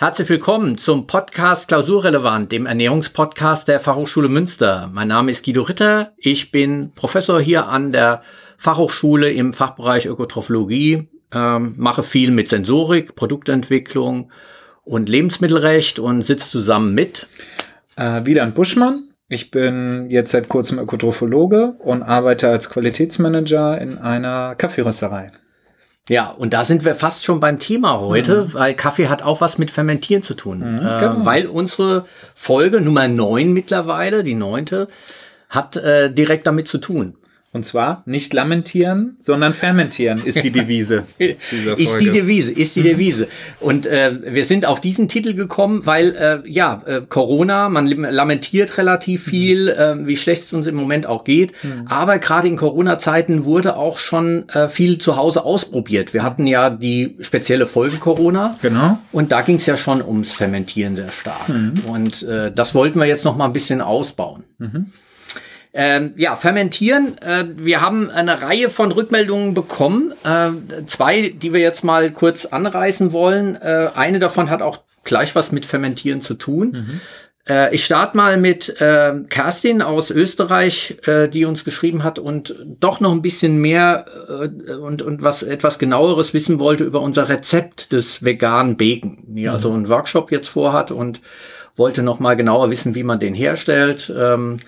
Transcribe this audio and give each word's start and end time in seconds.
Herzlich 0.00 0.30
willkommen 0.30 0.78
zum 0.78 1.06
Podcast 1.06 1.68
Klausurrelevant, 1.68 2.50
dem 2.52 2.64
Ernährungspodcast 2.64 3.68
der 3.68 3.80
Fachhochschule 3.80 4.30
Münster. 4.30 4.88
Mein 4.94 5.08
Name 5.08 5.30
ist 5.30 5.44
Guido 5.44 5.60
Ritter. 5.60 6.14
Ich 6.16 6.50
bin 6.50 6.92
Professor 6.94 7.38
hier 7.38 7.66
an 7.66 7.92
der 7.92 8.22
Fachhochschule 8.56 9.30
im 9.30 9.52
Fachbereich 9.52 10.06
Ökotrophologie, 10.06 11.06
ähm, 11.34 11.74
mache 11.76 12.02
viel 12.02 12.30
mit 12.30 12.48
Sensorik, 12.48 13.14
Produktentwicklung 13.14 14.32
und 14.84 15.10
Lebensmittelrecht 15.10 15.98
und 15.98 16.22
sitze 16.22 16.48
zusammen 16.48 16.94
mit 16.94 17.26
äh, 17.96 18.24
Wieland 18.24 18.54
Buschmann. 18.54 19.10
Ich 19.28 19.50
bin 19.50 20.08
jetzt 20.08 20.30
seit 20.30 20.48
kurzem 20.48 20.78
Ökotrophologe 20.78 21.74
und 21.78 22.02
arbeite 22.02 22.48
als 22.48 22.70
Qualitätsmanager 22.70 23.78
in 23.78 23.98
einer 23.98 24.54
Kaffeerösterei. 24.54 25.26
Ja, 26.08 26.28
und 26.30 26.52
da 26.52 26.64
sind 26.64 26.84
wir 26.84 26.94
fast 26.94 27.24
schon 27.24 27.40
beim 27.40 27.58
Thema 27.58 28.00
heute, 28.00 28.44
mhm. 28.44 28.54
weil 28.54 28.74
Kaffee 28.74 29.08
hat 29.08 29.22
auch 29.22 29.40
was 29.40 29.58
mit 29.58 29.70
Fermentieren 29.70 30.22
zu 30.22 30.34
tun. 30.34 30.58
Mhm, 30.58 30.86
äh, 30.86 31.00
genau. 31.00 31.24
Weil 31.24 31.46
unsere 31.46 32.04
Folge 32.34 32.80
Nummer 32.80 33.06
neun 33.06 33.52
mittlerweile, 33.52 34.24
die 34.24 34.34
neunte, 34.34 34.88
hat 35.48 35.76
äh, 35.76 36.12
direkt 36.12 36.46
damit 36.46 36.68
zu 36.68 36.78
tun. 36.78 37.16
Und 37.52 37.66
zwar 37.66 38.04
nicht 38.06 38.32
lamentieren, 38.32 39.16
sondern 39.18 39.54
fermentieren 39.54 40.22
ist 40.24 40.44
die 40.44 40.52
Devise. 40.52 41.02
ist 41.18 41.98
die 42.00 42.10
Devise, 42.10 42.52
ist 42.52 42.76
die 42.76 42.82
Devise. 42.82 43.26
Und 43.58 43.86
äh, 43.86 44.20
wir 44.22 44.44
sind 44.44 44.66
auf 44.66 44.80
diesen 44.80 45.08
Titel 45.08 45.34
gekommen, 45.34 45.84
weil 45.84 46.14
äh, 46.14 46.48
ja, 46.48 46.80
äh, 46.86 47.00
Corona, 47.08 47.68
man 47.68 47.86
lamentiert 47.86 48.78
relativ 48.78 49.24
viel, 49.24 49.68
äh, 49.68 49.96
wie 50.06 50.16
schlecht 50.16 50.44
es 50.44 50.52
uns 50.52 50.68
im 50.68 50.76
Moment 50.76 51.06
auch 51.06 51.24
geht. 51.24 51.52
Mhm. 51.64 51.88
Aber 51.88 52.20
gerade 52.20 52.46
in 52.46 52.56
Corona-Zeiten 52.56 53.44
wurde 53.44 53.74
auch 53.76 53.98
schon 53.98 54.48
äh, 54.50 54.68
viel 54.68 54.98
zu 54.98 55.16
Hause 55.16 55.44
ausprobiert. 55.44 56.14
Wir 56.14 56.22
hatten 56.22 56.46
ja 56.46 56.70
die 56.70 57.16
spezielle 57.18 57.66
Folge 57.66 57.96
Corona. 57.96 58.56
Genau. 58.62 59.00
Und 59.10 59.32
da 59.32 59.42
ging 59.42 59.56
es 59.56 59.66
ja 59.66 59.76
schon 59.76 60.02
ums 60.02 60.34
Fermentieren 60.34 60.94
sehr 60.94 61.10
stark. 61.10 61.48
Mhm. 61.48 61.80
Und 61.88 62.22
äh, 62.22 62.52
das 62.52 62.76
wollten 62.76 63.00
wir 63.00 63.06
jetzt 63.06 63.24
noch 63.24 63.36
mal 63.36 63.46
ein 63.46 63.52
bisschen 63.52 63.80
ausbauen. 63.80 64.44
Mhm. 64.58 64.92
Ähm, 65.72 66.14
ja, 66.16 66.34
fermentieren. 66.34 67.16
Äh, 67.18 67.44
wir 67.56 67.80
haben 67.80 68.10
eine 68.10 68.42
Reihe 68.42 68.70
von 68.70 68.90
Rückmeldungen 68.90 69.54
bekommen. 69.54 70.12
Äh, 70.24 70.86
zwei, 70.86 71.28
die 71.28 71.52
wir 71.52 71.60
jetzt 71.60 71.84
mal 71.84 72.10
kurz 72.10 72.46
anreißen 72.46 73.12
wollen. 73.12 73.54
Äh, 73.56 73.90
eine 73.94 74.18
davon 74.18 74.50
hat 74.50 74.62
auch 74.62 74.80
gleich 75.04 75.34
was 75.34 75.52
mit 75.52 75.66
Fermentieren 75.66 76.22
zu 76.22 76.34
tun. 76.34 76.72
Mhm. 76.72 77.00
Äh, 77.48 77.74
ich 77.74 77.84
starte 77.84 78.16
mal 78.16 78.36
mit 78.36 78.80
äh, 78.80 79.14
Kerstin 79.28 79.82
aus 79.82 80.10
Österreich, 80.10 80.98
äh, 81.06 81.28
die 81.28 81.44
uns 81.44 81.64
geschrieben 81.64 82.04
hat 82.04 82.18
und 82.18 82.54
doch 82.80 83.00
noch 83.00 83.12
ein 83.12 83.22
bisschen 83.22 83.58
mehr 83.58 84.06
und, 84.82 85.02
und 85.02 85.22
was 85.22 85.42
etwas 85.42 85.78
genaueres 85.78 86.34
wissen 86.34 86.60
wollte 86.60 86.84
über 86.84 87.00
unser 87.00 87.28
Rezept 87.28 87.92
des 87.92 88.24
veganen 88.24 88.76
Bacon. 88.76 89.18
Die 89.26 89.42
mhm. 89.44 89.50
also 89.50 89.72
einen 89.72 89.88
Workshop 89.88 90.30
jetzt 90.30 90.48
vorhat 90.48 90.90
und 90.90 91.20
wollte 91.76 92.02
noch 92.02 92.20
mal 92.20 92.34
genauer 92.34 92.70
wissen, 92.70 92.94
wie 92.94 93.02
man 93.02 93.18
den 93.18 93.34
herstellt. 93.34 94.12
Ähm, 94.16 94.58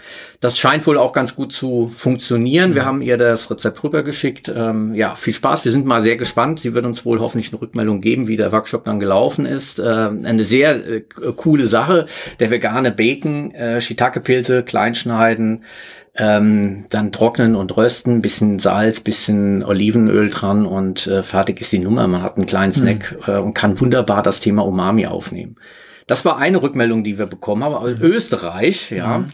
das 0.40 0.58
scheint 0.58 0.86
wohl 0.86 0.98
auch 0.98 1.12
ganz 1.12 1.36
gut 1.36 1.52
zu 1.52 1.88
funktionieren. 1.88 2.74
Wir 2.74 2.84
haben 2.84 3.02
ihr 3.02 3.16
das 3.16 3.50
Rezept 3.50 3.82
rübergeschickt. 3.84 4.52
Ähm, 4.54 4.94
ja, 4.94 5.14
viel 5.14 5.32
Spaß. 5.32 5.64
Wir 5.64 5.72
sind 5.72 5.86
mal 5.86 6.02
sehr 6.02 6.16
gespannt. 6.16 6.60
Sie 6.60 6.74
wird 6.74 6.84
uns 6.84 7.04
wohl 7.04 7.20
hoffentlich 7.20 7.52
eine 7.52 7.62
Rückmeldung 7.62 8.00
geben, 8.00 8.28
wie 8.28 8.36
der 8.36 8.52
Workshop 8.52 8.84
dann 8.84 8.98
gelaufen 8.98 9.46
ist. 9.46 9.78
Äh, 9.78 9.82
eine 9.82 10.44
sehr 10.44 10.86
äh, 10.86 11.02
coole 11.36 11.66
Sache. 11.68 12.06
Der 12.40 12.50
vegane 12.50 12.90
Bacon, 12.90 13.52
äh, 13.54 13.80
Shiitake-Pilze, 13.80 14.62
kleinschneiden, 14.62 15.64
ähm, 16.14 16.84
dann 16.90 17.10
trocknen 17.10 17.56
und 17.56 17.74
rösten, 17.76 18.20
bisschen 18.20 18.58
Salz, 18.58 19.00
bisschen 19.00 19.64
Olivenöl 19.64 20.28
dran 20.28 20.66
und 20.66 21.06
äh, 21.06 21.22
fertig 21.22 21.60
ist 21.60 21.72
die 21.72 21.78
Nummer. 21.78 22.06
Man 22.06 22.22
hat 22.22 22.36
einen 22.36 22.46
kleinen 22.46 22.72
mhm. 22.72 22.76
Snack 22.76 23.16
mhm. 23.26 23.32
äh, 23.32 23.38
und 23.38 23.54
kann 23.54 23.80
wunderbar 23.80 24.22
das 24.22 24.40
Thema 24.40 24.62
Umami 24.62 25.06
aufnehmen. 25.06 25.56
Das 26.06 26.24
war 26.24 26.38
eine 26.38 26.62
Rückmeldung, 26.62 27.04
die 27.04 27.18
wir 27.18 27.26
bekommen 27.26 27.64
haben. 27.64 27.74
Also 27.74 28.00
Österreich, 28.02 28.90
ja. 28.90 29.18
Mhm. 29.18 29.28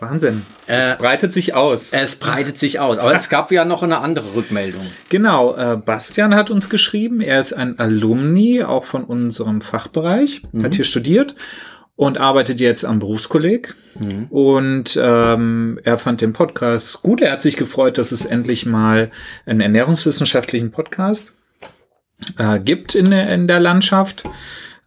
Wahnsinn. 0.00 0.46
Es 0.66 0.92
äh, 0.92 0.96
breitet 0.98 1.32
sich 1.32 1.54
aus. 1.54 1.92
Es 1.92 2.16
breitet 2.16 2.58
sich 2.58 2.80
aus. 2.80 2.98
Aber 2.98 3.14
es 3.14 3.28
gab 3.28 3.52
ja 3.52 3.66
noch 3.66 3.82
eine 3.82 3.98
andere 3.98 4.34
Rückmeldung. 4.34 4.80
Genau. 5.10 5.54
Äh, 5.56 5.76
Bastian 5.76 6.34
hat 6.34 6.50
uns 6.50 6.70
geschrieben. 6.70 7.20
Er 7.20 7.38
ist 7.38 7.52
ein 7.52 7.78
Alumni, 7.78 8.64
auch 8.64 8.84
von 8.84 9.04
unserem 9.04 9.60
Fachbereich. 9.60 10.42
Mhm. 10.52 10.64
Hat 10.64 10.74
hier 10.74 10.84
studiert 10.84 11.34
und 11.96 12.16
arbeitet 12.16 12.60
jetzt 12.60 12.84
am 12.86 12.98
Berufskolleg. 12.98 13.74
Mhm. 13.98 14.26
Und 14.30 14.98
ähm, 15.00 15.78
er 15.84 15.98
fand 15.98 16.22
den 16.22 16.32
Podcast 16.32 17.02
gut. 17.02 17.20
Er 17.20 17.32
hat 17.32 17.42
sich 17.42 17.58
gefreut, 17.58 17.98
dass 17.98 18.10
es 18.10 18.24
endlich 18.24 18.64
mal 18.64 19.10
einen 19.44 19.60
ernährungswissenschaftlichen 19.60 20.70
Podcast 20.70 21.34
äh, 22.38 22.58
gibt 22.58 22.94
in 22.94 23.10
der, 23.10 23.28
in 23.34 23.48
der 23.48 23.60
Landschaft. 23.60 24.24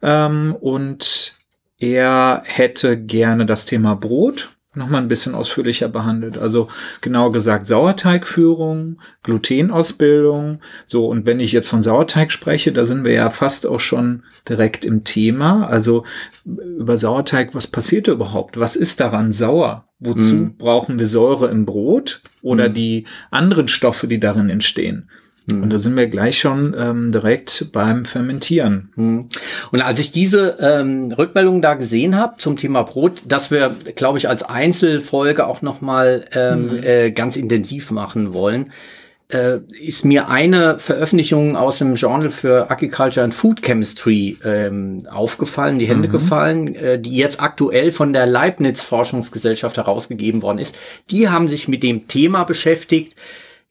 Ähm, 0.04 0.56
und 0.60 1.34
er 1.80 2.44
hätte 2.46 2.98
gerne 2.98 3.48
das 3.48 3.66
Thema 3.66 3.96
Brot 3.96 4.50
nochmal 4.76 5.02
ein 5.02 5.08
bisschen 5.08 5.36
ausführlicher 5.36 5.88
behandelt. 5.88 6.38
Also 6.38 6.68
genauer 7.02 7.32
gesagt 7.32 7.68
Sauerteigführung, 7.68 9.00
Glutenausbildung. 9.22 10.60
So, 10.86 11.08
und 11.08 11.26
wenn 11.26 11.40
ich 11.40 11.52
jetzt 11.52 11.68
von 11.68 11.84
Sauerteig 11.84 12.32
spreche, 12.32 12.72
da 12.72 12.86
sind 12.86 13.06
wir 13.06 13.14
ja 13.14 13.30
fast 13.30 13.68
auch 13.68 13.80
schon 13.80 14.24
direkt 14.50 14.84
im 14.84 15.04
Thema. 15.04 15.68
Also 15.68 16.06
über 16.46 16.98
Sauerteig, 16.98 17.54
was 17.54 17.68
passiert 17.68 18.08
überhaupt? 18.08 18.60
Was 18.60 18.76
ist 18.76 19.00
daran 19.00 19.32
sauer? 19.32 19.88
Wozu 20.00 20.36
mhm. 20.36 20.58
brauchen 20.58 21.00
wir 21.00 21.08
Säure 21.08 21.50
im 21.50 21.66
Brot 21.66 22.22
oder 22.42 22.70
mhm. 22.70 22.74
die 22.74 23.06
anderen 23.32 23.68
Stoffe, 23.68 24.08
die 24.08 24.20
darin 24.20 24.50
entstehen? 24.50 25.10
Und 25.52 25.70
da 25.70 25.78
sind 25.78 25.98
wir 25.98 26.08
gleich 26.08 26.40
schon 26.40 26.74
ähm, 26.78 27.12
direkt 27.12 27.72
beim 27.74 28.06
Fermentieren. 28.06 28.90
Hm. 28.96 29.30
Und 29.72 29.82
als 29.82 30.00
ich 30.00 30.12
diese 30.12 30.58
ähm, 30.60 31.12
Rückmeldung 31.12 31.62
da 31.62 31.74
gesehen 31.74 32.18
habe 32.18 32.38
zum 32.38 32.56
Thema 32.56 32.84
Brot, 32.84 33.24
dass 33.28 33.52
wir, 33.52 33.76
glaube 33.96 34.18
ich, 34.18 34.30
als 34.30 34.44
Einzelfolge 34.44 35.46
auch 35.46 35.62
nochmal 35.62 36.26
ähm, 36.34 36.68
mhm. 36.68 36.84
äh, 36.84 37.12
ganz 37.12 37.36
intensiv 37.36 37.92
machen 37.92 38.34
wollen, 38.34 38.72
äh, 39.34 39.60
ist 39.80 40.06
mir 40.06 40.30
eine 40.30 40.80
Veröffentlichung 40.80 41.58
aus 41.58 41.80
dem 41.80 41.96
Journal 41.96 42.30
für 42.30 42.70
Agriculture 42.70 43.24
and 43.24 43.34
Food 43.34 43.62
Chemistry 43.62 44.38
ähm, 44.46 45.00
aufgefallen, 45.10 45.80
die 45.80 45.88
Hände 45.88 46.08
mhm. 46.08 46.12
gefallen, 46.12 46.76
äh, 46.76 47.00
die 47.00 47.18
jetzt 47.18 47.42
aktuell 47.42 47.92
von 47.92 48.14
der 48.14 48.28
Leibniz 48.28 48.84
Forschungsgesellschaft 48.84 49.78
herausgegeben 49.78 50.42
worden 50.42 50.60
ist. 50.60 50.76
Die 51.10 51.30
haben 51.30 51.50
sich 51.50 51.68
mit 51.68 51.84
dem 51.84 52.08
Thema 52.08 52.44
beschäftigt, 52.44 53.16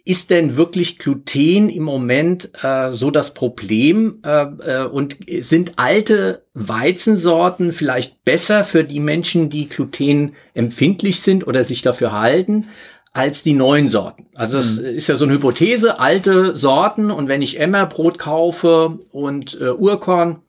ist 0.04 0.30
denn 0.30 0.56
wirklich 0.56 0.98
Gluten 0.98 1.68
im 1.68 1.84
Moment 1.84 2.50
äh, 2.62 2.90
so 2.90 3.10
das 3.10 3.34
Problem 3.34 4.18
äh, 4.24 4.42
äh, 4.42 4.86
und 4.86 5.18
sind 5.40 5.72
alte 5.76 6.44
Weizensorten 6.54 7.72
vielleicht 7.72 8.24
besser 8.24 8.64
für 8.64 8.84
die 8.84 9.00
Menschen, 9.00 9.48
die 9.48 9.68
Gluten 9.68 10.32
empfindlich 10.54 11.20
sind 11.20 11.46
oder 11.46 11.62
sich 11.62 11.82
dafür 11.82 12.12
halten, 12.12 12.68
als 13.12 13.42
die 13.42 13.52
neuen 13.52 13.88
Sorten? 13.88 14.26
Also 14.34 14.56
das 14.56 14.80
mhm. 14.80 14.86
ist 14.86 15.08
ja 15.08 15.14
so 15.14 15.24
eine 15.24 15.34
Hypothese, 15.34 16.00
alte 16.00 16.56
Sorten 16.56 17.10
und 17.10 17.28
wenn 17.28 17.42
ich 17.42 17.60
Emmerbrot 17.60 18.18
kaufe 18.18 18.98
und 19.12 19.58
äh, 19.60 19.70
Urkorn 19.70 20.41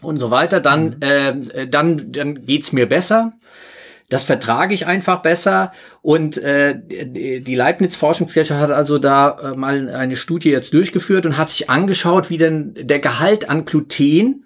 und 0.00 0.18
so 0.18 0.30
weiter, 0.32 0.60
dann, 0.60 0.96
mhm. 0.96 1.50
äh, 1.52 1.68
dann, 1.68 2.10
dann 2.10 2.46
geht's 2.46 2.72
mir 2.72 2.88
besser. 2.88 3.34
Das 4.12 4.24
vertrage 4.24 4.74
ich 4.74 4.86
einfach 4.86 5.22
besser. 5.22 5.72
Und 6.02 6.36
äh, 6.36 6.78
die 6.84 7.54
Leibniz 7.54 7.96
Forschungsgesellschaft 7.96 8.60
hat 8.60 8.70
also 8.70 8.98
da 8.98 9.52
äh, 9.52 9.56
mal 9.56 9.88
eine 9.88 10.16
Studie 10.16 10.50
jetzt 10.50 10.74
durchgeführt 10.74 11.24
und 11.24 11.38
hat 11.38 11.50
sich 11.50 11.70
angeschaut, 11.70 12.28
wie 12.28 12.36
denn 12.36 12.74
der 12.78 12.98
Gehalt 12.98 13.48
an 13.48 13.64
Gluten 13.64 14.44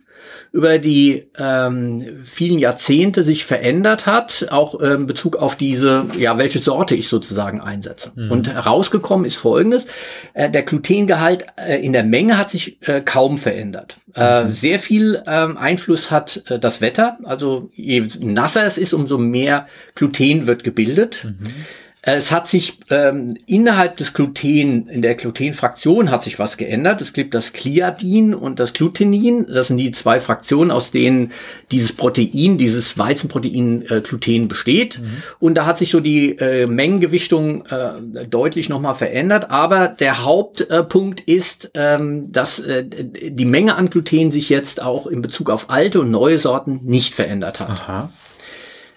über 0.56 0.78
die 0.78 1.26
ähm, 1.36 2.22
vielen 2.24 2.58
Jahrzehnte 2.58 3.22
sich 3.22 3.44
verändert 3.44 4.06
hat, 4.06 4.46
auch 4.50 4.80
äh, 4.80 4.94
in 4.94 5.06
Bezug 5.06 5.36
auf 5.36 5.54
diese, 5.56 6.06
ja, 6.18 6.38
welche 6.38 6.60
Sorte 6.60 6.94
ich 6.94 7.08
sozusagen 7.08 7.60
einsetze. 7.60 8.12
Mhm. 8.14 8.30
Und 8.30 8.48
herausgekommen 8.48 9.26
ist 9.26 9.36
Folgendes, 9.36 9.84
äh, 10.32 10.48
der 10.48 10.62
Glutengehalt 10.62 11.46
äh, 11.56 11.84
in 11.84 11.92
der 11.92 12.04
Menge 12.04 12.38
hat 12.38 12.50
sich 12.50 12.78
äh, 12.88 13.02
kaum 13.02 13.36
verändert. 13.36 13.98
Äh, 14.14 14.44
mhm. 14.44 14.48
sehr 14.48 14.78
viel 14.78 15.22
ähm, 15.26 15.58
Einfluss 15.58 16.10
hat 16.10 16.42
äh, 16.48 16.58
das 16.58 16.80
Wetter, 16.80 17.18
also 17.24 17.70
je 17.74 18.06
nasser 18.22 18.64
es 18.64 18.78
ist, 18.78 18.94
umso 18.94 19.18
mehr 19.18 19.66
Gluten 19.94 20.46
wird 20.46 20.64
gebildet. 20.64 21.24
Mhm. 21.24 21.36
Es 22.08 22.30
hat 22.30 22.46
sich 22.46 22.78
ähm, 22.90 23.36
innerhalb 23.46 23.96
des 23.96 24.14
Gluten, 24.14 24.86
in 24.86 25.02
der 25.02 25.16
Glutenfraktion 25.16 26.12
hat 26.12 26.22
sich 26.22 26.38
was 26.38 26.56
geändert. 26.56 27.00
Es 27.00 27.12
gibt 27.12 27.34
das 27.34 27.52
Gliadin 27.52 28.32
und 28.32 28.60
das 28.60 28.74
Glutenin. 28.74 29.44
Das 29.52 29.66
sind 29.66 29.78
die 29.78 29.90
zwei 29.90 30.20
Fraktionen, 30.20 30.70
aus 30.70 30.92
denen 30.92 31.32
dieses 31.72 31.92
Protein, 31.92 32.58
dieses 32.58 32.96
Weizenprotein 32.96 33.82
äh, 33.90 34.00
Gluten 34.02 34.46
besteht. 34.46 35.00
Mhm. 35.00 35.22
Und 35.40 35.54
da 35.56 35.66
hat 35.66 35.78
sich 35.78 35.90
so 35.90 35.98
die 35.98 36.38
äh, 36.38 36.68
Mengengewichtung 36.68 37.66
äh, 37.66 38.26
deutlich 38.30 38.68
nochmal 38.68 38.94
verändert. 38.94 39.50
Aber 39.50 39.88
der 39.88 40.24
Hauptpunkt 40.24 41.18
ist, 41.22 41.72
ähm, 41.74 42.30
dass 42.30 42.60
äh, 42.60 42.84
die 42.84 43.44
Menge 43.44 43.74
an 43.74 43.90
Gluten 43.90 44.30
sich 44.30 44.48
jetzt 44.48 44.80
auch 44.80 45.08
in 45.08 45.22
Bezug 45.22 45.50
auf 45.50 45.70
alte 45.70 46.02
und 46.02 46.12
neue 46.12 46.38
Sorten 46.38 46.82
nicht 46.84 47.16
verändert 47.16 47.58
hat. 47.58 47.70
Aha. 47.70 48.10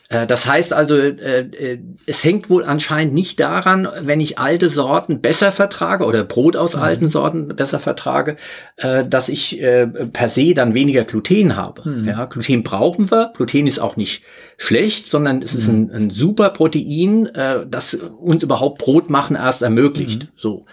Äh, 0.10 0.26
das 0.26 0.48
heißt 0.48 0.74
also, 0.74 0.98
äh, 0.98 1.12
äh, 1.12 1.80
es 2.06 2.24
hängt 2.24 2.50
wohl 2.50 2.66
anscheinend 2.66 3.14
nicht 3.14 3.40
daran, 3.40 3.88
wenn 4.02 4.20
ich 4.20 4.40
alte 4.40 4.68
Sorten 4.70 5.22
besser 5.22 5.52
vertrage 5.52 6.06
oder 6.06 6.24
Brot 6.24 6.56
aus 6.56 6.76
mhm. 6.76 6.82
alten 6.82 7.10
Sorten 7.10 7.56
besser 7.56 7.80
vertrage, 7.80 8.36
dass 8.78 9.30
ich 9.30 9.62
per 10.14 10.30
se 10.30 10.54
dann 10.54 10.74
weniger 10.74 11.04
Gluten 11.04 11.56
habe. 11.56 11.88
Mhm. 11.88 12.08
Ja, 12.08 12.26
Gluten 12.26 12.64
brauchen 12.64 13.12
wir. 13.12 13.32
Gluten 13.36 13.68
ist 13.68 13.80
auch 13.80 13.98
nicht 13.98 14.24
schlecht, 14.58 15.08
sondern 15.08 15.42
es 15.42 15.54
mhm. 15.54 15.60
ist 15.60 15.68
ein, 15.68 15.92
ein, 15.92 16.10
super 16.10 16.50
Protein, 16.50 17.30
das 17.70 17.94
uns 17.94 18.42
überhaupt 18.42 18.80
Brot 18.80 19.10
machen 19.10 19.36
erst 19.36 19.62
ermöglicht. 19.62 20.24
Mhm. 20.24 20.28
So. 20.36 20.66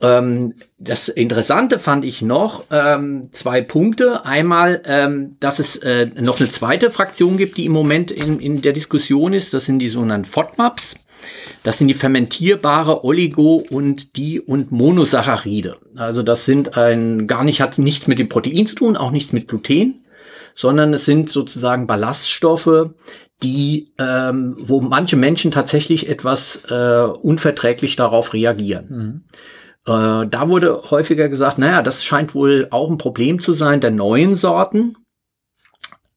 Ähm, 0.00 0.54
das 0.78 1.08
Interessante 1.08 1.78
fand 1.78 2.04
ich 2.04 2.22
noch 2.22 2.64
ähm, 2.70 3.30
zwei 3.32 3.62
Punkte. 3.62 4.24
Einmal, 4.24 4.82
ähm, 4.84 5.36
dass 5.40 5.58
es 5.58 5.76
äh, 5.76 6.06
noch 6.20 6.38
eine 6.38 6.48
zweite 6.48 6.90
Fraktion 6.90 7.36
gibt, 7.36 7.56
die 7.56 7.64
im 7.66 7.72
Moment 7.72 8.10
in, 8.10 8.38
in 8.38 8.62
der 8.62 8.72
Diskussion 8.72 9.32
ist. 9.32 9.54
Das 9.54 9.66
sind 9.66 9.80
die 9.80 9.88
sogenannten 9.88 10.26
FODMAPs. 10.26 10.94
Das 11.64 11.78
sind 11.78 11.88
die 11.88 11.94
fermentierbare 11.94 13.04
Oligo- 13.04 13.64
und 13.70 14.16
die 14.16 14.40
und 14.40 14.70
Monosaccharide. 14.70 15.76
Also 15.96 16.22
das 16.22 16.44
sind 16.44 16.76
ein, 16.76 17.26
gar 17.26 17.42
nicht, 17.42 17.60
hat 17.60 17.76
nichts 17.78 18.06
mit 18.06 18.20
dem 18.20 18.28
Protein 18.28 18.66
zu 18.66 18.76
tun, 18.76 18.96
auch 18.96 19.10
nichts 19.10 19.32
mit 19.32 19.48
Gluten, 19.48 20.04
sondern 20.54 20.94
es 20.94 21.04
sind 21.04 21.28
sozusagen 21.28 21.88
Ballaststoffe, 21.88 22.90
die, 23.42 23.92
ähm, 23.98 24.56
wo 24.58 24.80
manche 24.80 25.16
Menschen 25.16 25.50
tatsächlich 25.50 26.08
etwas 26.08 26.62
äh, 26.68 27.02
unverträglich 27.02 27.96
darauf 27.96 28.32
reagieren. 28.32 28.86
Mhm. 28.88 29.24
Äh, 29.88 30.26
da 30.28 30.48
wurde 30.48 30.90
häufiger 30.90 31.28
gesagt, 31.28 31.58
naja, 31.58 31.82
das 31.82 32.04
scheint 32.04 32.34
wohl 32.34 32.68
auch 32.70 32.90
ein 32.90 32.98
Problem 32.98 33.40
zu 33.40 33.54
sein 33.54 33.80
der 33.80 33.90
neuen 33.90 34.34
Sorten. 34.34 34.96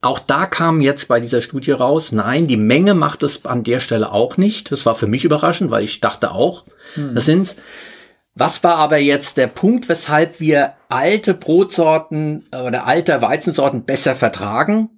Auch 0.01 0.19
da 0.19 0.47
kam 0.47 0.81
jetzt 0.81 1.07
bei 1.07 1.19
dieser 1.19 1.41
Studie 1.41 1.71
raus, 1.71 2.11
nein, 2.11 2.47
die 2.47 2.57
Menge 2.57 2.95
macht 2.95 3.21
es 3.23 3.45
an 3.45 3.63
der 3.63 3.79
Stelle 3.79 4.11
auch 4.11 4.35
nicht. 4.35 4.71
Das 4.71 4.85
war 4.85 4.95
für 4.95 5.07
mich 5.07 5.23
überraschend, 5.23 5.69
weil 5.69 5.83
ich 5.83 6.01
dachte 6.01 6.31
auch, 6.31 6.65
hm. 6.95 7.15
das 7.15 7.25
sind's. 7.25 7.55
Was 8.33 8.63
war 8.63 8.75
aber 8.75 8.97
jetzt 8.97 9.35
der 9.35 9.47
Punkt, 9.47 9.89
weshalb 9.89 10.39
wir 10.39 10.73
alte 10.87 11.33
Brotsorten 11.33 12.45
oder 12.51 12.87
alte 12.87 13.21
Weizensorten 13.21 13.83
besser 13.83 14.15
vertragen? 14.15 14.89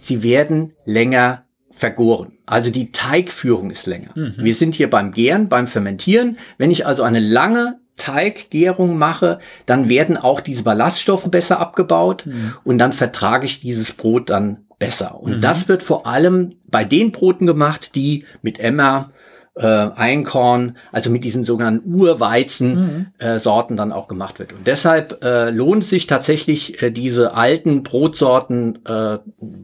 Sie 0.00 0.22
werden 0.22 0.72
länger 0.86 1.44
vergoren. 1.70 2.38
Also 2.46 2.70
die 2.70 2.90
Teigführung 2.90 3.70
ist 3.70 3.86
länger. 3.86 4.10
Mhm. 4.14 4.34
Wir 4.38 4.54
sind 4.54 4.74
hier 4.74 4.88
beim 4.88 5.12
Gären, 5.12 5.50
beim 5.50 5.66
Fermentieren. 5.66 6.38
Wenn 6.56 6.70
ich 6.70 6.86
also 6.86 7.02
eine 7.02 7.20
lange 7.20 7.78
Teiggärung 7.98 8.96
mache, 8.96 9.38
dann 9.66 9.88
werden 9.88 10.16
auch 10.16 10.40
diese 10.40 10.62
Ballaststoffe 10.62 11.30
besser 11.30 11.60
abgebaut 11.60 12.24
mhm. 12.26 12.54
und 12.64 12.78
dann 12.78 12.92
vertrage 12.92 13.44
ich 13.44 13.60
dieses 13.60 13.92
Brot 13.92 14.30
dann 14.30 14.64
besser. 14.78 15.20
Und 15.20 15.36
mhm. 15.36 15.40
das 15.40 15.68
wird 15.68 15.82
vor 15.82 16.06
allem 16.06 16.54
bei 16.68 16.84
den 16.84 17.12
Broten 17.12 17.46
gemacht, 17.46 17.94
die 17.94 18.24
mit 18.42 18.58
Emmer, 18.60 19.10
äh, 19.58 19.66
Einkorn, 19.66 20.76
also 20.92 21.10
mit 21.10 21.24
diesen 21.24 21.44
sogenannten 21.44 21.92
Urweizen 21.92 22.74
mhm. 22.74 23.06
äh, 23.18 23.38
Sorten 23.38 23.76
dann 23.76 23.92
auch 23.92 24.06
gemacht 24.08 24.38
wird. 24.38 24.52
Und 24.52 24.66
deshalb 24.66 25.24
äh, 25.24 25.50
lohnt 25.50 25.82
es 25.82 25.90
sich 25.90 26.06
tatsächlich, 26.06 26.82
äh, 26.82 26.90
diese 26.90 27.34
alten 27.34 27.82
Brotsorten 27.82 28.78
äh, 28.86 29.18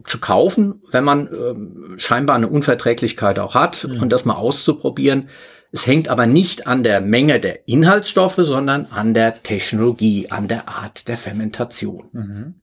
zu 0.05 0.19
kaufen, 0.19 0.81
wenn 0.91 1.03
man 1.03 1.27
äh, 1.27 1.97
scheinbar 1.97 2.35
eine 2.35 2.49
Unverträglichkeit 2.49 3.39
auch 3.39 3.55
hat 3.55 3.87
mhm. 3.89 4.01
und 4.01 4.11
das 4.11 4.25
mal 4.25 4.35
auszuprobieren. 4.35 5.29
Es 5.75 5.87
hängt 5.87 6.07
aber 6.07 6.25
nicht 6.25 6.67
an 6.67 6.83
der 6.83 7.01
Menge 7.01 7.41
der 7.41 7.67
Inhaltsstoffe, 7.67 8.37
sondern 8.37 8.85
an 8.91 9.13
der 9.13 9.43
Technologie, 9.43 10.27
an 10.29 10.47
der 10.47 10.69
Art 10.69 11.09
der 11.09 11.17
Fermentation. 11.17 12.05
Mhm. 12.13 12.55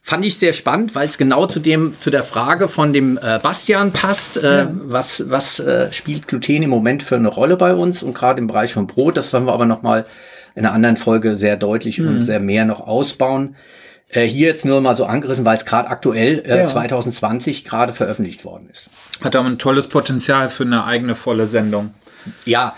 Fand 0.00 0.24
ich 0.24 0.38
sehr 0.38 0.54
spannend, 0.54 0.94
weil 0.94 1.06
es 1.06 1.18
genau 1.18 1.46
zu 1.46 1.60
dem 1.60 2.00
zu 2.00 2.08
der 2.08 2.22
Frage 2.22 2.68
von 2.68 2.94
dem 2.94 3.18
äh, 3.18 3.38
Bastian 3.42 3.92
passt. 3.92 4.38
Äh, 4.38 4.60
ja. 4.60 4.70
Was 4.72 5.28
was 5.28 5.60
äh, 5.60 5.92
spielt 5.92 6.26
Gluten 6.26 6.62
im 6.62 6.70
Moment 6.70 7.02
für 7.02 7.16
eine 7.16 7.28
Rolle 7.28 7.58
bei 7.58 7.74
uns 7.74 8.02
und 8.02 8.14
gerade 8.14 8.40
im 8.40 8.46
Bereich 8.46 8.72
von 8.72 8.86
Brot. 8.86 9.18
Das 9.18 9.34
werden 9.34 9.44
wir 9.44 9.52
aber 9.52 9.66
noch 9.66 9.82
mal 9.82 10.06
in 10.54 10.64
einer 10.64 10.72
anderen 10.74 10.96
Folge 10.96 11.36
sehr 11.36 11.58
deutlich 11.58 11.98
mhm. 11.98 12.08
und 12.08 12.22
sehr 12.22 12.40
mehr 12.40 12.64
noch 12.64 12.80
ausbauen. 12.80 13.56
Äh, 14.08 14.24
hier 14.24 14.48
jetzt 14.48 14.64
nur 14.64 14.80
mal 14.80 14.96
so 14.96 15.04
angerissen, 15.04 15.44
weil 15.44 15.58
es 15.58 15.66
gerade 15.66 15.90
aktuell 15.90 16.42
äh, 16.46 16.60
ja. 16.60 16.66
2020 16.66 17.66
gerade 17.66 17.92
veröffentlicht 17.92 18.46
worden 18.46 18.70
ist. 18.72 18.88
Hat 19.22 19.36
aber 19.36 19.46
ein 19.46 19.58
tolles 19.58 19.88
Potenzial 19.88 20.48
für 20.48 20.64
eine 20.64 20.84
eigene 20.84 21.14
volle 21.14 21.46
Sendung 21.46 21.92
ja, 22.44 22.74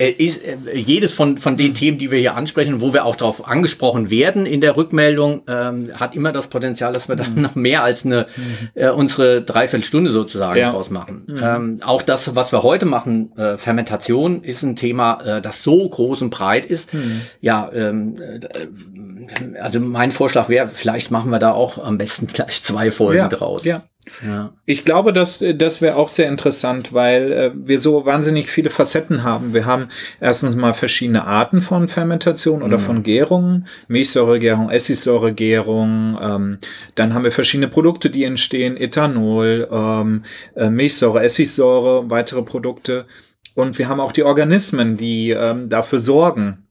äh, 0.00 0.12
ist, 0.12 0.42
äh, 0.42 0.56
jedes 0.74 1.12
von, 1.12 1.36
von 1.36 1.58
den 1.58 1.74
Themen, 1.74 1.98
die 1.98 2.10
wir 2.10 2.18
hier 2.18 2.34
ansprechen, 2.34 2.80
wo 2.80 2.94
wir 2.94 3.04
auch 3.04 3.16
darauf 3.16 3.46
angesprochen 3.46 4.10
werden 4.10 4.46
in 4.46 4.62
der 4.62 4.74
Rückmeldung, 4.74 5.42
ähm, 5.46 5.90
hat 5.92 6.16
immer 6.16 6.32
das 6.32 6.46
Potenzial, 6.46 6.94
dass 6.94 7.10
wir 7.10 7.16
dann 7.16 7.34
mhm. 7.34 7.42
noch 7.42 7.54
mehr 7.54 7.82
als 7.82 8.06
eine 8.06 8.26
mhm. 8.34 8.68
äh, 8.76 8.88
unsere 8.88 9.42
Dreiviertelstunde 9.42 10.10
sozusagen 10.10 10.58
ja. 10.58 10.70
draus 10.70 10.88
machen. 10.88 11.24
Mhm. 11.26 11.40
Ähm, 11.42 11.80
auch 11.82 12.00
das, 12.00 12.34
was 12.34 12.50
wir 12.50 12.62
heute 12.62 12.86
machen, 12.86 13.36
äh, 13.36 13.58
Fermentation, 13.58 14.42
ist 14.42 14.62
ein 14.62 14.74
Thema, 14.74 15.20
äh, 15.20 15.42
das 15.42 15.62
so 15.62 15.86
groß 15.86 16.22
und 16.22 16.30
breit 16.30 16.64
ist. 16.64 16.94
Mhm. 16.94 17.20
Ja, 17.42 17.70
ähm, 17.74 18.16
äh, 18.18 19.58
also 19.60 19.80
mein 19.80 20.12
Vorschlag 20.12 20.48
wäre, 20.48 20.68
vielleicht 20.68 21.10
machen 21.10 21.30
wir 21.30 21.38
da 21.38 21.52
auch 21.52 21.76
am 21.76 21.98
besten 21.98 22.26
gleich 22.26 22.62
zwei 22.62 22.90
Folgen 22.90 23.18
ja, 23.18 23.28
draus. 23.28 23.64
Ja. 23.64 23.82
Ja. 24.26 24.52
Ich 24.64 24.84
glaube, 24.84 25.12
dass 25.12 25.44
das 25.54 25.82
wäre 25.82 25.96
auch 25.96 26.08
sehr 26.08 26.28
interessant, 26.28 26.94
weil 26.94 27.32
äh, 27.32 27.50
wir 27.54 27.78
so 27.78 28.06
wahnsinnig 28.06 28.48
viele 28.50 28.70
Facetten 28.70 29.24
haben. 29.24 29.52
Wir 29.52 29.66
haben 29.66 29.88
erstens 30.20 30.56
mal 30.56 30.72
verschiedene 30.72 31.24
Arten 31.24 31.60
von 31.60 31.86
Fermentation 31.86 32.62
oder 32.62 32.78
mhm. 32.78 32.82
von 32.82 33.02
Gärungen, 33.02 33.66
Milchsäuregärung, 33.88 34.70
Essigsäuregärung. 34.70 36.18
Ähm, 36.20 36.58
dann 36.94 37.12
haben 37.12 37.24
wir 37.24 37.32
verschiedene 37.32 37.68
Produkte, 37.68 38.08
die 38.08 38.24
entstehen, 38.24 38.76
Ethanol, 38.76 39.68
ähm, 39.70 40.24
äh, 40.56 40.70
Milchsäure, 40.70 41.22
Essigsäure, 41.22 42.08
weitere 42.08 42.42
Produkte. 42.42 43.06
Und 43.54 43.78
wir 43.78 43.88
haben 43.88 44.00
auch 44.00 44.12
die 44.12 44.22
Organismen, 44.22 44.96
die 44.96 45.30
ähm, 45.30 45.68
dafür 45.68 46.00
sorgen, 46.00 46.64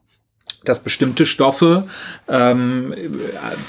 dass 0.66 0.84
bestimmte 0.84 1.26
Stoffe 1.26 1.86
ähm, 2.28 2.94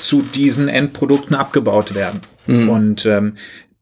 zu 0.01 0.23
diesen 0.23 0.69
Endprodukten 0.69 1.37
abgebaut 1.37 1.95
werden. 1.95 2.21
Mhm. 2.47 2.69
Und 2.69 3.07
ähm, 3.07 3.35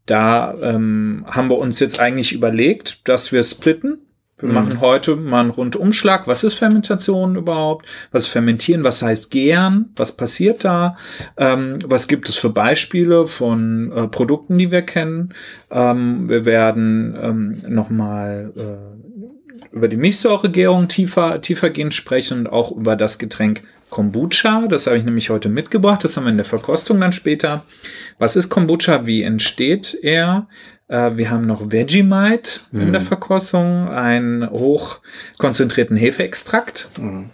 da 0.06 0.54
ähm, 0.62 1.24
haben 1.26 1.50
wir 1.50 1.58
uns 1.58 1.80
jetzt 1.80 2.00
eigentlich 2.00 2.32
überlegt, 2.32 3.06
dass 3.08 3.32
wir 3.32 3.42
splitten. 3.42 3.98
Wir 4.38 4.48
mhm. 4.48 4.54
machen 4.54 4.80
heute 4.80 5.16
mal 5.16 5.40
einen 5.40 5.50
Rundumschlag. 5.50 6.26
Was 6.26 6.44
ist 6.44 6.54
Fermentation 6.54 7.36
überhaupt? 7.36 7.86
Was 8.12 8.24
ist 8.24 8.32
Fermentieren? 8.32 8.84
Was 8.84 9.02
heißt 9.02 9.30
Gären? 9.30 9.90
Was 9.96 10.12
passiert 10.12 10.64
da? 10.64 10.96
Ähm, 11.36 11.80
was 11.84 12.08
gibt 12.08 12.28
es 12.28 12.36
für 12.36 12.50
Beispiele 12.50 13.26
von 13.26 13.92
äh, 13.92 14.08
Produkten, 14.08 14.56
die 14.56 14.70
wir 14.70 14.82
kennen? 14.82 15.34
Ähm, 15.70 16.28
wir 16.28 16.44
werden 16.44 17.18
ähm, 17.20 17.62
nochmal 17.68 18.52
äh, 18.56 18.97
über 19.78 19.88
die 19.88 19.96
Milchsäuregärung 19.96 20.88
tiefer, 20.88 21.40
tiefergehend 21.40 21.94
sprechen 21.94 22.40
und 22.40 22.46
auch 22.48 22.72
über 22.72 22.96
das 22.96 23.18
Getränk 23.18 23.62
Kombucha. 23.90 24.66
Das 24.68 24.86
habe 24.86 24.98
ich 24.98 25.04
nämlich 25.04 25.30
heute 25.30 25.48
mitgebracht. 25.48 26.04
Das 26.04 26.16
haben 26.16 26.24
wir 26.24 26.30
in 26.30 26.36
der 26.36 26.44
Verkostung 26.44 27.00
dann 27.00 27.12
später. 27.12 27.64
Was 28.18 28.36
ist 28.36 28.48
Kombucha? 28.50 29.06
Wie 29.06 29.22
entsteht 29.22 29.96
er? 30.02 30.48
Äh, 30.88 31.16
wir 31.16 31.30
haben 31.30 31.46
noch 31.46 31.70
Vegemite 31.70 32.60
mhm. 32.70 32.80
in 32.82 32.92
der 32.92 33.00
mhm. 33.00 33.06
Verkostung, 33.06 33.88
einen 33.88 34.48
hochkonzentrierten 34.50 35.96
Hefeextrakt. 35.96 36.90
Mhm. 36.98 37.30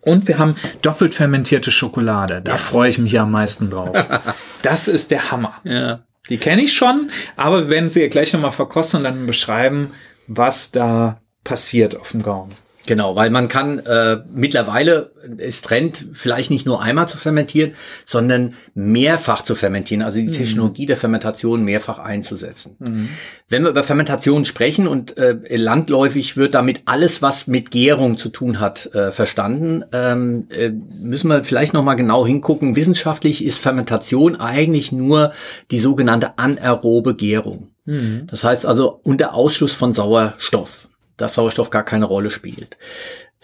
Und 0.00 0.26
wir 0.26 0.38
haben 0.38 0.56
doppelt 0.82 1.14
fermentierte 1.14 1.70
Schokolade. 1.70 2.42
Da 2.42 2.52
ja. 2.52 2.56
freue 2.56 2.90
ich 2.90 2.98
mich 2.98 3.12
ja 3.12 3.22
am 3.22 3.30
meisten 3.30 3.70
drauf. 3.70 3.96
das 4.62 4.88
ist 4.88 5.10
der 5.10 5.30
Hammer. 5.30 5.54
Ja. 5.64 6.00
Die 6.28 6.38
kenne 6.38 6.62
ich 6.62 6.72
schon, 6.72 7.10
aber 7.36 7.62
wir 7.62 7.68
werden 7.70 7.90
sie 7.90 8.02
ja 8.02 8.08
gleich 8.08 8.32
nochmal 8.32 8.52
verkosten 8.52 8.98
und 8.98 9.04
dann 9.04 9.26
beschreiben, 9.26 9.90
was 10.28 10.70
da 10.70 11.20
passiert 11.44 11.98
auf 11.98 12.12
dem 12.12 12.22
Gaumen. 12.22 12.52
Genau, 12.86 13.14
weil 13.14 13.30
man 13.30 13.48
kann 13.48 13.78
äh, 13.80 14.22
mittlerweile 14.34 15.12
ist 15.36 15.64
Trend 15.64 16.04
vielleicht 16.14 16.50
nicht 16.50 16.66
nur 16.66 16.82
einmal 16.82 17.06
zu 17.06 17.16
fermentieren, 17.16 17.74
sondern 18.06 18.54
mehrfach 18.74 19.42
zu 19.42 19.54
fermentieren, 19.54 20.02
also 20.02 20.18
die 20.18 20.26
mhm. 20.26 20.32
Technologie 20.32 20.86
der 20.86 20.96
Fermentation 20.96 21.64
mehrfach 21.64 22.00
einzusetzen. 22.00 22.74
Mhm. 22.80 23.08
Wenn 23.48 23.62
wir 23.62 23.70
über 23.70 23.84
Fermentation 23.84 24.44
sprechen 24.44 24.88
und 24.88 25.16
äh, 25.16 25.38
landläufig 25.54 26.36
wird 26.36 26.54
damit 26.54 26.82
alles, 26.86 27.22
was 27.22 27.46
mit 27.46 27.70
Gärung 27.70 28.18
zu 28.18 28.30
tun 28.30 28.58
hat, 28.58 28.92
äh, 28.94 29.12
verstanden, 29.12 29.84
ähm, 29.92 30.48
äh, 30.50 30.70
müssen 30.70 31.28
wir 31.28 31.44
vielleicht 31.44 31.74
noch 31.74 31.84
mal 31.84 31.94
genau 31.94 32.26
hingucken. 32.26 32.74
Wissenschaftlich 32.74 33.44
ist 33.44 33.60
Fermentation 33.60 34.34
eigentlich 34.40 34.90
nur 34.90 35.32
die 35.70 35.78
sogenannte 35.78 36.36
anaerobe 36.36 37.14
Gärung. 37.14 37.68
Mhm. 37.84 38.26
Das 38.28 38.42
heißt 38.42 38.66
also 38.66 39.00
unter 39.04 39.34
Ausschluss 39.34 39.74
von 39.74 39.92
Sauerstoff 39.92 40.88
dass 41.16 41.34
Sauerstoff 41.34 41.70
gar 41.70 41.84
keine 41.84 42.04
Rolle 42.04 42.30
spielt. 42.30 42.76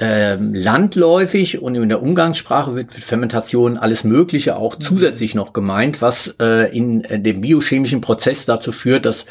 Ähm, 0.00 0.54
landläufig 0.54 1.60
und 1.60 1.74
in 1.74 1.88
der 1.88 2.02
Umgangssprache 2.02 2.76
wird 2.76 2.94
mit 2.94 3.02
Fermentation 3.02 3.76
alles 3.76 4.04
Mögliche 4.04 4.56
auch 4.56 4.78
mhm. 4.78 4.82
zusätzlich 4.82 5.34
noch 5.34 5.52
gemeint, 5.52 6.00
was 6.00 6.36
äh, 6.40 6.74
in, 6.76 7.00
in 7.00 7.24
dem 7.24 7.40
biochemischen 7.40 8.00
Prozess 8.00 8.44
dazu 8.44 8.70
führt, 8.70 9.06
dass 9.06 9.26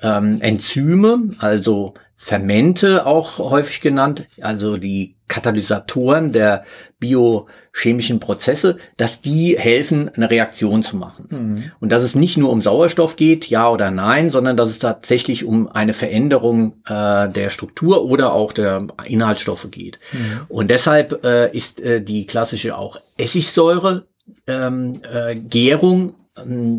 ähm, 0.00 0.40
Enzyme, 0.40 1.30
also 1.38 1.94
Fermente 2.16 3.04
auch 3.06 3.38
häufig 3.38 3.80
genannt, 3.80 4.26
also 4.40 4.76
die 4.76 5.16
Katalysatoren 5.26 6.30
der 6.30 6.64
biochemischen 7.00 8.20
Prozesse, 8.20 8.76
dass 8.96 9.22
die 9.22 9.58
helfen, 9.58 10.10
eine 10.10 10.30
Reaktion 10.30 10.82
zu 10.82 10.96
machen. 10.96 11.26
Mhm. 11.30 11.72
Und 11.80 11.90
dass 11.90 12.02
es 12.02 12.14
nicht 12.14 12.36
nur 12.36 12.50
um 12.50 12.60
Sauerstoff 12.60 13.16
geht, 13.16 13.46
ja 13.46 13.68
oder 13.68 13.90
nein, 13.90 14.30
sondern 14.30 14.56
dass 14.56 14.68
es 14.68 14.78
tatsächlich 14.78 15.44
um 15.44 15.68
eine 15.68 15.94
Veränderung 15.94 16.74
äh, 16.86 17.28
der 17.28 17.50
Struktur 17.50 18.04
oder 18.04 18.34
auch 18.34 18.52
der 18.52 18.86
Inhaltsstoffe 19.06 19.68
geht. 19.70 19.98
Mhm. 20.12 20.40
Und 20.48 20.70
deshalb 20.70 21.24
äh, 21.24 21.50
ist 21.56 21.80
äh, 21.80 22.02
die 22.02 22.26
klassische 22.26 22.76
auch 22.76 23.00
Essigsäure 23.16 24.06
ähm, 24.46 25.00
äh, 25.10 25.34
Gärung 25.34 26.14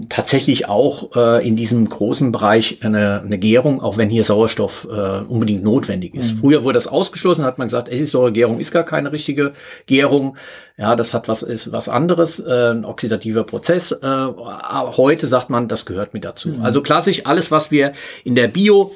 tatsächlich 0.09 0.67
auch 0.67 1.15
äh, 1.15 1.47
in 1.47 1.55
diesem 1.55 1.87
großen 1.87 2.31
Bereich 2.31 2.83
eine, 2.83 3.21
eine 3.21 3.37
Gärung, 3.37 3.81
auch 3.81 3.97
wenn 3.97 4.09
hier 4.09 4.23
Sauerstoff 4.23 4.87
äh, 4.89 5.19
unbedingt 5.19 5.63
notwendig 5.63 6.15
ist. 6.15 6.33
Mhm. 6.33 6.37
Früher 6.39 6.63
wurde 6.63 6.79
das 6.79 6.87
ausgeschlossen, 6.87 7.45
hat 7.45 7.59
man 7.59 7.67
gesagt, 7.67 7.87
Essigsäuregärung 7.87 8.59
ist 8.59 8.71
gar 8.71 8.83
keine 8.83 9.11
richtige 9.11 9.53
Gärung. 9.85 10.37
Ja, 10.75 10.95
das 10.95 11.13
hat 11.13 11.27
was 11.27 11.43
ist 11.43 11.71
was 11.71 11.87
anderes, 11.87 12.39
äh, 12.39 12.71
ein 12.71 12.83
oxidativer 12.83 13.43
Prozess. 13.43 13.91
Äh, 13.91 13.97
heute 14.01 15.27
sagt 15.27 15.51
man, 15.51 15.67
das 15.67 15.85
gehört 15.85 16.15
mit 16.15 16.25
dazu. 16.25 16.49
Mhm. 16.49 16.63
Also 16.63 16.81
klassisch 16.81 17.27
alles, 17.27 17.51
was 17.51 17.69
wir 17.69 17.93
in 18.23 18.33
der 18.33 18.47
Bio 18.47 18.91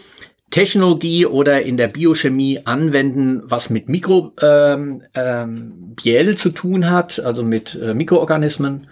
Technologie 0.50 1.26
oder 1.26 1.62
in 1.64 1.76
der 1.76 1.90
Biochemie 1.90 2.62
anwenden, 2.64 3.42
was 3.44 3.70
mit 3.70 3.90
Mikrobiell 3.90 5.02
ähm, 5.14 5.96
ähm, 5.96 6.38
zu 6.38 6.52
tun 6.52 6.90
hat, 6.90 7.20
also 7.20 7.44
mit 7.44 7.76
äh, 7.76 7.94
Mikroorganismen 7.94 8.88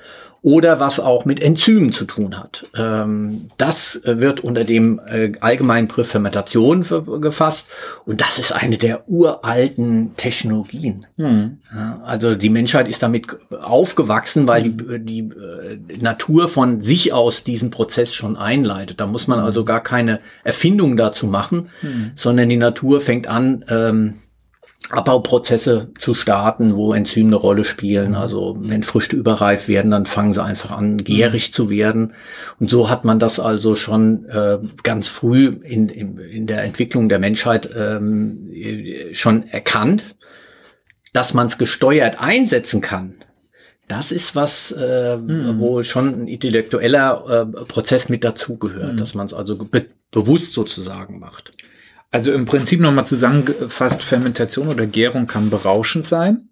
oder 0.45 0.79
was 0.79 0.99
auch 0.99 1.25
mit 1.25 1.41
Enzymen 1.41 1.91
zu 1.91 2.05
tun 2.05 2.37
hat. 2.37 2.67
Ähm, 2.77 3.49
das 3.57 3.95
äh, 4.05 4.19
wird 4.19 4.41
unter 4.41 4.63
dem 4.63 5.01
äh, 5.03 5.31
allgemeinen 5.41 5.87
Begriff 5.87 6.09
Fermentation 6.09 6.85
gefasst 7.19 7.67
und 8.05 8.21
das 8.21 8.37
ist 8.37 8.51
eine 8.51 8.77
der 8.77 9.09
uralten 9.09 10.15
Technologien. 10.17 11.07
Mhm. 11.17 11.57
Ja, 11.73 11.99
also 12.05 12.35
die 12.35 12.51
Menschheit 12.51 12.87
ist 12.87 13.01
damit 13.01 13.25
aufgewachsen, 13.49 14.47
weil 14.47 14.61
die, 14.61 14.77
hm. 14.77 15.05
die 15.07 15.19
äh, 15.19 15.97
Natur 15.99 16.47
von 16.47 16.83
sich 16.83 17.11
aus 17.11 17.43
diesen 17.43 17.71
Prozess 17.71 18.13
schon 18.13 18.37
einleitet. 18.37 19.01
Da 19.01 19.07
muss 19.07 19.27
man 19.27 19.39
hm. 19.39 19.45
also 19.45 19.65
gar 19.65 19.81
keine 19.81 20.19
Erfindung 20.43 20.95
dazu 20.95 21.25
machen, 21.25 21.69
mhm. 21.81 22.11
sondern 22.15 22.49
die 22.49 22.57
Natur 22.57 22.99
fängt 22.99 23.25
an, 23.25 23.65
ähm, 23.67 24.13
Abbauprozesse 24.91 25.89
zu 25.97 26.13
starten, 26.13 26.75
wo 26.75 26.93
Enzyme 26.93 27.29
eine 27.29 27.35
Rolle 27.35 27.63
spielen. 27.63 28.09
Mhm. 28.09 28.17
Also 28.17 28.57
wenn 28.59 28.83
Früchte 28.83 29.15
überreif 29.15 29.67
werden, 29.67 29.91
dann 29.91 30.05
fangen 30.05 30.33
sie 30.33 30.43
einfach 30.43 30.71
an, 30.71 30.97
gärig 30.97 31.53
zu 31.53 31.69
werden. 31.69 32.13
Und 32.59 32.69
so 32.69 32.89
hat 32.89 33.03
man 33.03 33.19
das 33.19 33.39
also 33.39 33.75
schon 33.75 34.25
äh, 34.25 34.59
ganz 34.83 35.07
früh 35.07 35.47
in, 35.63 35.89
in, 35.89 36.17
in 36.17 36.47
der 36.47 36.63
Entwicklung 36.63 37.09
der 37.09 37.19
Menschheit 37.19 37.69
ähm, 37.75 38.51
schon 39.13 39.47
erkannt, 39.47 40.15
dass 41.13 41.33
man 41.33 41.47
es 41.47 41.57
gesteuert 41.57 42.19
einsetzen 42.19 42.81
kann. 42.81 43.15
Das 43.87 44.11
ist 44.11 44.35
was, 44.35 44.71
äh, 44.71 45.17
mhm. 45.17 45.59
wo 45.59 45.83
schon 45.83 46.23
ein 46.23 46.27
intellektueller 46.27 47.47
äh, 47.53 47.65
Prozess 47.65 48.09
mit 48.09 48.23
dazugehört, 48.23 48.93
mhm. 48.93 48.97
dass 48.97 49.13
man 49.13 49.25
es 49.25 49.33
also 49.33 49.57
be 49.57 49.85
bewusst 50.11 50.53
sozusagen 50.53 51.19
macht. 51.19 51.51
Also 52.15 52.31
im 52.31 52.45
Prinzip 52.45 52.79
nochmal 52.79 53.05
zusammengefasst, 53.05 54.01
Fermentation 54.01 54.69
oder 54.69 54.85
Gärung 54.85 55.27
kann 55.27 55.49
berauschend 55.49 56.07
sein, 56.07 56.47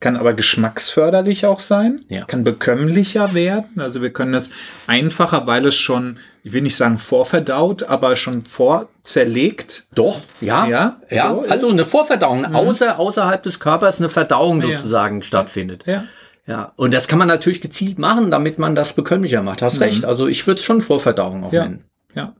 kann 0.00 0.16
aber 0.16 0.32
geschmacksförderlich 0.32 1.46
auch 1.46 1.60
sein, 1.60 2.00
ja. 2.08 2.24
kann 2.24 2.42
bekömmlicher 2.42 3.32
werden. 3.32 3.78
Also 3.78 4.02
wir 4.02 4.12
können 4.12 4.34
es 4.34 4.50
einfacher, 4.88 5.46
weil 5.46 5.66
es 5.66 5.76
schon, 5.76 6.16
ich 6.42 6.52
will 6.52 6.62
nicht 6.62 6.74
sagen 6.74 6.98
vorverdaut, 6.98 7.84
aber 7.84 8.16
schon 8.16 8.44
vorzerlegt. 8.44 9.86
Doch, 9.94 10.20
ja. 10.40 10.66
Ja, 10.66 11.00
ja. 11.10 11.30
So 11.30 11.44
also 11.48 11.70
eine 11.70 11.84
Vorverdauung, 11.84 12.40
mhm. 12.40 12.56
außer, 12.56 12.98
außerhalb 12.98 13.40
des 13.44 13.60
Körpers 13.60 14.00
eine 14.00 14.08
Verdauung 14.08 14.60
ja. 14.62 14.78
sozusagen 14.78 15.22
stattfindet. 15.22 15.84
Ja. 15.86 16.06
Ja, 16.48 16.72
und 16.74 16.92
das 16.92 17.06
kann 17.06 17.20
man 17.20 17.28
natürlich 17.28 17.60
gezielt 17.60 18.00
machen, 18.00 18.32
damit 18.32 18.58
man 18.58 18.74
das 18.74 18.94
bekömmlicher 18.94 19.42
macht. 19.42 19.62
Hast 19.62 19.76
mhm. 19.76 19.82
recht. 19.82 20.04
Also 20.04 20.26
ich 20.26 20.44
würde 20.48 20.58
es 20.58 20.64
schon 20.64 20.80
Vorverdauung 20.80 21.44
auch 21.44 21.52
ja. 21.52 21.62
nennen. 21.62 21.84
Ja. 22.18 22.34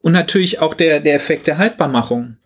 Und 0.00 0.12
natürlich 0.12 0.60
auch 0.60 0.74
der, 0.74 1.00
der 1.00 1.16
Effekt 1.16 1.48
der 1.48 1.58
Haltbarmachung 1.58 2.36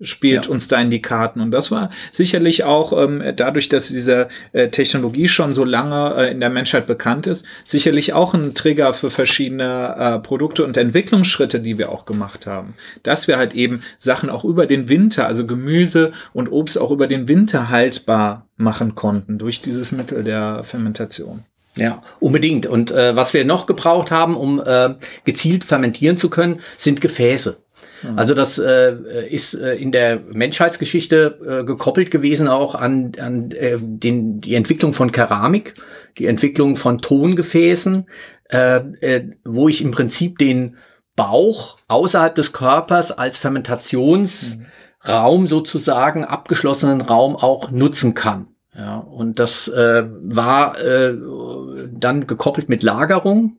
spielt 0.00 0.46
ja. 0.46 0.50
uns 0.50 0.66
da 0.66 0.80
in 0.80 0.90
die 0.90 1.02
Karten. 1.02 1.42
Und 1.42 1.50
das 1.50 1.70
war 1.70 1.90
sicherlich 2.10 2.64
auch 2.64 2.98
ähm, 2.98 3.22
dadurch, 3.36 3.68
dass 3.68 3.88
diese 3.88 4.28
äh, 4.52 4.68
Technologie 4.68 5.28
schon 5.28 5.52
so 5.52 5.62
lange 5.62 6.14
äh, 6.16 6.30
in 6.30 6.40
der 6.40 6.48
Menschheit 6.48 6.86
bekannt 6.86 7.26
ist, 7.26 7.44
sicherlich 7.64 8.14
auch 8.14 8.32
ein 8.32 8.54
Trigger 8.54 8.94
für 8.94 9.10
verschiedene 9.10 9.94
äh, 9.98 10.18
Produkte 10.20 10.64
und 10.64 10.78
Entwicklungsschritte, 10.78 11.60
die 11.60 11.76
wir 11.76 11.90
auch 11.90 12.06
gemacht 12.06 12.46
haben. 12.46 12.74
Dass 13.02 13.28
wir 13.28 13.36
halt 13.36 13.52
eben 13.52 13.82
Sachen 13.98 14.30
auch 14.30 14.44
über 14.46 14.64
den 14.64 14.88
Winter, 14.88 15.26
also 15.26 15.46
Gemüse 15.46 16.12
und 16.32 16.50
Obst 16.50 16.80
auch 16.80 16.92
über 16.92 17.08
den 17.08 17.28
Winter 17.28 17.68
haltbar 17.68 18.46
machen 18.56 18.94
konnten 18.94 19.36
durch 19.36 19.60
dieses 19.60 19.92
Mittel 19.92 20.24
der 20.24 20.62
Fermentation. 20.64 21.44
Ja, 21.78 22.02
unbedingt. 22.20 22.66
Und 22.66 22.90
äh, 22.90 23.16
was 23.16 23.34
wir 23.34 23.44
noch 23.44 23.66
gebraucht 23.66 24.10
haben, 24.10 24.36
um 24.36 24.60
äh, 24.64 24.94
gezielt 25.24 25.64
fermentieren 25.64 26.16
zu 26.16 26.28
können, 26.28 26.60
sind 26.76 27.00
Gefäße. 27.00 27.58
Mhm. 28.02 28.18
Also 28.18 28.34
das 28.34 28.58
äh, 28.58 28.96
ist 29.28 29.54
äh, 29.54 29.74
in 29.74 29.92
der 29.92 30.20
Menschheitsgeschichte 30.30 31.62
äh, 31.62 31.64
gekoppelt 31.64 32.10
gewesen 32.10 32.48
auch 32.48 32.74
an, 32.74 33.12
an 33.18 33.50
äh, 33.52 33.76
den, 33.78 34.40
die 34.40 34.54
Entwicklung 34.54 34.92
von 34.92 35.12
Keramik, 35.12 35.74
die 36.18 36.26
Entwicklung 36.26 36.76
von 36.76 37.00
Tongefäßen, 37.00 38.06
äh, 38.50 38.80
äh, 39.00 39.30
wo 39.44 39.68
ich 39.68 39.82
im 39.82 39.90
Prinzip 39.90 40.38
den 40.38 40.76
Bauch 41.16 41.78
außerhalb 41.88 42.34
des 42.34 42.52
Körpers 42.52 43.10
als 43.10 43.38
Fermentationsraum 43.38 45.48
sozusagen, 45.48 46.24
abgeschlossenen 46.24 47.00
Raum 47.00 47.36
auch 47.36 47.70
nutzen 47.70 48.14
kann. 48.14 48.48
Ja, 48.78 48.98
und 48.98 49.40
das 49.40 49.66
äh, 49.66 50.04
war 50.22 50.80
äh, 50.80 51.16
dann 51.92 52.28
gekoppelt 52.28 52.68
mit 52.68 52.84
Lagerung. 52.84 53.56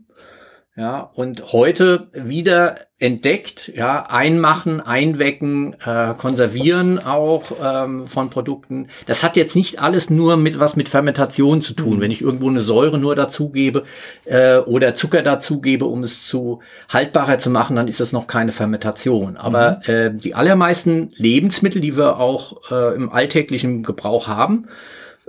Ja, 0.77 1.11
und 1.13 1.51
heute 1.51 2.07
wieder 2.13 2.77
entdeckt, 2.99 3.69
ja, 3.75 4.05
einmachen, 4.07 4.79
einwecken, 4.79 5.75
äh, 5.85 6.13
konservieren 6.17 6.99
auch 6.99 7.51
ähm, 7.61 8.07
von 8.07 8.29
Produkten. 8.29 8.87
Das 9.05 9.21
hat 9.21 9.35
jetzt 9.35 9.57
nicht 9.57 9.81
alles 9.81 10.09
nur 10.09 10.37
mit 10.37 10.57
was 10.61 10.77
mit 10.77 10.87
Fermentation 10.87 11.61
zu 11.61 11.73
tun. 11.73 11.97
Mhm. 11.97 12.01
Wenn 12.01 12.11
ich 12.11 12.21
irgendwo 12.21 12.47
eine 12.47 12.61
Säure 12.61 12.97
nur 12.97 13.13
dazugebe 13.17 13.83
äh, 14.23 14.59
oder 14.59 14.95
Zucker 14.95 15.21
dazugebe, 15.21 15.83
um 15.83 16.03
es 16.03 16.25
zu 16.25 16.61
haltbarer 16.87 17.39
zu 17.39 17.49
machen, 17.49 17.75
dann 17.75 17.89
ist 17.89 17.99
das 17.99 18.13
noch 18.13 18.27
keine 18.27 18.53
Fermentation. 18.53 19.35
Aber 19.35 19.81
mhm. 19.85 19.93
äh, 19.93 20.13
die 20.13 20.33
allermeisten 20.33 21.11
Lebensmittel, 21.15 21.81
die 21.81 21.97
wir 21.97 22.19
auch 22.19 22.71
äh, 22.71 22.95
im 22.95 23.09
alltäglichen 23.09 23.83
Gebrauch 23.83 24.29
haben, 24.29 24.69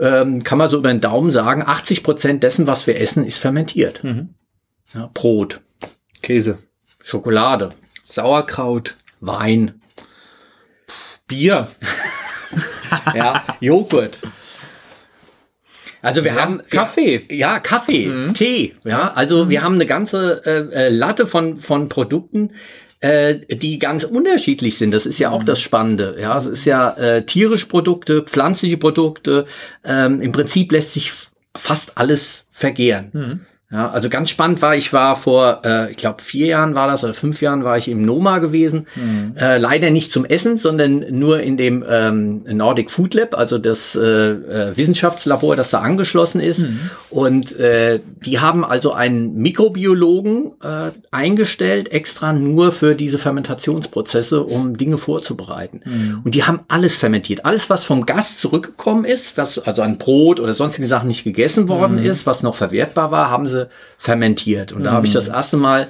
ähm, 0.01 0.43
kann 0.43 0.59
man 0.59 0.71
so 0.71 0.79
über 0.79 0.89
den 0.89 1.01
Daumen 1.01 1.31
sagen, 1.31 1.63
80 1.65 2.03
Prozent 2.03 2.43
dessen, 2.43 2.67
was 2.67 2.87
wir 2.87 3.01
essen, 3.01 3.25
ist 3.25 3.39
fermentiert. 3.39 4.03
Mhm. 4.03 4.35
Ja, 4.95 5.11
Brot. 5.13 5.61
Käse. 6.23 6.59
Schokolade. 7.03 7.71
Sauerkraut. 8.03 8.97
Wein. 9.21 9.81
Bier. 11.27 11.69
ja, 13.15 13.45
Joghurt. 13.61 14.19
Also 16.03 16.25
wir 16.25 16.33
ja, 16.33 16.41
haben 16.41 16.63
Kaffee. 16.71 17.27
Ja, 17.31 17.61
Kaffee, 17.61 18.07
mhm. 18.07 18.35
Tee. 18.35 18.75
Ja, 18.85 19.13
also 19.15 19.45
mhm. 19.45 19.51
wir 19.51 19.63
haben 19.63 19.75
eine 19.75 19.87
ganze 19.87 20.43
äh, 20.47 20.87
äh 20.87 20.89
Latte 20.89 21.27
von 21.27 21.59
von 21.59 21.89
Produkten, 21.89 22.53
äh, 23.01 23.37
die 23.57 23.79
ganz 23.79 24.05
unterschiedlich 24.05 24.79
sind. 24.79 24.93
Das 24.93 25.07
ist 25.07 25.19
ja 25.19 25.31
auch 25.31 25.43
mhm. 25.43 25.47
das 25.47 25.61
Spannende. 25.61 26.17
Ja, 26.21 26.37
es 26.37 26.47
ist 26.47 26.65
ja 26.65 26.91
äh, 26.91 27.25
tierische 27.25 27.67
Produkte, 27.67 28.23
pflanzliche 28.23 28.77
Produkte. 28.77 29.47
Ähm, 29.85 30.21
Im 30.21 30.33
Prinzip 30.33 30.73
lässt 30.73 30.95
sich 30.95 31.13
fast 31.57 31.97
alles 31.99 32.45
vergehren. 32.51 33.11
Mhm. 33.13 33.41
Ja, 33.73 33.89
also 33.89 34.09
ganz 34.09 34.31
spannend 34.31 34.63
war, 34.63 34.75
ich 34.75 34.93
war 34.93 35.15
vor, 35.15 35.63
äh, 35.65 35.93
ich 35.93 35.97
glaube, 35.97 36.23
vier 36.23 36.47
Jahren 36.49 36.75
war 36.75 36.89
das 36.89 37.05
oder 37.05 37.15
fünf 37.15 37.41
Jahren 37.41 37.63
war 37.63 37.79
ich 37.79 37.87
im 37.87 38.03
Noma 38.03 38.39
gewesen. 38.39 38.89
Mhm. 38.97 39.37
Äh, 39.37 39.59
leider 39.59 39.91
nicht 39.91 40.11
zum 40.11 40.25
Essen, 40.25 40.59
sondern 40.59 41.05
nur 41.11 41.39
in 41.41 41.57
dem 41.57 41.85
ähm, 41.89 42.43
Nordic 42.49 42.91
Food 42.91 43.15
Lab, 43.15 43.39
also 43.39 43.59
das 43.59 43.95
äh, 43.95 44.01
äh, 44.01 44.77
Wissenschaftslabor, 44.77 45.55
das 45.55 45.71
da 45.71 45.83
angeschlossen 45.83 46.41
ist. 46.41 46.61
Mhm. 46.63 46.81
Und 47.11 47.61
äh, 47.61 48.01
die 48.25 48.41
haben 48.41 48.65
also 48.65 48.93
einen 48.93 49.37
Mikrobiologen 49.37 50.51
äh, 50.61 50.91
eingestellt, 51.13 51.93
extra 51.93 52.33
nur 52.33 52.73
für 52.73 52.97
diese 52.97 53.19
Fermentationsprozesse, 53.19 54.43
um 54.43 54.79
Dinge 54.79 54.99
vorzubereiten. 54.99 55.83
Mhm. 55.85 56.21
Und 56.25 56.35
die 56.35 56.43
haben 56.43 56.59
alles 56.67 56.97
fermentiert. 56.97 57.45
Alles, 57.45 57.71
was 57.71 57.85
vom 57.85 58.05
Gast 58.05 58.41
zurückgekommen 58.41 59.05
ist, 59.05 59.37
was 59.37 59.61
also 59.61 59.83
an 59.83 59.97
Brot 59.99 60.41
oder 60.41 60.55
sonstigen 60.55 60.89
Sachen 60.89 61.07
nicht 61.07 61.23
gegessen 61.23 61.69
worden 61.69 62.01
mhm. 62.01 62.07
ist, 62.07 62.27
was 62.27 62.43
noch 62.43 62.57
verwertbar 62.57 63.13
war, 63.13 63.31
haben 63.31 63.47
sie 63.47 63.60
fermentiert. 63.99 64.73
Und 64.73 64.85
da 64.85 64.93
habe 64.93 65.07
ich 65.07 65.13
das 65.13 65.29
erste 65.29 65.57
Mal 65.57 65.89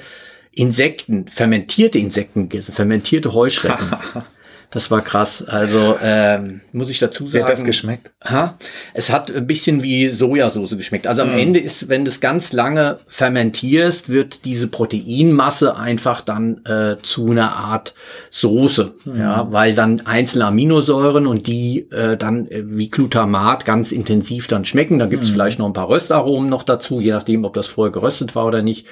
Insekten, 0.53 1.29
fermentierte 1.29 1.99
Insekten 1.99 2.49
gegessen, 2.49 2.73
fermentierte 2.73 3.33
Heuschrecken. 3.33 3.93
Das 4.73 4.91
war 4.91 5.01
krass. 5.01 5.43
Also 5.47 5.97
ähm, 6.01 6.61
muss 6.73 6.91
ich 6.91 7.01
dazu 7.01 7.27
sagen. 7.27 7.41
Wie 7.41 7.43
hat 7.43 7.51
das 7.51 7.65
geschmeckt? 7.65 8.13
Ha? 8.25 8.57
Es 8.95 9.11
hat 9.11 9.35
ein 9.35 9.47
bisschen 9.47 9.83
wie 9.83 10.11
Sojasauce 10.11 10.77
geschmeckt. 10.77 11.09
Also 11.09 11.23
am 11.23 11.35
mm. 11.35 11.39
Ende 11.39 11.61
ist, 11.61 11.89
wenn 11.89 12.05
du 12.05 12.11
es 12.11 12.21
ganz 12.21 12.53
lange 12.53 12.99
fermentierst, 13.09 14.09
wird 14.09 14.45
diese 14.45 14.69
Proteinmasse 14.69 15.77
einfach 15.77 16.21
dann 16.21 16.65
äh, 16.67 16.97
zu 17.03 17.33
einer 17.33 17.53
Art 17.53 17.95
Soße. 18.31 18.95
Mm. 19.07 19.17
Ja, 19.17 19.49
weil 19.51 19.75
dann 19.75 20.03
einzelne 20.07 20.47
Aminosäuren 20.47 21.27
und 21.27 21.49
die 21.49 21.91
äh, 21.91 22.17
dann 22.17 22.47
äh, 22.47 22.63
wie 22.65 22.91
Glutamat 22.91 23.65
ganz 23.65 23.91
intensiv 23.91 24.47
dann 24.47 24.65
schmecken. 24.65 25.01
Da 25.01 25.07
gibt 25.07 25.25
es 25.25 25.31
mm. 25.31 25.33
vielleicht 25.33 25.59
noch 25.59 25.67
ein 25.67 25.73
paar 25.73 25.89
Röstaromen 25.89 26.49
noch 26.49 26.63
dazu, 26.63 27.01
je 27.01 27.11
nachdem, 27.11 27.45
ob 27.45 27.55
das 27.55 27.67
vorher 27.67 27.91
geröstet 27.91 28.37
war 28.37 28.47
oder 28.47 28.63
nicht 28.63 28.87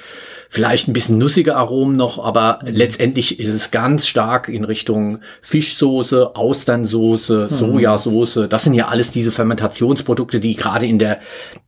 vielleicht 0.49 0.87
ein 0.87 0.93
bisschen 0.93 1.19
nussige 1.19 1.55
Aromen 1.55 1.95
noch, 1.95 2.23
aber 2.23 2.59
mhm. 2.63 2.73
letztendlich 2.73 3.39
ist 3.39 3.53
es 3.53 3.71
ganz 3.71 4.07
stark 4.07 4.49
in 4.49 4.65
Richtung 4.65 5.19
Fischsoße, 5.41 6.35
Austernsoße, 6.35 7.47
mhm. 7.49 7.55
Sojasauce. 7.55 8.47
Das 8.49 8.63
sind 8.63 8.73
ja 8.73 8.87
alles 8.87 9.11
diese 9.11 9.31
Fermentationsprodukte, 9.31 10.39
die 10.39 10.55
gerade 10.55 10.87
in 10.87 10.99
der 10.99 11.19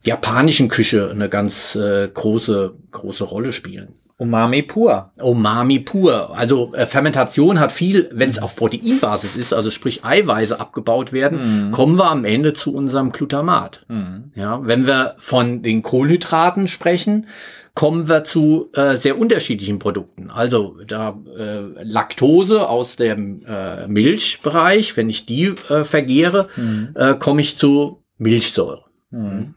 japanischen 0.04 0.68
Küche 0.68 1.08
eine 1.10 1.28
ganz 1.28 1.76
äh, 1.76 2.08
große, 2.12 2.74
große 2.90 3.24
Rolle 3.24 3.52
spielen. 3.52 3.94
Umami 4.18 4.62
pur. 4.62 5.10
Umami 5.18 5.80
pur. 5.80 6.36
Also 6.36 6.72
äh, 6.74 6.86
Fermentation 6.86 7.58
hat 7.58 7.72
viel, 7.72 8.08
wenn 8.12 8.30
es 8.30 8.40
auf 8.40 8.54
Proteinbasis 8.54 9.36
ist, 9.36 9.52
also 9.52 9.70
sprich 9.70 10.04
Eiweiße 10.04 10.60
abgebaut 10.60 11.12
werden, 11.12 11.68
mhm. 11.68 11.72
kommen 11.72 11.98
wir 11.98 12.08
am 12.08 12.24
Ende 12.24 12.52
zu 12.52 12.72
unserem 12.72 13.10
Glutamat. 13.10 13.84
Mhm. 13.88 14.30
Ja, 14.36 14.60
wenn 14.64 14.86
wir 14.86 15.14
von 15.18 15.62
den 15.62 15.82
Kohlenhydraten 15.82 16.68
sprechen, 16.68 17.26
kommen 17.74 18.08
wir 18.08 18.24
zu 18.24 18.70
äh, 18.74 18.96
sehr 18.96 19.18
unterschiedlichen 19.18 19.78
Produkten. 19.78 20.30
Also 20.30 20.76
da 20.86 21.18
äh, 21.38 21.82
Laktose 21.82 22.68
aus 22.68 22.96
dem 22.96 23.40
äh, 23.46 23.86
Milchbereich, 23.88 24.96
wenn 24.96 25.08
ich 25.08 25.24
die 25.24 25.54
äh, 25.68 25.84
vergehre, 25.84 26.48
mhm. 26.56 26.90
äh, 26.94 27.14
komme 27.14 27.40
ich 27.40 27.56
zu 27.56 28.02
Milchsäure. 28.18 28.84
Mhm. 29.10 29.54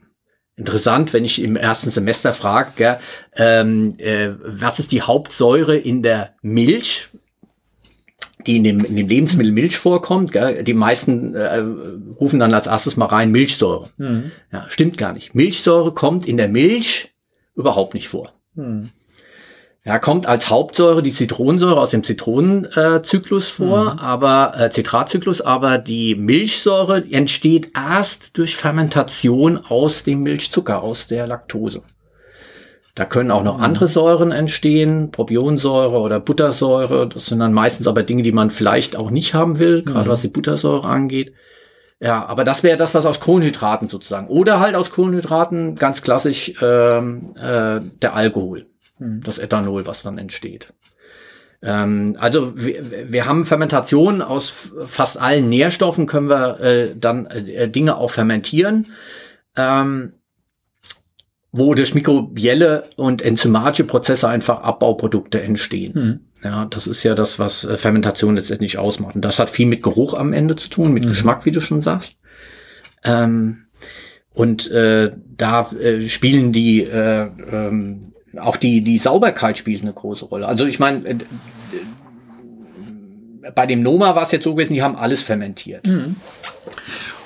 Interessant, 0.58 1.12
wenn 1.12 1.26
ich 1.26 1.42
im 1.42 1.58
ersten 1.58 1.92
Semester 1.92 2.32
frage, 2.32 2.98
ähm, 3.36 3.96
äh, 3.98 4.30
was 4.42 4.80
ist 4.80 4.94
die 4.94 5.02
Hauptsäure 5.02 5.76
in 5.76 6.02
der 6.02 6.36
Milch? 6.42 7.10
die 8.46 8.58
in 8.58 8.64
dem, 8.64 8.86
in 8.86 8.96
dem 8.96 9.08
Lebensmittel 9.08 9.52
Milch 9.52 9.76
vorkommt. 9.76 10.32
Gell? 10.32 10.64
Die 10.64 10.76
meisten 10.76 11.34
äh, 11.34 11.64
rufen 12.20 12.40
dann 12.40 12.54
als 12.54 12.68
erstes 12.68 12.96
mal 12.96 13.08
rein 13.08 13.32
Milchsäure. 13.32 13.90
Mhm. 13.98 14.32
Ja, 14.52 14.66
stimmt 14.70 15.00
gar 15.00 15.14
nicht. 15.14 15.34
Milchsäure 15.34 15.94
kommt 15.94 16.28
in 16.28 16.38
der 16.38 16.48
Milch 16.48 17.15
überhaupt 17.56 17.94
nicht 17.94 18.10
vor. 18.10 18.34
Hm. 18.56 18.90
Ja, 19.88 20.00
kommt 20.00 20.26
als 20.26 20.50
Hauptsäure 20.50 21.04
die 21.04 21.14
Zitronensäure 21.14 21.80
aus 21.80 21.92
dem 21.92 22.04
Zitronenzyklus 22.04 23.50
äh, 23.50 23.54
vor, 23.54 23.94
mhm. 23.94 24.00
aber 24.00 24.54
äh, 24.58 24.72
Zitratzyklus, 24.72 25.42
aber 25.42 25.78
die 25.78 26.16
Milchsäure 26.16 27.04
entsteht 27.12 27.70
erst 27.76 28.36
durch 28.36 28.56
Fermentation 28.56 29.58
aus 29.60 30.04
dem 30.04 30.24
Milchzucker, 30.24 30.82
aus 30.82 31.06
der 31.06 31.28
Laktose. 31.28 31.84
Da 32.96 33.06
können 33.06 33.30
auch 33.30 33.44
noch 33.44 33.58
mhm. 33.58 33.64
andere 33.64 33.88
Säuren 33.88 34.32
entstehen, 34.32 35.12
Propionsäure 35.12 36.00
oder 36.00 36.20
Buttersäure. 36.20 37.08
Das 37.08 37.28
sind 37.28 37.40
dann 37.40 37.54
meistens 37.54 37.88
aber 37.88 38.02
Dinge, 38.02 38.24
die 38.24 38.32
man 38.32 38.50
vielleicht 38.50 38.96
auch 38.96 39.12
nicht 39.12 39.36
haben 39.36 39.60
will, 39.60 39.84
gerade 39.84 40.08
mhm. 40.08 40.12
was 40.14 40.22
die 40.22 40.30
Buttersäure 40.30 40.88
angeht. 40.88 41.34
Ja, 42.00 42.26
aber 42.26 42.44
das 42.44 42.64
wäre 42.64 42.78
das, 42.78 42.94
was 42.94 43.06
aus 43.06 43.20
Kohlenhydraten 43.20 43.88
sozusagen. 43.88 44.28
Oder 44.28 44.60
halt 44.60 44.76
aus 44.76 44.92
Kohlenhydraten 44.92 45.76
ganz 45.76 46.02
klassisch 46.02 46.54
ähm, 46.62 47.34
äh, 47.36 47.80
der 48.02 48.16
Alkohol, 48.16 48.68
mhm. 49.00 49.22
das 49.24 49.38
Ethanol, 49.38 49.88
was 49.88 50.04
dann 50.04 50.18
entsteht. 50.18 50.74
Ähm, 51.62 52.18
also 52.20 52.54
wir, 52.58 53.12
wir 53.12 53.26
haben 53.26 53.46
Fermentation 53.46 54.22
aus 54.22 54.72
fast 54.86 55.20
allen 55.20 55.48
Nährstoffen, 55.48 56.06
können 56.06 56.30
wir 56.30 56.60
äh, 56.60 56.96
dann 56.96 57.28
äh, 57.28 57.70
Dinge 57.70 57.96
auch 57.96 58.12
fermentieren. 58.12 58.88
Ähm, 59.56 60.14
wo 61.58 61.74
durch 61.74 61.96
mikrobielle 61.96 62.84
und 62.98 63.22
enzymatische 63.22 63.86
Prozesse 63.86 64.28
einfach 64.28 64.62
Abbauprodukte 64.62 65.42
entstehen. 65.42 65.94
Mhm. 65.96 66.20
Ja, 66.46 66.66
das 66.66 66.86
ist 66.86 67.02
ja 67.02 67.16
das, 67.16 67.40
was 67.40 67.66
äh, 67.66 67.76
Fermentation 67.76 68.36
letztendlich 68.36 68.78
ausmacht. 68.78 69.16
Und 69.16 69.26
das 69.26 69.40
hat 69.40 69.50
viel 69.50 69.66
mit 69.66 69.82
Geruch 69.82 70.14
am 70.14 70.32
Ende 70.32 70.56
zu 70.56 70.70
tun, 70.70 70.94
mit 70.94 71.04
mhm. 71.04 71.10
Geschmack, 71.10 71.44
wie 71.46 71.52
du 71.52 71.60
schon 71.60 71.82
sagst. 71.82 72.18
Ähm, 73.04 73.66
und 74.32 74.70
äh, 74.70 75.12
da 75.36 75.72
äh, 75.72 76.02
spielen 76.02 76.52
die 76.52 76.84
äh, 76.84 77.30
ähm, 77.52 78.02
auch 78.38 78.58
die 78.58 78.82
die 78.82 79.00
Sauberkeit 79.00 79.58
spielt 79.58 79.82
eine 79.82 79.94
große 79.94 80.26
Rolle. 80.26 80.48
Also 80.48 80.68
ich 80.68 80.78
meine, 80.78 81.10
äh, 81.10 81.16
bei 83.56 83.66
dem 83.66 83.80
Noma 83.80 84.14
war 84.16 84.24
es 84.24 84.32
jetzt 84.32 84.44
so 84.44 84.54
gewesen, 84.54 84.76
die 84.76 84.84
haben 84.84 84.96
alles 84.96 85.24
fermentiert. 85.24 85.88
Mhm. 85.88 86.16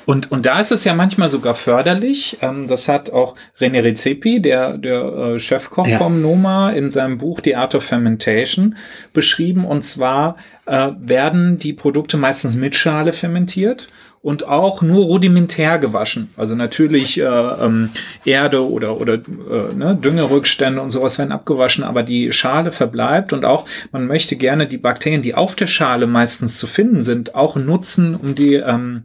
Und, 0.05 0.31
und 0.31 0.45
da 0.45 0.59
ist 0.59 0.71
es 0.71 0.83
ja 0.83 0.93
manchmal 0.93 1.29
sogar 1.29 1.55
förderlich. 1.55 2.37
Ähm, 2.41 2.67
das 2.67 2.87
hat 2.87 3.11
auch 3.11 3.35
René 3.59 3.83
Rezepi, 3.83 4.41
der, 4.41 4.77
der 4.77 5.03
äh, 5.03 5.39
Chefkoch 5.39 5.87
ja. 5.87 5.97
vom 5.97 6.21
Noma, 6.21 6.71
in 6.71 6.91
seinem 6.91 7.17
Buch 7.17 7.41
The 7.43 7.55
Art 7.55 7.75
of 7.75 7.83
Fermentation 7.83 8.75
beschrieben. 9.13 9.65
Und 9.65 9.83
zwar 9.83 10.35
äh, 10.65 10.89
werden 10.99 11.59
die 11.59 11.73
Produkte 11.73 12.17
meistens 12.17 12.55
mit 12.55 12.75
Schale 12.75 13.13
fermentiert 13.13 13.87
und 14.21 14.47
auch 14.47 14.81
nur 14.81 15.05
rudimentär 15.05 15.79
gewaschen. 15.79 16.29
Also 16.35 16.55
natürlich 16.55 17.19
äh, 17.19 17.23
ähm, 17.23 17.89
Erde 18.25 18.69
oder, 18.69 18.99
oder 18.99 19.13
äh, 19.15 19.73
ne, 19.75 19.95
Düngerückstände 19.95 20.81
und 20.81 20.91
sowas 20.91 21.17
werden 21.17 21.31
abgewaschen, 21.31 21.83
aber 21.83 22.03
die 22.03 22.31
Schale 22.31 22.71
verbleibt 22.71 23.31
und 23.31 23.45
auch 23.45 23.65
man 23.91 24.07
möchte 24.07 24.35
gerne 24.35 24.67
die 24.67 24.77
Bakterien, 24.77 25.21
die 25.21 25.35
auf 25.35 25.55
der 25.55 25.67
Schale 25.67 26.05
meistens 26.05 26.57
zu 26.57 26.67
finden 26.67 27.03
sind, 27.03 27.35
auch 27.35 27.55
nutzen, 27.55 28.15
um 28.15 28.35
die, 28.35 28.55
ähm, 28.55 29.03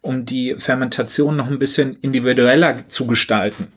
um 0.00 0.24
die 0.24 0.56
Fermentation 0.58 1.36
noch 1.36 1.48
ein 1.48 1.58
bisschen 1.58 1.96
individueller 2.00 2.88
zu 2.88 3.06
gestalten. 3.06 3.68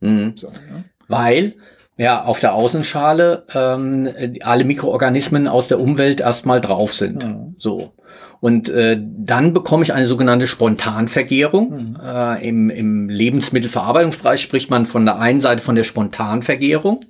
Mhm. 0.00 0.32
So, 0.36 0.48
ne? 0.48 0.84
Weil 1.08 1.54
ja, 1.98 2.24
auf 2.24 2.40
der 2.40 2.54
Außenschale 2.54 3.44
ähm, 3.52 4.08
alle 4.40 4.64
Mikroorganismen 4.64 5.46
aus 5.46 5.68
der 5.68 5.80
Umwelt 5.80 6.20
erstmal 6.20 6.62
drauf 6.62 6.94
sind. 6.94 7.26
Mhm. 7.26 7.56
So. 7.58 7.92
Und 8.40 8.70
äh, 8.70 8.98
dann 9.00 9.52
bekomme 9.52 9.82
ich 9.82 9.92
eine 9.92 10.06
sogenannte 10.06 10.46
Spontanvergärung. 10.46 11.70
Mhm. 11.70 11.98
Äh, 12.02 12.48
im, 12.48 12.70
Im 12.70 13.08
Lebensmittelverarbeitungsbereich 13.10 14.40
spricht 14.40 14.70
man 14.70 14.86
von 14.86 15.04
der 15.04 15.18
einen 15.18 15.40
Seite 15.40 15.62
von 15.62 15.74
der 15.74 15.84
Spontanvergärung. 15.84 17.00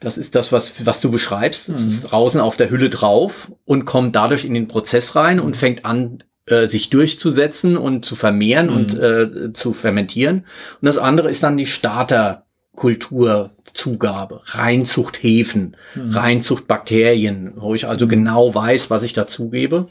Das 0.00 0.18
ist 0.18 0.34
das, 0.34 0.50
was, 0.50 0.86
was 0.86 1.00
du 1.00 1.10
beschreibst. 1.10 1.68
Es 1.68 1.82
mhm. 1.82 1.88
ist 1.88 2.02
draußen 2.02 2.40
auf 2.40 2.56
der 2.56 2.70
Hülle 2.70 2.90
drauf 2.90 3.52
und 3.64 3.84
kommt 3.84 4.16
dadurch 4.16 4.44
in 4.44 4.54
den 4.54 4.66
Prozess 4.66 5.14
rein 5.14 5.38
und 5.38 5.56
fängt 5.56 5.84
an, 5.84 6.24
äh, 6.46 6.66
sich 6.66 6.90
durchzusetzen 6.90 7.76
und 7.76 8.04
zu 8.04 8.16
vermehren 8.16 8.66
mhm. 8.66 8.76
und 8.76 8.98
äh, 8.98 9.52
zu 9.52 9.72
fermentieren. 9.72 10.46
Und 10.80 10.86
das 10.86 10.98
andere 10.98 11.30
ist 11.30 11.44
dann 11.44 11.56
die 11.56 11.66
Starterkulturzugabe, 11.66 14.40
Reinzucht 14.46 15.22
Hefen, 15.22 15.76
mhm. 15.94 16.10
Reinzucht 16.10 16.66
Bakterien, 16.66 17.52
wo 17.54 17.72
ich 17.74 17.86
also 17.86 18.06
mhm. 18.06 18.10
genau 18.10 18.52
weiß, 18.52 18.90
was 18.90 19.04
ich 19.04 19.12
dazugebe. 19.12 19.86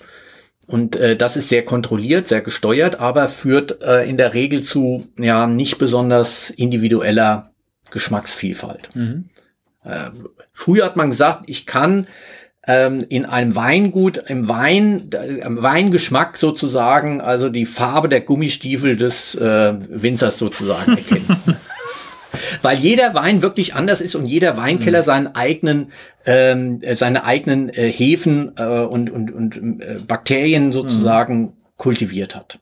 Und 0.69 0.95
äh, 0.97 1.15
das 1.15 1.35
ist 1.35 1.49
sehr 1.49 1.65
kontrolliert, 1.65 2.27
sehr 2.27 2.41
gesteuert, 2.41 2.99
aber 2.99 3.27
führt 3.27 3.81
äh, 3.81 4.07
in 4.07 4.17
der 4.17 4.35
Regel 4.35 4.61
zu 4.61 5.07
ja 5.17 5.47
nicht 5.47 5.79
besonders 5.79 6.51
individueller 6.51 7.49
Geschmacksvielfalt. 7.89 8.91
Mhm. 8.93 9.29
Äh, 9.83 10.11
früher 10.51 10.85
hat 10.85 10.95
man 10.95 11.09
gesagt, 11.09 11.45
ich 11.47 11.65
kann 11.65 12.05
ähm, 12.67 13.03
in 13.09 13.25
einem 13.25 13.55
Weingut, 13.55 14.17
im 14.27 14.47
Wein, 14.47 15.09
im 15.09 15.63
Weingeschmack 15.63 16.37
sozusagen, 16.37 17.19
also 17.19 17.49
die 17.49 17.65
Farbe 17.65 18.07
der 18.07 18.21
Gummistiefel 18.21 18.95
des 18.95 19.33
äh, 19.33 19.73
Winzers 19.89 20.37
sozusagen 20.37 20.91
erkennen. 20.91 21.35
weil 22.61 22.77
jeder 22.77 23.13
Wein 23.13 23.41
wirklich 23.41 23.73
anders 23.75 24.01
ist 24.01 24.15
und 24.15 24.25
jeder 24.25 24.57
Weinkeller 24.57 25.01
mhm. 25.01 25.05
seinen 25.05 25.27
eigenen, 25.27 25.91
ähm, 26.25 26.81
seine 26.93 27.23
eigenen 27.23 27.69
äh, 27.69 27.91
Hefen 27.91 28.53
äh, 28.57 28.81
und, 28.81 29.09
und, 29.09 29.31
und 29.31 29.81
äh, 29.81 29.97
Bakterien 30.07 30.71
sozusagen 30.71 31.41
mhm. 31.41 31.53
kultiviert 31.77 32.35
hat. 32.35 32.59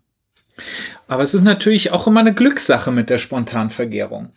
Aber 1.08 1.24
es 1.24 1.34
ist 1.34 1.44
natürlich 1.44 1.92
auch 1.92 2.08
immer 2.08 2.20
eine 2.20 2.34
Glückssache 2.34 2.92
mit 2.92 3.10
der 3.10 3.18
Spontanvergärung. 3.18 4.30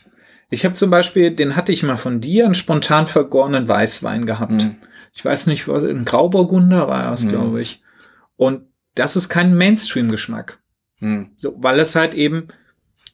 Ich 0.50 0.64
habe 0.64 0.74
zum 0.74 0.90
Beispiel, 0.90 1.30
den 1.30 1.56
hatte 1.56 1.72
ich 1.72 1.82
mal 1.82 1.96
von 1.96 2.20
dir, 2.20 2.44
einen 2.44 2.54
spontan 2.54 3.06
vergorenen 3.06 3.68
Weißwein 3.68 4.26
gehabt. 4.26 4.52
Mhm. 4.52 4.76
Ich 5.14 5.24
weiß 5.24 5.46
nicht, 5.46 5.68
was, 5.68 5.84
ein 5.84 6.04
Grauburgunder 6.04 6.88
war 6.88 7.12
es, 7.12 7.24
mhm. 7.24 7.28
glaube 7.28 7.60
ich. 7.62 7.82
Und 8.36 8.62
das 8.94 9.16
ist 9.16 9.28
kein 9.28 9.56
Mainstream-Geschmack. 9.56 10.58
Mhm. 10.98 11.30
So, 11.36 11.54
weil 11.58 11.78
es 11.78 11.94
halt 11.94 12.14
eben 12.14 12.48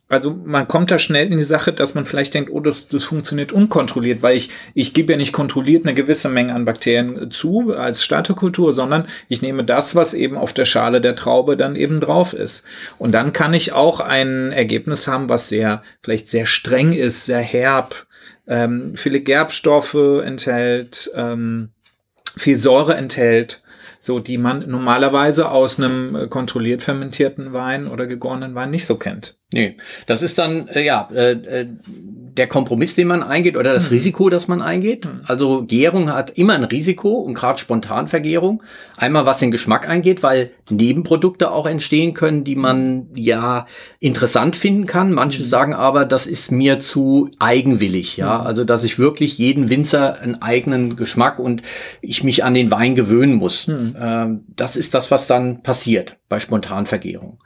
also 0.09 0.31
man 0.45 0.69
kommt 0.69 0.93
da 0.93 1.01
schnell 1.01 1.31
in 1.33 1.37
die 1.37 1.43
Sache, 1.43 1.73
dass 1.73 1.95
man 1.95 2.05
vielleicht 2.05 2.35
denkt, 2.35 2.51
oh, 2.53 2.61
das, 2.61 2.89
das 2.89 3.05
funktioniert 3.05 3.51
unkontrolliert, 3.51 4.23
weil 4.23 4.37
ich, 4.37 4.51
ich 4.73 4.95
gebe 4.95 5.13
ja 5.13 5.19
nicht 5.19 5.33
kontrolliert 5.33 5.85
eine 5.85 5.95
gewisse 5.95 6.29
Menge 6.29 6.55
an 6.55 6.65
Bakterien 6.65 7.31
zu 7.33 7.75
als 7.75 8.05
Starterkultur, 8.05 8.73
sondern 8.73 9.09
ich 9.29 9.43
nehme 9.43 9.65
das, 9.65 9.97
was 9.97 10.15
eben 10.15 10.37
auf 10.37 10.53
der 10.53 10.65
Schale 10.65 11.01
der 11.01 11.17
Traube 11.17 11.57
dann 11.57 11.75
eben 11.75 12.01
drauf 12.01 12.35
ist. 12.35 12.65
Und 12.99 13.13
dann 13.13 13.33
kann 13.33 13.53
ich 13.53 13.73
auch 13.73 13.99
ein 13.99 14.53
Ergebnis 14.53 15.09
haben, 15.09 15.29
was 15.29 15.49
sehr, 15.49 15.83
vielleicht 16.03 16.29
sehr 16.29 16.47
streng 16.47 16.93
ist, 16.93 17.27
sehr 17.27 17.41
herb, 17.41 18.07
ähm, 18.47 18.93
viele 18.95 19.21
Gerbstoffe 19.21 20.23
enthält, 20.25 21.11
ähm, 21.17 21.71
viel 22.37 22.57
Säure 22.57 22.95
enthält 22.95 23.63
so 23.99 24.21
die 24.21 24.39
man 24.39 24.69
normalerweise 24.69 25.51
aus 25.51 25.79
einem 25.79 26.15
äh, 26.15 26.27
kontrolliert 26.29 26.81
fermentierten 26.81 27.53
Wein 27.53 27.89
oder 27.89 28.07
gegorenen 28.07 28.55
Wein 28.55 28.71
nicht 28.71 28.87
so 28.87 28.97
kennt. 28.97 29.37
Nee, 29.53 29.77
das 30.07 30.23
ist 30.23 30.39
dann, 30.39 30.69
äh, 30.69 30.85
ja, 30.85 31.09
äh, 31.13 31.33
äh 31.33 31.67
der 32.37 32.47
Kompromiss, 32.47 32.95
den 32.95 33.09
man 33.09 33.23
eingeht 33.23 33.57
oder 33.57 33.73
das 33.73 33.87
mhm. 33.87 33.95
Risiko, 33.95 34.29
das 34.29 34.49
man 34.49 34.63
eingeht. 34.63 35.07
Mhm. 35.07 35.21
Also 35.25 35.65
Gärung 35.65 36.13
hat 36.13 36.31
immer 36.31 36.55
ein 36.55 36.65
Risiko 36.65 37.15
und 37.15 37.35
gerade 37.35 37.59
Spontanvergärung. 37.59 38.63
Einmal 38.97 39.27
was 39.27 39.39
den 39.39 39.51
Geschmack 39.51 39.89
eingeht, 39.89 40.23
weil 40.23 40.51
Nebenprodukte 40.71 41.51
auch 41.51 41.67
entstehen 41.67 42.15
können, 42.15 42.45
die 42.45 42.57
man 42.57 43.07
ja 43.15 43.67
interessant 44.01 44.57
finden 44.57 44.87
kann. 44.87 45.13
Manche 45.13 45.43
mhm. 45.43 45.47
sagen 45.47 45.75
aber, 45.75 46.05
das 46.05 46.27
ist 46.27 46.53
mir 46.53 46.79
zu 46.79 47.31
eigenwillig, 47.39 48.17
ja. 48.17 48.41
Mhm. 48.41 48.47
Also 48.47 48.65
dass 48.65 48.85
ich 48.85 48.99
wirklich 48.99 49.39
jeden 49.39 49.71
Winzer 49.71 50.21
einen 50.21 50.41
eigenen 50.43 50.97
Geschmack 50.97 51.39
und 51.39 51.63
ich 52.03 52.23
mich 52.23 52.45
an 52.45 52.55
den 52.55 52.71
Wein 52.71 52.95
gewöhnen 52.95 53.35
muss. 53.35 53.69
Mhm. 53.69 53.97
Ähm, 53.99 54.45
das 54.55 54.77
ist 54.77 54.95
das, 54.95 55.11
was 55.11 55.27
dann 55.27 55.63
passiert 55.63 56.19
bei 56.29 56.39
Spontanvergärung. 56.39 57.39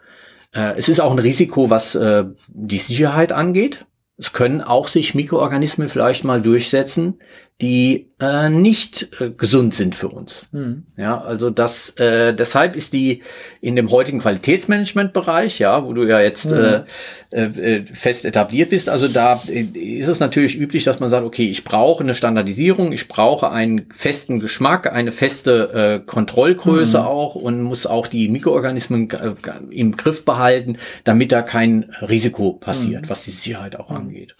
Äh, 0.54 0.76
es 0.76 0.88
ist 0.88 1.00
auch 1.00 1.12
ein 1.12 1.18
Risiko, 1.18 1.70
was 1.70 1.94
äh, 1.94 2.24
die 2.48 2.78
Sicherheit 2.78 3.32
angeht. 3.32 3.86
Es 4.16 4.32
können 4.32 4.60
auch 4.60 4.88
sich 4.88 5.14
Mikroorganismen 5.14 5.88
vielleicht 5.88 6.24
mal 6.24 6.42
durchsetzen, 6.42 7.20
die 7.60 8.10
äh, 8.20 8.48
nicht 8.48 9.08
äh, 9.20 9.30
gesund 9.30 9.74
sind 9.74 9.94
für 9.94 10.08
uns. 10.08 10.46
Mhm. 10.52 10.84
Ja, 10.96 11.20
also 11.20 11.50
das 11.50 11.90
äh, 11.98 12.34
deshalb 12.34 12.74
ist 12.74 12.92
die 12.92 13.22
in 13.60 13.76
dem 13.76 13.90
heutigen 13.90 14.20
Qualitätsmanagement-Bereich, 14.20 15.58
ja, 15.58 15.84
wo 15.84 15.92
du 15.92 16.04
ja 16.04 16.20
jetzt 16.20 16.50
mhm. 16.50 16.84
äh, 17.30 17.44
äh, 17.44 17.84
fest 17.86 18.24
etabliert 18.24 18.70
bist, 18.70 18.88
also 18.88 19.08
da 19.08 19.42
äh, 19.48 19.62
ist 19.62 20.08
es 20.08 20.20
natürlich 20.20 20.58
üblich, 20.58 20.84
dass 20.84 21.00
man 21.00 21.10
sagt, 21.10 21.26
okay, 21.26 21.48
ich 21.50 21.64
brauche 21.64 22.02
eine 22.02 22.14
Standardisierung, 22.14 22.92
ich 22.92 23.08
brauche 23.08 23.50
einen 23.50 23.86
festen 23.92 24.40
Geschmack, 24.40 24.90
eine 24.90 25.12
feste 25.12 26.00
äh, 26.02 26.06
Kontrollgröße 26.06 26.98
mhm. 26.98 27.04
auch 27.04 27.34
und 27.34 27.62
muss 27.62 27.86
auch 27.86 28.06
die 28.06 28.28
Mikroorganismen 28.28 29.10
äh, 29.10 29.34
im 29.70 29.96
Griff 29.96 30.24
behalten, 30.24 30.78
damit 31.04 31.32
da 31.32 31.42
kein 31.42 31.90
Risiko 32.00 32.52
passiert, 32.54 33.02
mhm. 33.02 33.10
was 33.10 33.24
die 33.24 33.32
Sicherheit 33.32 33.76
auch 33.76 33.90
mhm. 33.90 33.96
angeht 33.96 34.36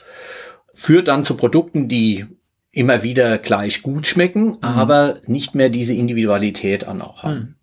führt 0.73 1.09
dann 1.09 1.25
zu 1.25 1.37
Produkten, 1.37 1.89
die 1.89 2.25
immer 2.73 3.03
wieder 3.03 3.39
gleich 3.39 3.83
gut 3.83 4.07
schmecken, 4.07 4.47
mhm. 4.47 4.59
aber 4.61 5.19
nicht 5.27 5.55
mehr 5.55 5.71
diese 5.71 5.95
Individualität 5.95 6.87
an 6.87 7.03
auch 7.03 7.23
haben. 7.23 7.35
Mhm. 7.35 7.55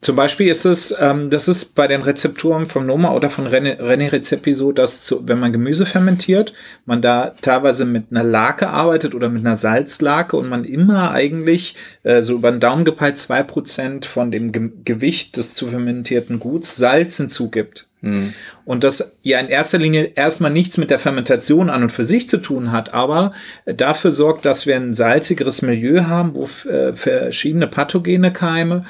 Zum 0.00 0.14
Beispiel 0.14 0.48
ist 0.48 0.64
es, 0.64 0.94
ähm, 1.00 1.28
das 1.28 1.48
ist 1.48 1.74
bei 1.74 1.88
den 1.88 2.02
Rezepturen 2.02 2.68
vom 2.68 2.86
Noma 2.86 3.12
oder 3.12 3.30
von 3.30 3.48
René, 3.48 3.80
René 3.80 4.12
Rezepi 4.12 4.54
so, 4.54 4.70
dass 4.70 5.02
zu, 5.02 5.26
wenn 5.26 5.40
man 5.40 5.52
Gemüse 5.52 5.86
fermentiert, 5.86 6.52
man 6.86 7.02
da 7.02 7.32
teilweise 7.42 7.84
mit 7.84 8.06
einer 8.10 8.22
Lake 8.22 8.68
arbeitet 8.68 9.14
oder 9.14 9.28
mit 9.28 9.44
einer 9.44 9.56
Salzlake 9.56 10.36
und 10.36 10.48
man 10.48 10.64
immer 10.64 11.10
eigentlich 11.10 11.74
äh, 12.04 12.22
so 12.22 12.34
über 12.34 12.52
den 12.52 12.60
Daumen 12.60 12.84
gepeilt 12.84 13.18
zwei 13.18 13.42
Prozent 13.42 14.06
von 14.06 14.30
dem 14.30 14.52
Ge 14.52 14.70
Gewicht 14.84 15.36
des 15.36 15.54
zu 15.54 15.66
fermentierten 15.66 16.38
Guts 16.38 16.76
Salz 16.76 17.16
hinzugibt. 17.16 17.87
Mhm. 18.00 18.34
Und 18.64 18.84
das 18.84 19.18
ja 19.22 19.40
in 19.40 19.48
erster 19.48 19.78
Linie 19.78 20.12
erstmal 20.14 20.50
nichts 20.50 20.78
mit 20.78 20.90
der 20.90 20.98
Fermentation 20.98 21.70
an 21.70 21.82
und 21.82 21.92
für 21.92 22.04
sich 22.04 22.28
zu 22.28 22.38
tun 22.38 22.70
hat, 22.70 22.94
aber 22.94 23.32
dafür 23.66 24.12
sorgt, 24.12 24.44
dass 24.44 24.66
wir 24.66 24.76
ein 24.76 24.94
salzigeres 24.94 25.62
Milieu 25.62 26.04
haben, 26.04 26.34
wo 26.34 26.44
äh, 26.70 26.92
verschiedene 26.92 27.66
pathogene 27.66 28.32
Keime 28.32 28.84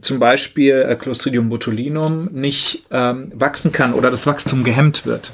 zum 0.00 0.18
Beispiel 0.18 0.84
äh, 0.88 0.96
Clostridium 0.96 1.48
botulinum 1.48 2.28
nicht 2.32 2.86
ähm, 2.90 3.30
wachsen 3.34 3.72
kann 3.72 3.94
oder 3.94 4.10
das 4.10 4.26
Wachstum 4.26 4.64
gehemmt 4.64 5.06
wird. 5.06 5.30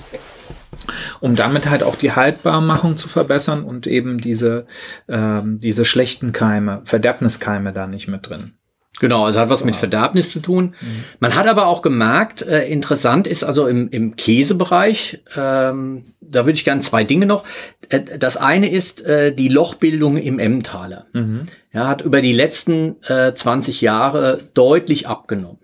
Um 1.20 1.36
damit 1.36 1.68
halt 1.68 1.82
auch 1.82 1.96
die 1.96 2.12
Haltbarmachung 2.12 2.96
zu 2.96 3.08
verbessern 3.08 3.64
und 3.64 3.86
eben 3.86 4.18
diese, 4.18 4.66
ähm, 5.08 5.58
diese 5.60 5.84
schlechten 5.84 6.32
Keime, 6.32 6.80
Verderbniskeime 6.84 7.72
da 7.72 7.86
nicht 7.86 8.08
mit 8.08 8.28
drin. 8.28 8.54
Genau, 9.00 9.24
also 9.24 9.40
hat 9.40 9.48
was 9.48 9.60
so. 9.60 9.64
mit 9.64 9.76
Verderbnis 9.76 10.30
zu 10.30 10.40
tun. 10.40 10.74
Mhm. 10.80 11.04
Man 11.18 11.34
hat 11.34 11.48
aber 11.48 11.66
auch 11.66 11.80
gemerkt, 11.80 12.42
äh, 12.42 12.68
interessant 12.68 13.26
ist 13.26 13.42
also 13.42 13.66
im, 13.66 13.88
im 13.88 14.14
Käsebereich, 14.14 15.22
ähm, 15.34 16.04
da 16.20 16.44
würde 16.44 16.52
ich 16.52 16.64
gerne 16.64 16.82
zwei 16.82 17.02
Dinge 17.02 17.24
noch. 17.24 17.44
Äh, 17.88 18.18
das 18.18 18.36
eine 18.36 18.70
ist 18.70 19.02
äh, 19.02 19.34
die 19.34 19.48
Lochbildung 19.48 20.18
im 20.18 20.38
Emmentaler. 20.38 21.06
Mhm. 21.14 21.46
Ja, 21.72 21.88
hat 21.88 22.02
über 22.02 22.20
die 22.20 22.32
letzten 22.32 23.02
äh, 23.04 23.34
20 23.34 23.80
Jahre 23.80 24.38
deutlich 24.52 25.08
abgenommen 25.08 25.58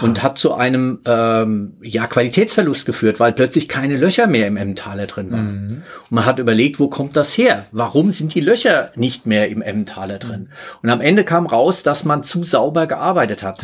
und 0.00 0.22
hat 0.22 0.38
zu 0.38 0.54
einem 0.54 1.00
ähm, 1.06 1.74
ja, 1.80 2.06
Qualitätsverlust 2.06 2.86
geführt, 2.86 3.20
weil 3.20 3.32
plötzlich 3.32 3.68
keine 3.68 3.96
Löcher 3.96 4.26
mehr 4.26 4.46
im 4.46 4.56
Emmentaler 4.56 5.06
drin 5.06 5.30
waren. 5.30 5.66
Mhm. 5.66 5.68
Und 5.68 6.10
man 6.10 6.26
hat 6.26 6.38
überlegt, 6.38 6.80
wo 6.80 6.88
kommt 6.88 7.16
das 7.16 7.36
her? 7.36 7.66
Warum 7.72 8.10
sind 8.10 8.34
die 8.34 8.40
Löcher 8.40 8.90
nicht 8.96 9.26
mehr 9.26 9.48
im 9.48 9.62
Emmentaler 9.62 10.18
drin? 10.18 10.40
Mhm. 10.40 10.48
Und 10.82 10.90
am 10.90 11.00
Ende 11.00 11.24
kam 11.24 11.46
raus, 11.46 11.82
dass 11.82 12.04
man 12.04 12.22
zu 12.22 12.44
sauber 12.44 12.86
gearbeitet 12.86 13.42
hat. 13.42 13.58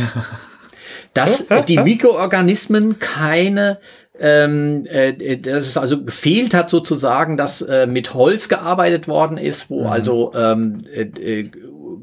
dass 1.14 1.44
die 1.68 1.78
Mikroorganismen 1.78 2.98
keine 2.98 3.78
ähm, 4.18 4.86
äh, 4.86 5.38
dass 5.38 5.66
es 5.66 5.76
also 5.76 6.04
gefehlt 6.04 6.54
hat 6.54 6.70
sozusagen, 6.70 7.36
dass 7.36 7.62
äh, 7.62 7.86
mit 7.86 8.14
Holz 8.14 8.48
gearbeitet 8.48 9.08
worden 9.08 9.38
ist, 9.38 9.70
wo 9.70 9.82
mhm. 9.82 9.86
also 9.86 10.32
ähm, 10.34 10.78
äh, 10.94 11.02
äh 11.02 11.50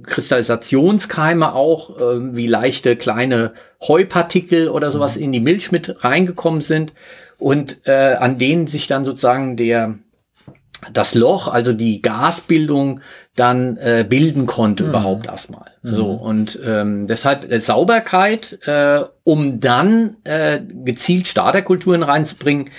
Kristallisationskeime 0.10 1.54
auch, 1.54 1.98
äh, 1.98 2.36
wie 2.36 2.48
leichte 2.48 2.95
kleine 2.95 3.54
Heupartikel 3.82 4.69
oder 4.69 4.91
sowas 4.91 5.15
mhm. 5.15 5.24
in 5.24 5.32
die 5.32 5.39
Milch 5.39 5.72
mit 5.72 6.04
reingekommen 6.04 6.62
sind 6.62 6.93
und 7.38 7.88
äh, 7.88 8.15
an 8.15 8.38
denen 8.38 8.67
sich 8.67 8.88
dann 8.88 9.06
sozusagen 9.06 9.56
der 9.56 9.95
das 10.93 11.13
Loch, 11.13 11.50
also 11.50 11.74
die 11.74 12.02
Gasbildung, 12.02 13.02
dann 13.36 13.78
äh, 13.78 14.06
bilden 14.08 14.45
konnte 14.45 14.84
mhm. 14.84 14.89
überhaupt 14.89 15.28
erstmal. 15.28 15.72
Mhm. 15.82 15.91
So 15.91 16.12
und 16.12 16.60
ähm, 16.65 17.08
deshalb 17.08 17.52
äh, 17.52 17.60
Sauberkeit, 17.60 18.60
äh, 18.65 19.04
um 19.24 19.60
dann 19.60 20.17
äh, 20.24 20.60
gezielt 20.60 21.28
Starterkulturen 21.28 22.04
reinzubringen, 22.04 22.69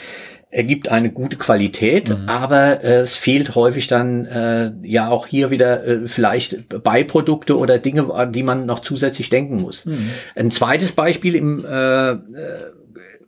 ergibt 0.50 0.88
eine 0.88 1.12
gute 1.12 1.36
Qualität, 1.36 2.10
mhm. 2.10 2.28
aber 2.28 2.82
äh, 2.82 3.00
es 3.00 3.16
fehlt 3.16 3.54
häufig 3.54 3.86
dann 3.86 4.26
äh, 4.26 4.72
ja 4.82 5.08
auch 5.08 5.26
hier 5.26 5.50
wieder 5.50 5.84
äh, 5.84 6.06
vielleicht 6.08 6.82
Beiprodukte 6.82 7.56
oder 7.56 7.78
Dinge, 7.78 8.12
an 8.12 8.32
die 8.32 8.42
man 8.42 8.66
noch 8.66 8.80
zusätzlich 8.80 9.30
denken 9.30 9.56
muss. 9.56 9.86
Mhm. 9.86 10.10
Ein 10.34 10.50
zweites 10.50 10.92
Beispiel 10.92 11.36
im 11.36 11.64
äh, 11.64 12.10
äh, 12.10 12.16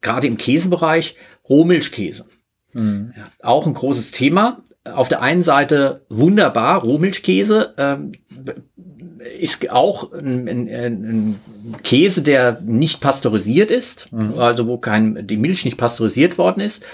gerade 0.00 0.26
im 0.26 0.36
Käsebereich 0.36 1.16
Rohmilchkäse. 1.48 2.26
Mhm. 2.72 3.14
Ja, 3.16 3.24
auch 3.40 3.66
ein 3.66 3.74
großes 3.74 4.10
Thema. 4.10 4.62
Auf 4.84 5.08
der 5.08 5.22
einen 5.22 5.44
Seite 5.44 6.04
wunderbar 6.08 6.82
Rohmilchkäse, 6.82 7.74
ähm, 7.78 8.12
ist 9.40 9.70
auch 9.70 10.12
ein, 10.12 10.48
ein, 10.48 10.68
ein, 10.68 11.40
Käse, 11.82 12.22
der 12.22 12.60
nicht 12.64 13.00
pasteurisiert 13.00 13.70
ist, 13.70 14.12
mhm. 14.12 14.38
also 14.38 14.66
wo 14.66 14.78
kein, 14.78 15.26
die 15.26 15.36
Milch 15.36 15.64
nicht 15.64 15.76
pasteurisiert 15.76 16.38
worden 16.38 16.60
ist, 16.60 16.84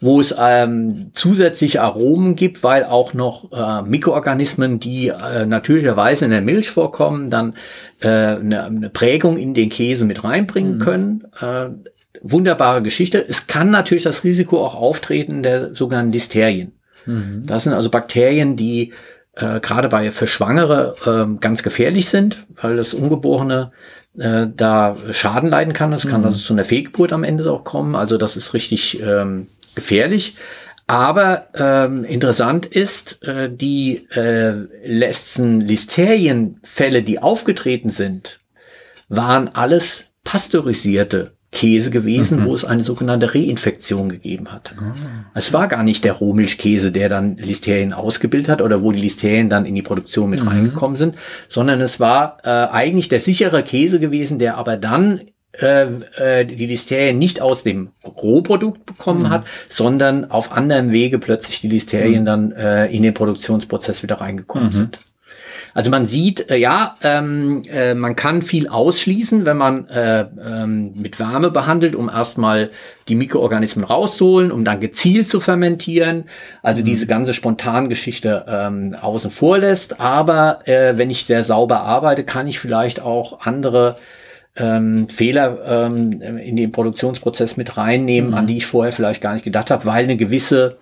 wo 0.00 0.20
es 0.20 0.34
ähm, 0.38 1.10
zusätzliche 1.14 1.82
Aromen 1.82 2.36
gibt, 2.36 2.62
weil 2.62 2.84
auch 2.84 3.14
noch 3.14 3.52
äh, 3.52 3.82
Mikroorganismen, 3.82 4.80
die 4.80 5.08
äh, 5.08 5.46
natürlicherweise 5.46 6.26
in 6.26 6.30
der 6.30 6.42
Milch 6.42 6.70
vorkommen, 6.70 7.30
dann 7.30 7.54
äh, 8.00 8.08
eine, 8.08 8.64
eine 8.64 8.90
Prägung 8.90 9.38
in 9.38 9.54
den 9.54 9.70
Käse 9.70 10.06
mit 10.06 10.24
reinbringen 10.24 10.74
mhm. 10.74 10.78
können. 10.80 11.24
Äh, 11.40 11.68
wunderbare 12.20 12.82
Geschichte. 12.82 13.24
Es 13.26 13.46
kann 13.46 13.70
natürlich 13.70 14.04
das 14.04 14.24
Risiko 14.24 14.64
auch 14.64 14.74
auftreten 14.74 15.42
der 15.42 15.74
sogenannten 15.74 16.12
Listerien. 16.12 16.72
Mhm. 17.06 17.42
Das 17.46 17.64
sind 17.64 17.72
also 17.72 17.90
Bakterien, 17.90 18.56
die 18.56 18.92
äh, 19.38 19.60
gerade 19.60 19.88
bei 19.88 20.10
für 20.10 20.26
Schwangere 20.26 20.94
äh, 21.06 21.38
ganz 21.40 21.62
gefährlich 21.62 22.08
sind, 22.08 22.46
weil 22.60 22.76
das 22.76 22.94
Ungeborene 22.94 23.72
äh, 24.18 24.46
da 24.54 24.96
Schaden 25.10 25.48
leiden 25.48 25.72
kann. 25.72 25.90
Das 25.90 26.06
kann 26.06 26.20
mhm. 26.20 26.26
also 26.26 26.38
zu 26.38 26.52
einer 26.52 26.64
Fehlgeburt 26.64 27.12
am 27.12 27.24
Ende 27.24 27.50
auch 27.50 27.64
kommen. 27.64 27.94
Also 27.94 28.18
das 28.18 28.36
ist 28.36 28.54
richtig 28.54 29.00
ähm, 29.00 29.46
gefährlich. 29.74 30.34
Aber 30.86 31.48
ähm, 31.54 32.04
interessant 32.04 32.64
ist, 32.66 33.22
äh, 33.22 33.50
die 33.52 34.08
äh, 34.10 34.52
letzten 34.84 35.60
Listerienfälle, 35.60 37.02
die 37.02 37.18
aufgetreten 37.18 37.90
sind, 37.90 38.40
waren 39.08 39.48
alles 39.48 40.04
pasteurisierte 40.24 41.32
Käse 41.50 41.90
gewesen, 41.90 42.40
mhm. 42.40 42.44
wo 42.44 42.54
es 42.54 42.64
eine 42.64 42.84
sogenannte 42.84 43.34
Reinfektion 43.34 44.10
gegeben 44.10 44.52
hat. 44.52 44.72
Ah. 44.78 44.92
Es 45.34 45.52
war 45.52 45.66
gar 45.66 45.82
nicht 45.82 46.04
der 46.04 46.12
Rohmilchkäse, 46.12 46.92
der 46.92 47.08
dann 47.08 47.36
Listerien 47.36 47.94
ausgebildet 47.94 48.50
hat 48.50 48.62
oder 48.62 48.82
wo 48.82 48.92
die 48.92 49.00
Listerien 49.00 49.48
dann 49.48 49.64
in 49.64 49.74
die 49.74 49.82
Produktion 49.82 50.28
mit 50.28 50.42
mhm. 50.42 50.48
reingekommen 50.48 50.96
sind, 50.96 51.14
sondern 51.48 51.80
es 51.80 52.00
war 52.00 52.38
äh, 52.44 52.48
eigentlich 52.48 53.08
der 53.08 53.20
sichere 53.20 53.62
Käse 53.62 53.98
gewesen, 53.98 54.38
der 54.38 54.58
aber 54.58 54.76
dann 54.76 55.22
äh, 55.52 55.86
äh, 56.18 56.44
die 56.44 56.66
Listerien 56.66 57.18
nicht 57.18 57.40
aus 57.40 57.62
dem 57.62 57.90
Rohprodukt 58.04 58.84
bekommen 58.84 59.22
mhm. 59.22 59.30
hat, 59.30 59.46
sondern 59.70 60.30
auf 60.30 60.52
anderem 60.52 60.92
Wege 60.92 61.18
plötzlich 61.18 61.62
die 61.62 61.68
Listerien 61.68 62.22
mhm. 62.22 62.26
dann 62.26 62.52
äh, 62.52 62.86
in 62.88 63.02
den 63.02 63.14
Produktionsprozess 63.14 64.02
wieder 64.02 64.16
reingekommen 64.16 64.68
mhm. 64.68 64.72
sind. 64.72 64.98
Also 65.74 65.90
man 65.90 66.06
sieht, 66.06 66.50
äh, 66.50 66.56
ja, 66.56 66.96
ähm, 67.02 67.62
äh, 67.70 67.94
man 67.94 68.16
kann 68.16 68.42
viel 68.42 68.68
ausschließen, 68.68 69.46
wenn 69.46 69.56
man 69.56 69.88
äh, 69.88 70.26
ähm, 70.44 70.92
mit 70.94 71.18
Wärme 71.18 71.50
behandelt, 71.50 71.94
um 71.94 72.08
erstmal 72.08 72.70
die 73.08 73.14
Mikroorganismen 73.14 73.84
rauszuholen, 73.84 74.50
um 74.52 74.64
dann 74.64 74.80
gezielt 74.80 75.28
zu 75.28 75.40
fermentieren. 75.40 76.24
Also 76.62 76.82
mhm. 76.82 76.86
diese 76.86 77.06
ganze 77.06 77.34
Spontangeschichte 77.34 78.44
ähm, 78.48 78.96
außen 79.00 79.30
vor 79.30 79.58
lässt. 79.58 80.00
Aber 80.00 80.66
äh, 80.66 80.96
wenn 80.96 81.10
ich 81.10 81.24
sehr 81.24 81.44
sauber 81.44 81.80
arbeite, 81.80 82.24
kann 82.24 82.46
ich 82.46 82.58
vielleicht 82.58 83.00
auch 83.00 83.40
andere 83.40 83.96
ähm, 84.56 85.08
Fehler 85.08 85.86
ähm, 85.86 86.20
in 86.20 86.56
den 86.56 86.72
Produktionsprozess 86.72 87.56
mit 87.56 87.76
reinnehmen, 87.76 88.30
mhm. 88.30 88.36
an 88.36 88.46
die 88.46 88.56
ich 88.56 88.66
vorher 88.66 88.92
vielleicht 88.92 89.20
gar 89.20 89.34
nicht 89.34 89.44
gedacht 89.44 89.70
habe, 89.70 89.84
weil 89.84 90.04
eine 90.04 90.16
gewisse 90.16 90.78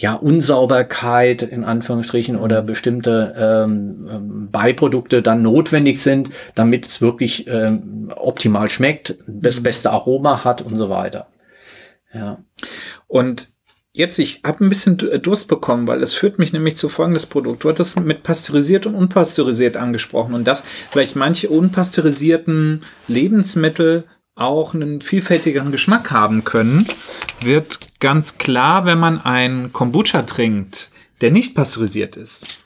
ja, 0.00 0.14
Unsauberkeit 0.14 1.42
in 1.42 1.62
Anführungsstrichen 1.62 2.36
oder 2.36 2.62
mhm. 2.62 2.66
bestimmte 2.66 3.34
ähm, 3.36 4.08
ähm, 4.10 4.48
Beiprodukte 4.50 5.20
dann 5.20 5.42
notwendig 5.42 6.00
sind, 6.00 6.30
damit 6.54 6.86
es 6.86 7.02
wirklich 7.02 7.46
ähm, 7.46 8.10
optimal 8.16 8.70
schmeckt, 8.70 9.18
das 9.26 9.60
mhm. 9.60 9.64
beste 9.64 9.90
Aroma 9.90 10.42
hat 10.42 10.62
und 10.62 10.78
so 10.78 10.88
weiter. 10.88 11.26
Ja. 12.14 12.38
Und 13.08 13.50
jetzt, 13.92 14.18
ich 14.18 14.40
habe 14.42 14.64
ein 14.64 14.70
bisschen 14.70 14.96
Durst 14.96 15.48
bekommen, 15.48 15.86
weil 15.86 16.02
es 16.02 16.14
führt 16.14 16.38
mich 16.38 16.54
nämlich 16.54 16.78
zu 16.78 16.88
folgendes 16.88 17.26
Produkt. 17.26 17.64
Du 17.64 17.68
hattest 17.68 18.00
mit 18.00 18.22
pasteurisiert 18.22 18.86
und 18.86 18.94
unpasteurisiert 18.94 19.76
angesprochen 19.76 20.34
und 20.34 20.46
dass 20.46 20.64
vielleicht 20.90 21.14
manche 21.14 21.50
unpasteurisierten 21.50 22.80
Lebensmittel 23.06 24.04
auch 24.34 24.72
einen 24.72 25.02
vielfältigeren 25.02 25.72
Geschmack 25.72 26.10
haben 26.10 26.44
können, 26.44 26.86
wird 27.42 27.89
ganz 28.00 28.38
klar, 28.38 28.86
wenn 28.86 28.98
man 28.98 29.20
einen 29.20 29.72
Kombucha 29.72 30.22
trinkt, 30.22 30.90
der 31.20 31.30
nicht 31.30 31.54
pasteurisiert 31.54 32.16
ist. 32.16 32.60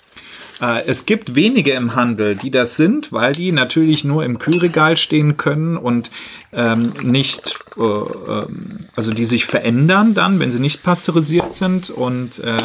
Äh, 0.64 0.84
es 0.86 1.06
gibt 1.06 1.34
wenige 1.34 1.72
im 1.72 1.94
Handel, 1.94 2.36
die 2.36 2.50
das 2.50 2.76
sind, 2.76 3.12
weil 3.12 3.32
die 3.32 3.52
natürlich 3.52 4.04
nur 4.04 4.24
im 4.24 4.38
Kühlregal 4.38 4.96
stehen 4.96 5.36
können 5.36 5.76
und 5.76 6.10
ähm, 6.54 6.92
nicht, 7.02 7.58
äh, 7.76 7.82
ähm, 7.82 8.78
also 8.96 9.12
die 9.12 9.24
sich 9.24 9.44
verändern 9.44 10.14
dann, 10.14 10.38
wenn 10.40 10.52
sie 10.52 10.60
nicht 10.60 10.82
pasteurisiert 10.82 11.52
sind 11.52 11.90
und 11.90 12.38
äh, 12.38 12.56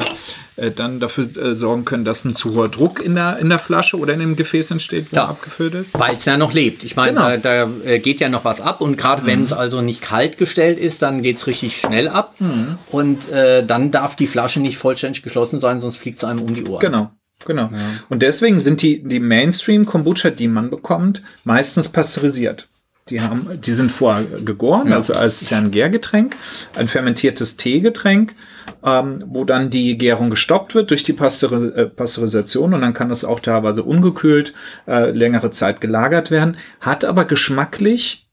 äh, 0.56 0.72
dann 0.72 1.00
dafür 1.00 1.36
äh, 1.36 1.56
sorgen 1.56 1.84
können, 1.84 2.06
dass 2.06 2.24
ein 2.24 2.36
zu 2.36 2.54
hoher 2.54 2.70
Druck 2.70 3.02
in 3.02 3.16
der, 3.16 3.38
in 3.40 3.50
der 3.50 3.60
Flasche 3.60 3.98
oder 3.98 4.14
in 4.14 4.20
dem 4.20 4.36
Gefäß 4.36 4.72
entsteht, 4.72 5.08
wo 5.12 5.18
ja. 5.18 5.26
abgefüllt 5.26 5.74
ist. 5.74 6.00
Weil 6.00 6.16
es 6.16 6.26
ja 6.26 6.38
noch 6.38 6.54
lebt. 6.54 6.84
Ich 6.84 6.96
meine, 6.96 7.20
genau. 7.20 7.38
da, 7.38 7.66
da, 7.66 7.98
geht 7.98 8.22
ja 8.22 8.30
noch 8.30 8.46
was 8.46 8.62
ab 8.62 8.80
und 8.80 8.98
gerade 8.98 9.24
mhm. 9.24 9.28
wenn 9.28 9.44
es 9.44 9.52
also 9.52 9.82
nicht 9.82 10.02
kalt 10.02 10.38
gestellt 10.38 10.80
ist, 10.80 11.02
dann 11.02 11.22
geht 11.22 11.38
es 11.38 11.48
richtig 11.48 11.76
schnell 11.76 12.08
ab 12.08 12.36
mhm. 12.40 12.78
und 12.92 13.30
dann 13.32 13.92
darf 13.92 14.16
die 14.16 14.28
Flasche 14.28 14.60
nicht 14.60 14.78
vollständig 14.78 15.24
geschlossen 15.24 15.60
sein, 15.60 15.82
sonst 15.82 15.98
fliegt 15.98 16.18
es 16.18 16.24
einem 16.24 16.42
um 16.42 16.54
die 16.54 16.66
Ohren. 16.66 16.80
Genau. 16.80 17.12
Genau. 17.46 17.64
Ja. 17.64 17.78
Und 18.10 18.22
deswegen 18.22 18.60
sind 18.60 18.82
die, 18.82 19.04
die 19.04 19.20
Mainstream-Kombucha, 19.20 20.30
die 20.30 20.48
man 20.48 20.70
bekommt, 20.70 21.24
meistens 21.44 21.90
pasteurisiert. 21.90 22.68
Die 23.10 23.22
haben, 23.22 23.60
die 23.60 23.72
sind 23.74 23.92
vorher 23.92 24.24
gegoren, 24.42 24.90
ja. 24.90 24.96
also 24.96 25.14
es 25.14 25.42
ist 25.42 25.50
ja 25.50 25.58
ein 25.58 25.72
Gärgetränk, 25.72 26.36
ein 26.76 26.88
fermentiertes 26.88 27.58
Teegetränk, 27.58 28.36
ähm, 28.84 29.24
wo 29.28 29.46
dann 29.46 29.72
die 29.72 29.98
Gärung 29.98 30.30
gestoppt 30.30 30.76
wird 30.76 30.92
durch 30.92 31.04
die 31.04 31.14
Pasteuri 31.14 31.70
äh, 31.70 31.86
Pasteurisation 31.88 32.74
und 32.74 32.82
dann 32.82 32.94
kann 32.94 33.10
das 33.10 33.26
auch 33.26 33.40
teilweise 33.40 33.84
ungekühlt 33.84 34.54
äh, 34.88 35.10
längere 35.10 35.50
Zeit 35.50 35.82
gelagert 35.82 36.30
werden, 36.30 36.58
hat 36.82 37.04
aber 37.04 37.26
geschmacklich 37.26 38.30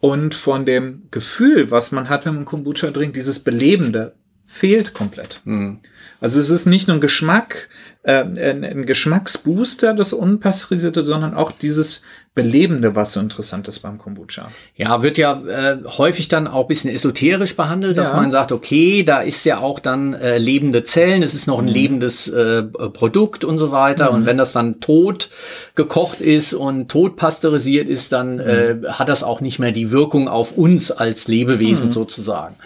und 0.00 0.34
von 0.34 0.64
dem 0.64 1.08
Gefühl, 1.10 1.70
was 1.70 1.92
man 1.92 2.08
hat, 2.08 2.24
wenn 2.24 2.34
man 2.34 2.44
Kombucha 2.46 2.90
trinkt, 2.90 3.16
dieses 3.16 3.40
Belebende, 3.40 4.14
fehlt 4.44 4.94
komplett. 4.94 5.40
Mhm. 5.44 5.80
Also 6.20 6.40
es 6.40 6.50
ist 6.50 6.66
nicht 6.66 6.88
nur 6.88 6.98
ein 6.98 7.00
Geschmack, 7.00 7.68
äh, 8.04 8.22
ein, 8.22 8.86
Geschmacksbooster, 8.86 9.94
das 9.94 10.12
Unpasteurisierte, 10.12 11.02
sondern 11.02 11.34
auch 11.34 11.52
dieses 11.52 12.02
Belebende, 12.34 12.94
was 12.94 13.12
so 13.12 13.20
interessant 13.20 13.66
ist 13.68 13.78
beim 13.78 13.96
Kombucha. 13.96 14.48
Ja, 14.76 15.02
wird 15.02 15.18
ja 15.18 15.40
äh, 15.46 15.78
häufig 15.86 16.28
dann 16.28 16.46
auch 16.46 16.66
bisschen 16.66 16.90
esoterisch 16.92 17.56
behandelt, 17.56 17.96
dass 17.96 18.10
ja. 18.10 18.16
man 18.16 18.30
sagt, 18.30 18.52
okay, 18.52 19.04
da 19.04 19.20
ist 19.20 19.44
ja 19.44 19.58
auch 19.58 19.78
dann 19.78 20.14
äh, 20.14 20.36
lebende 20.36 20.84
Zellen, 20.84 21.22
es 21.22 21.32
ist 21.32 21.46
noch 21.46 21.60
ein 21.60 21.64
mhm. 21.64 21.70
lebendes 21.70 22.28
äh, 22.28 22.64
Produkt 22.64 23.44
und 23.44 23.58
so 23.58 23.70
weiter. 23.70 24.10
Mhm. 24.10 24.16
Und 24.16 24.26
wenn 24.26 24.36
das 24.36 24.52
dann 24.52 24.80
tot 24.80 25.30
gekocht 25.74 26.20
ist 26.20 26.52
und 26.52 26.90
tot 26.90 27.16
pasteurisiert 27.16 27.88
ist, 27.88 28.12
dann 28.12 28.38
äh, 28.40 28.74
mhm. 28.74 28.88
hat 28.88 29.08
das 29.08 29.22
auch 29.22 29.40
nicht 29.40 29.60
mehr 29.60 29.72
die 29.72 29.92
Wirkung 29.92 30.28
auf 30.28 30.58
uns 30.58 30.90
als 30.90 31.28
Lebewesen 31.28 31.86
mhm. 31.86 31.92
sozusagen. 31.92 32.56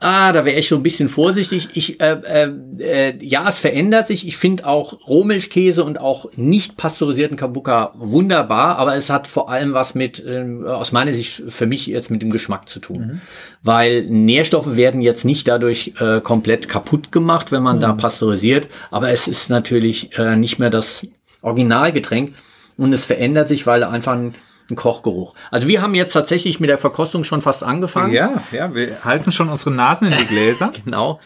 Ah, 0.00 0.32
da 0.32 0.44
wäre 0.44 0.58
ich 0.58 0.68
so 0.68 0.76
ein 0.76 0.82
bisschen 0.82 1.08
vorsichtig. 1.08 1.68
Ich, 1.74 2.00
äh, 2.00 2.20
äh, 2.24 2.50
äh, 2.78 3.24
ja, 3.24 3.48
es 3.48 3.58
verändert 3.58 4.08
sich. 4.08 4.26
Ich 4.26 4.36
finde 4.36 4.66
auch 4.66 5.08
Rohmilchkäse 5.08 5.82
und 5.82 5.98
auch 5.98 6.26
nicht 6.36 6.76
pasteurisierten 6.76 7.36
Kabuka 7.36 7.94
wunderbar, 7.96 8.76
aber 8.76 8.96
es 8.96 9.08
hat 9.08 9.26
vor 9.26 9.48
allem 9.48 9.72
was 9.72 9.94
mit, 9.94 10.24
äh, 10.24 10.44
aus 10.66 10.92
meiner 10.92 11.14
Sicht 11.14 11.44
für 11.48 11.66
mich 11.66 11.86
jetzt 11.86 12.10
mit 12.10 12.22
dem 12.22 12.30
Geschmack 12.30 12.68
zu 12.68 12.80
tun. 12.80 12.98
Mhm. 12.98 13.20
Weil 13.62 14.04
Nährstoffe 14.06 14.76
werden 14.76 15.00
jetzt 15.00 15.24
nicht 15.24 15.48
dadurch 15.48 15.94
äh, 16.00 16.20
komplett 16.20 16.68
kaputt 16.68 17.10
gemacht, 17.12 17.50
wenn 17.50 17.62
man 17.62 17.76
mhm. 17.76 17.80
da 17.80 17.92
pasteurisiert, 17.94 18.68
aber 18.90 19.10
es 19.10 19.26
ist 19.26 19.48
natürlich 19.48 20.18
äh, 20.18 20.36
nicht 20.36 20.58
mehr 20.58 20.70
das 20.70 21.06
Originalgetränk 21.40 22.34
und 22.76 22.92
es 22.92 23.04
verändert 23.04 23.48
sich, 23.48 23.66
weil 23.66 23.84
einfach 23.84 24.12
ein 24.12 24.34
ein 24.70 24.76
Kochgeruch. 24.76 25.34
Also 25.50 25.68
wir 25.68 25.82
haben 25.82 25.94
jetzt 25.94 26.12
tatsächlich 26.12 26.60
mit 26.60 26.70
der 26.70 26.78
Verkostung 26.78 27.24
schon 27.24 27.42
fast 27.42 27.62
angefangen. 27.62 28.12
Ja, 28.12 28.42
ja, 28.52 28.74
wir 28.74 29.04
halten 29.04 29.32
schon 29.32 29.48
unsere 29.48 29.70
Nasen 29.70 30.10
in 30.10 30.18
die 30.18 30.26
Gläser. 30.26 30.72
genau. 30.84 31.20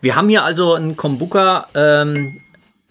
Wir 0.00 0.16
haben 0.16 0.28
hier 0.28 0.44
also 0.44 0.74
einen 0.74 0.96
Kombuka, 0.96 1.68
ähm, 1.74 2.40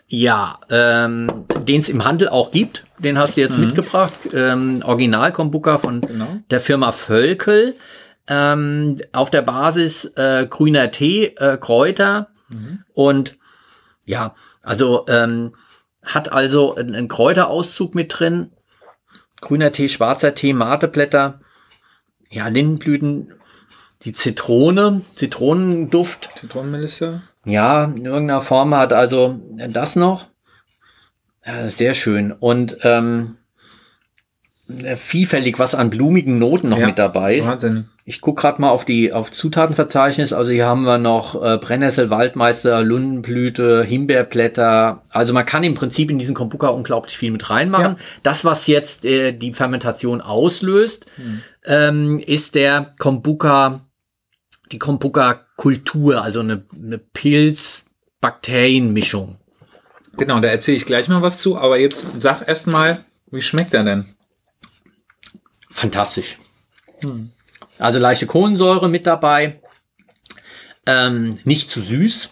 ja, 0.07 0.59
ähm, 0.69 1.45
den 1.61 1.79
es 1.79 1.89
im 1.89 2.05
Handel 2.05 2.29
auch 2.29 2.51
gibt. 2.51 2.85
Den 2.99 3.17
hast 3.17 3.37
du 3.37 3.41
jetzt 3.41 3.57
mhm. 3.57 3.67
mitgebracht. 3.67 4.13
Ähm, 4.33 4.81
Original 4.85 5.31
Kombuka 5.31 5.77
von 5.77 6.01
genau. 6.01 6.37
der 6.51 6.59
Firma 6.59 6.91
Völkel. 6.91 7.75
Ähm, 8.27 8.97
auf 9.11 9.29
der 9.29 9.41
Basis 9.41 10.05
äh, 10.15 10.47
grüner 10.49 10.91
Tee, 10.91 11.35
äh, 11.37 11.57
Kräuter 11.57 12.29
mhm. 12.47 12.79
und 12.93 13.35
ja, 14.05 14.33
also 14.61 15.05
ähm, 15.09 15.55
hat 16.03 16.31
also 16.31 16.75
einen 16.75 17.07
Kräuterauszug 17.07 17.95
mit 17.95 18.17
drin, 18.17 18.51
grüner 19.43 19.71
Tee, 19.71 19.89
schwarzer 19.89 20.33
Tee, 20.33 20.53
Mateblätter, 20.53 21.39
ja, 22.29 22.47
Lindenblüten, 22.47 23.33
die 24.03 24.13
Zitrone, 24.13 25.01
Zitronenduft. 25.15 26.29
Zitronenmelisse. 26.35 27.21
Ja, 27.45 27.85
in 27.85 28.05
irgendeiner 28.05 28.41
Form 28.41 28.75
hat 28.75 28.91
also 28.93 29.39
das 29.69 29.95
noch. 29.95 30.27
Ja, 31.45 31.69
sehr 31.69 31.93
schön. 31.93 32.31
Und 32.31 32.77
ähm, 32.83 33.37
vielfältig 34.95 35.59
was 35.59 35.75
an 35.75 35.89
blumigen 35.89 36.39
Noten 36.39 36.69
noch 36.69 36.79
ja, 36.79 36.87
mit 36.87 36.97
dabei 36.97 37.35
ist. 37.35 37.47
Wahnsinn. 37.47 37.89
Ich 38.05 38.19
gucke 38.19 38.41
gerade 38.41 38.61
mal 38.61 38.69
auf 38.69 38.83
die 38.83 39.13
auf 39.13 39.31
Zutatenverzeichnis. 39.31 40.33
Also 40.33 40.51
hier 40.51 40.65
haben 40.65 40.83
wir 40.83 40.97
noch 40.97 41.41
äh, 41.41 41.57
Brennnessel, 41.57 42.09
Waldmeister, 42.09 42.83
Lundenblüte, 42.83 43.81
Himbeerblätter. 43.81 45.03
Also 45.07 45.33
man 45.33 45.45
kann 45.45 45.63
im 45.63 45.73
Prinzip 45.73 46.11
in 46.11 46.17
diesen 46.17 46.35
Kombuka 46.35 46.67
unglaublich 46.67 47.17
viel 47.17 47.31
mit 47.31 47.49
reinmachen. 47.49 47.93
Ja. 47.93 47.97
Das, 48.21 48.43
was 48.43 48.67
jetzt 48.67 49.05
äh, 49.05 49.31
die 49.31 49.53
Fermentation 49.53 50.19
auslöst, 50.19 51.05
hm. 51.15 51.43
ähm, 51.63 52.19
ist 52.19 52.55
der 52.55 52.93
Kombuka, 52.99 53.79
die 54.73 54.79
Kombuka-Kultur, 54.79 56.21
also 56.21 56.41
eine, 56.41 56.65
eine 56.75 56.97
Pilz-Bakterien-Mischung. 56.97 59.37
Genau, 60.17 60.41
da 60.41 60.49
erzähle 60.49 60.75
ich 60.75 60.85
gleich 60.85 61.07
mal 61.07 61.21
was 61.21 61.39
zu. 61.39 61.57
Aber 61.57 61.79
jetzt 61.79 62.21
sag 62.21 62.45
erst 62.45 62.67
mal, 62.67 62.99
wie 63.31 63.41
schmeckt 63.41 63.73
er 63.73 63.85
denn? 63.85 64.03
Fantastisch. 65.69 66.37
Hm. 67.01 67.31
Also 67.79 67.99
leichte 67.99 68.27
Kohlensäure 68.27 68.89
mit 68.89 69.07
dabei. 69.07 69.59
Ähm, 70.85 71.39
nicht 71.43 71.71
zu 71.71 71.81
süß. 71.81 72.29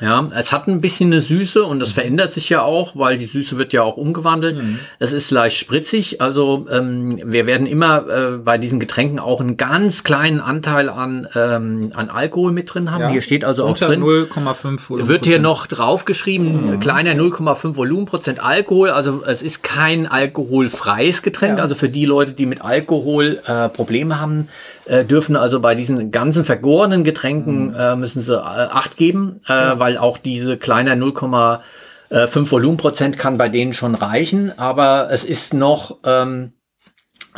Ja, 0.00 0.28
es 0.34 0.52
hat 0.52 0.66
ein 0.66 0.80
bisschen 0.80 1.12
eine 1.12 1.22
Süße 1.22 1.62
und 1.62 1.78
das 1.78 1.90
mhm. 1.90 1.94
verändert 1.94 2.32
sich 2.32 2.48
ja 2.48 2.62
auch, 2.62 2.96
weil 2.96 3.16
die 3.16 3.26
Süße 3.26 3.58
wird 3.58 3.72
ja 3.72 3.82
auch 3.82 3.96
umgewandelt. 3.96 4.60
Mhm. 4.60 4.80
Es 4.98 5.12
ist 5.12 5.30
leicht 5.30 5.56
spritzig, 5.56 6.20
also 6.20 6.66
ähm, 6.68 7.20
wir 7.24 7.46
werden 7.46 7.68
immer 7.68 8.08
äh, 8.08 8.38
bei 8.38 8.58
diesen 8.58 8.80
Getränken 8.80 9.20
auch 9.20 9.40
einen 9.40 9.56
ganz 9.56 10.02
kleinen 10.02 10.40
Anteil 10.40 10.88
an, 10.88 11.28
ähm, 11.36 11.92
an 11.94 12.10
Alkohol 12.10 12.50
mit 12.50 12.74
drin 12.74 12.90
haben. 12.90 13.02
Ja. 13.02 13.08
Hier 13.10 13.22
steht 13.22 13.44
also 13.44 13.64
Unter 13.66 13.86
auch 13.86 13.90
drin. 13.90 14.02
0,5 14.02 14.90
Volumen. 14.90 15.08
Wird 15.08 15.26
hier 15.26 15.38
noch 15.38 15.68
draufgeschrieben, 15.68 16.72
mhm. 16.72 16.80
kleiner 16.80 17.12
0,5 17.12 17.76
Volumenprozent 17.76 18.42
Alkohol. 18.42 18.90
Also 18.90 19.22
es 19.24 19.42
ist 19.42 19.62
kein 19.62 20.08
alkoholfreies 20.08 21.22
Getränk. 21.22 21.58
Ja. 21.58 21.62
Also 21.62 21.76
für 21.76 21.88
die 21.88 22.04
Leute, 22.04 22.32
die 22.32 22.46
mit 22.46 22.62
Alkohol 22.62 23.38
äh, 23.46 23.68
Probleme 23.68 24.20
haben, 24.20 24.48
äh, 24.86 25.04
dürfen 25.04 25.36
also 25.36 25.60
bei 25.60 25.76
diesen 25.76 26.10
ganzen 26.10 26.42
vergorenen 26.42 27.04
Getränken 27.04 27.68
mhm. 27.68 27.76
äh, 27.78 27.94
müssen 27.94 28.20
sie 28.20 28.34
äh, 28.34 28.64
Acht 28.74 28.96
geben, 28.96 29.40
äh, 29.48 29.52
ja 29.52 29.83
weil 29.84 29.98
auch 29.98 30.16
diese 30.16 30.56
kleine 30.56 30.94
0,5 30.94 32.50
Volumenprozent 32.50 33.18
kann 33.18 33.36
bei 33.36 33.50
denen 33.50 33.74
schon 33.74 33.94
reichen, 33.94 34.58
aber 34.58 35.10
es 35.10 35.24
ist 35.24 35.52
noch 35.52 35.98
ähm, 36.04 36.54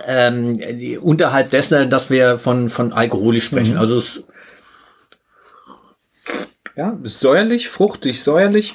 ähm, 0.06 0.60
unterhalb 1.00 1.50
dessen, 1.50 1.90
dass 1.90 2.08
wir 2.08 2.38
von, 2.38 2.68
von 2.68 2.92
alkoholisch 2.92 3.46
sprechen. 3.46 3.74
Mhm. 3.74 3.80
Also 3.80 3.98
es 3.98 4.22
ja, 6.76 6.96
säuerlich, 7.02 7.68
fruchtig, 7.68 8.22
säuerlich. 8.22 8.74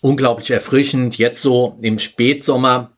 unglaublich 0.00 0.52
erfrischend. 0.52 1.18
Jetzt 1.18 1.42
so 1.42 1.76
im 1.82 1.98
Spätsommer 1.98 2.92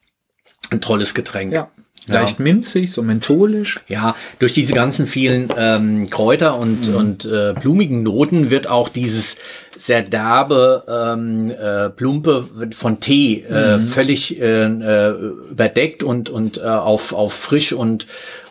ein 0.71 0.83
tolles 0.83 1.15
Getränk. 1.15 1.55
Ja. 1.55 1.71
Leicht 2.09 2.39
ja. 2.39 2.43
minzig, 2.43 2.93
so 2.93 3.03
mentholisch. 3.03 3.81
Ja, 3.87 4.17
durch 4.39 4.55
diese 4.55 4.73
ganzen 4.73 5.07
vielen 5.07 5.49
ähm, 5.57 6.11
Kräuter 6.11 6.59
und, 6.59 6.89
mhm. 6.89 6.97
und 6.97 7.25
äh, 7.27 7.55
blumigen 7.61 8.03
Noten 8.03 8.51
wird 8.51 8.69
auch 8.69 8.89
dieses 8.89 9.37
sehr 9.79 10.03
derbe, 10.03 10.85
ähm, 10.89 11.51
äh, 11.51 11.91
plumpe 11.91 12.47
von 12.75 13.01
Tee 13.01 13.45
äh, 13.49 13.79
mhm. 13.79 13.83
völlig 13.83 14.41
äh, 14.41 14.65
äh, 14.65 15.11
überdeckt 15.51 16.03
und, 16.03 16.31
und 16.31 16.59
äh, 16.59 16.63
auf, 16.63 17.13
auf 17.13 17.33
frisch 17.33 17.73
und, 17.73 18.07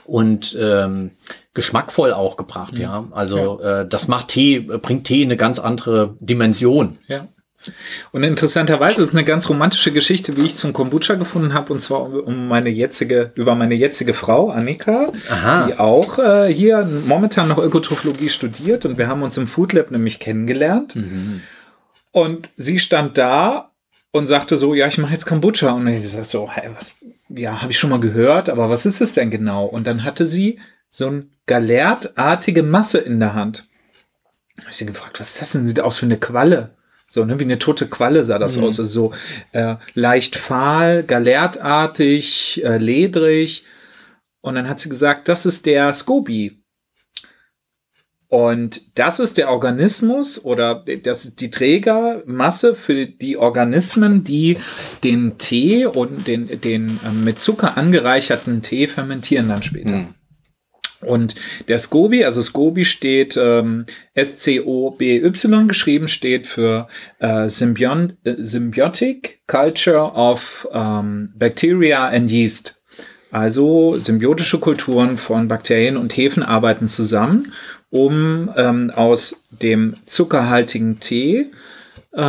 und 0.05 0.57
ähm, 0.59 1.11
geschmackvoll 1.53 2.13
auch 2.13 2.37
gebracht, 2.37 2.75
mhm. 2.75 2.81
ja. 2.81 3.07
Also 3.11 3.59
ja. 3.61 3.81
Äh, 3.81 3.87
das 3.87 4.07
macht 4.07 4.29
Tee, 4.29 4.59
bringt 4.59 5.05
Tee 5.05 5.23
in 5.23 5.29
eine 5.29 5.37
ganz 5.37 5.59
andere 5.59 6.15
Dimension. 6.19 6.97
Ja. 7.07 7.27
Und 8.11 8.23
interessanterweise 8.23 9.01
ist 9.01 9.13
eine 9.13 9.25
ganz 9.25 9.49
romantische 9.49 9.91
Geschichte, 9.91 10.37
wie 10.37 10.45
ich 10.45 10.55
zum 10.55 10.73
Kombucha 10.73 11.15
gefunden 11.15 11.53
habe, 11.53 11.73
und 11.73 11.81
zwar 11.81 12.01
um 12.25 12.47
meine 12.47 12.69
jetzige, 12.69 13.31
über 13.35 13.55
meine 13.55 13.75
jetzige 13.75 14.13
Frau, 14.13 14.49
Annika, 14.49 15.11
Aha. 15.29 15.67
die 15.67 15.79
auch 15.79 16.19
äh, 16.19 16.53
hier 16.53 16.87
momentan 17.05 17.47
noch 17.47 17.57
Ökotrophologie 17.57 18.29
studiert 18.29 18.85
und 18.85 18.97
wir 18.97 19.07
haben 19.07 19.23
uns 19.23 19.37
im 19.37 19.47
Food 19.47 19.73
Lab 19.73 19.91
nämlich 19.91 20.19
kennengelernt. 20.19 20.95
Mhm. 20.95 21.41
Und 22.11 22.49
sie 22.55 22.79
stand 22.79 23.17
da 23.17 23.71
und 24.11 24.27
sagte 24.27 24.55
so, 24.55 24.73
ja, 24.73 24.87
ich 24.87 24.97
mache 24.97 25.13
jetzt 25.13 25.25
Kombucha. 25.25 25.71
Und 25.71 25.87
ich 25.87 26.09
sagte 26.09 26.27
so, 26.27 26.49
hey, 26.49 26.69
was, 26.75 26.95
ja, 27.29 27.61
habe 27.61 27.71
ich 27.71 27.79
schon 27.79 27.89
mal 27.89 27.99
gehört, 27.99 28.49
aber 28.49 28.69
was 28.69 28.85
ist 28.85 29.01
es 29.01 29.13
denn 29.13 29.31
genau? 29.31 29.65
Und 29.65 29.85
dann 29.85 30.03
hatte 30.03 30.25
sie 30.25 30.59
so 30.89 31.07
ein 31.07 31.31
galertartige 31.45 32.63
Masse 32.63 32.99
in 32.99 33.19
der 33.19 33.33
Hand. 33.33 33.67
Ich 34.69 34.77
sie 34.77 34.85
gefragt, 34.85 35.19
was 35.19 35.33
ist 35.33 35.41
das 35.41 35.51
denn? 35.51 35.67
Sieht 35.67 35.79
aus 35.79 36.01
wie 36.01 36.07
eine 36.07 36.17
Qualle. 36.17 36.76
So, 37.09 37.23
ne, 37.23 37.39
wie 37.39 37.43
eine 37.43 37.59
tote 37.59 37.87
Qualle 37.87 38.23
sah 38.23 38.37
das 38.37 38.57
mhm. 38.57 38.65
aus. 38.65 38.79
Also 38.79 39.11
so 39.11 39.13
äh, 39.53 39.75
leicht 39.93 40.35
fahl, 40.35 41.03
galertartig, 41.03 42.63
äh, 42.63 42.77
ledrig. 42.77 43.63
Und 44.41 44.55
dann 44.55 44.67
hat 44.67 44.79
sie 44.79 44.89
gesagt, 44.89 45.29
das 45.29 45.45
ist 45.45 45.65
der 45.65 45.93
Scoby. 45.93 46.63
Und 48.29 48.97
das 48.99 49.19
ist 49.19 49.37
der 49.37 49.49
Organismus 49.49 50.43
oder 50.43 50.83
das 51.03 51.23
ist 51.23 51.39
die 51.39 51.49
Trägermasse 51.49 52.75
für 52.75 53.05
die 53.05 53.37
Organismen, 53.37 54.25
die 54.25 54.57
den 55.05 55.37
Tee 55.37 55.85
und 55.85 56.27
den, 56.27 56.59
den 56.59 56.99
äh, 57.05 57.11
mit 57.11 57.39
Zucker 57.39 57.77
angereicherten 57.77 58.61
Tee 58.61 58.89
fermentieren 58.89 59.47
dann 59.47 59.63
später. 59.63 59.95
Mhm. 59.95 60.13
Und 61.01 61.35
der 61.67 61.77
SCOBY, 61.77 62.25
also 62.25 62.41
SCOBY 62.41 62.85
steht 62.85 63.37
ähm, 63.37 63.85
S-C-O-B-Y 64.15 65.67
geschrieben, 65.67 66.07
steht 66.07 66.47
für 66.47 66.87
äh, 67.19 67.49
Symbion 67.49 68.13
äh, 68.23 68.35
Symbiotic 68.37 69.41
Culture 69.47 70.11
of 70.13 70.67
ähm, 70.73 71.33
Bacteria 71.35 72.07
and 72.07 72.31
Yeast. 72.31 72.81
Also 73.31 73.97
symbiotische 73.99 74.59
Kulturen 74.59 75.17
von 75.17 75.47
Bakterien 75.47 75.97
und 75.97 76.15
Hefen 76.15 76.43
arbeiten 76.43 76.89
zusammen, 76.89 77.53
um 77.89 78.49
ähm, 78.55 78.91
aus 78.95 79.47
dem 79.51 79.95
zuckerhaltigen 80.05 80.99
Tee 80.99 81.51
äh, 82.13 82.21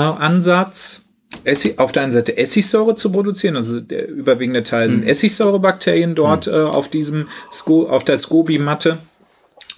Essig, 1.44 1.78
auf 1.78 1.92
der 1.92 2.02
einen 2.02 2.12
Seite 2.12 2.36
Essigsäure 2.36 2.94
zu 2.94 3.12
produzieren, 3.12 3.56
also 3.56 3.80
der 3.80 4.08
überwiegende 4.08 4.62
Teil 4.62 4.90
sind 4.90 5.02
mhm. 5.02 5.08
Essigsäurebakterien 5.08 6.14
dort 6.14 6.46
mhm. 6.46 6.54
äh, 6.54 6.62
auf 6.62 6.88
diesem 6.88 7.28
Sco 7.52 7.88
auf 7.88 8.04
der 8.04 8.18
Scoby-Matte. 8.18 8.98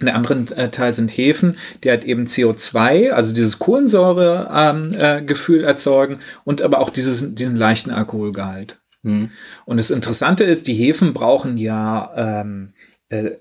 Der 0.01 0.15
andere 0.15 0.35
äh, 0.57 0.71
Teil 0.71 0.93
sind 0.93 1.11
Hefen, 1.11 1.59
die 1.85 1.91
halt 1.91 2.05
eben 2.05 2.27
CO2, 2.27 3.11
also 3.11 3.35
dieses 3.35 3.59
Kohlensäure-Gefühl 3.59 5.59
ähm, 5.59 5.65
äh, 5.65 5.67
erzeugen 5.67 6.21
und 6.45 6.63
aber 6.63 6.79
auch 6.79 6.91
dieses, 6.91 7.35
diesen 7.35 7.57
leichten 7.57 7.91
Alkoholgehalt. 7.91 8.79
Mhm. 9.03 9.31
Und 9.67 9.77
das 9.77 9.91
Interessante 9.91 10.45
ist, 10.45 10.69
die 10.69 10.75
Hefen 10.75 11.13
brauchen 11.13 11.59
ja 11.59 12.41
ähm, 12.41 12.73
äh, 13.09 13.33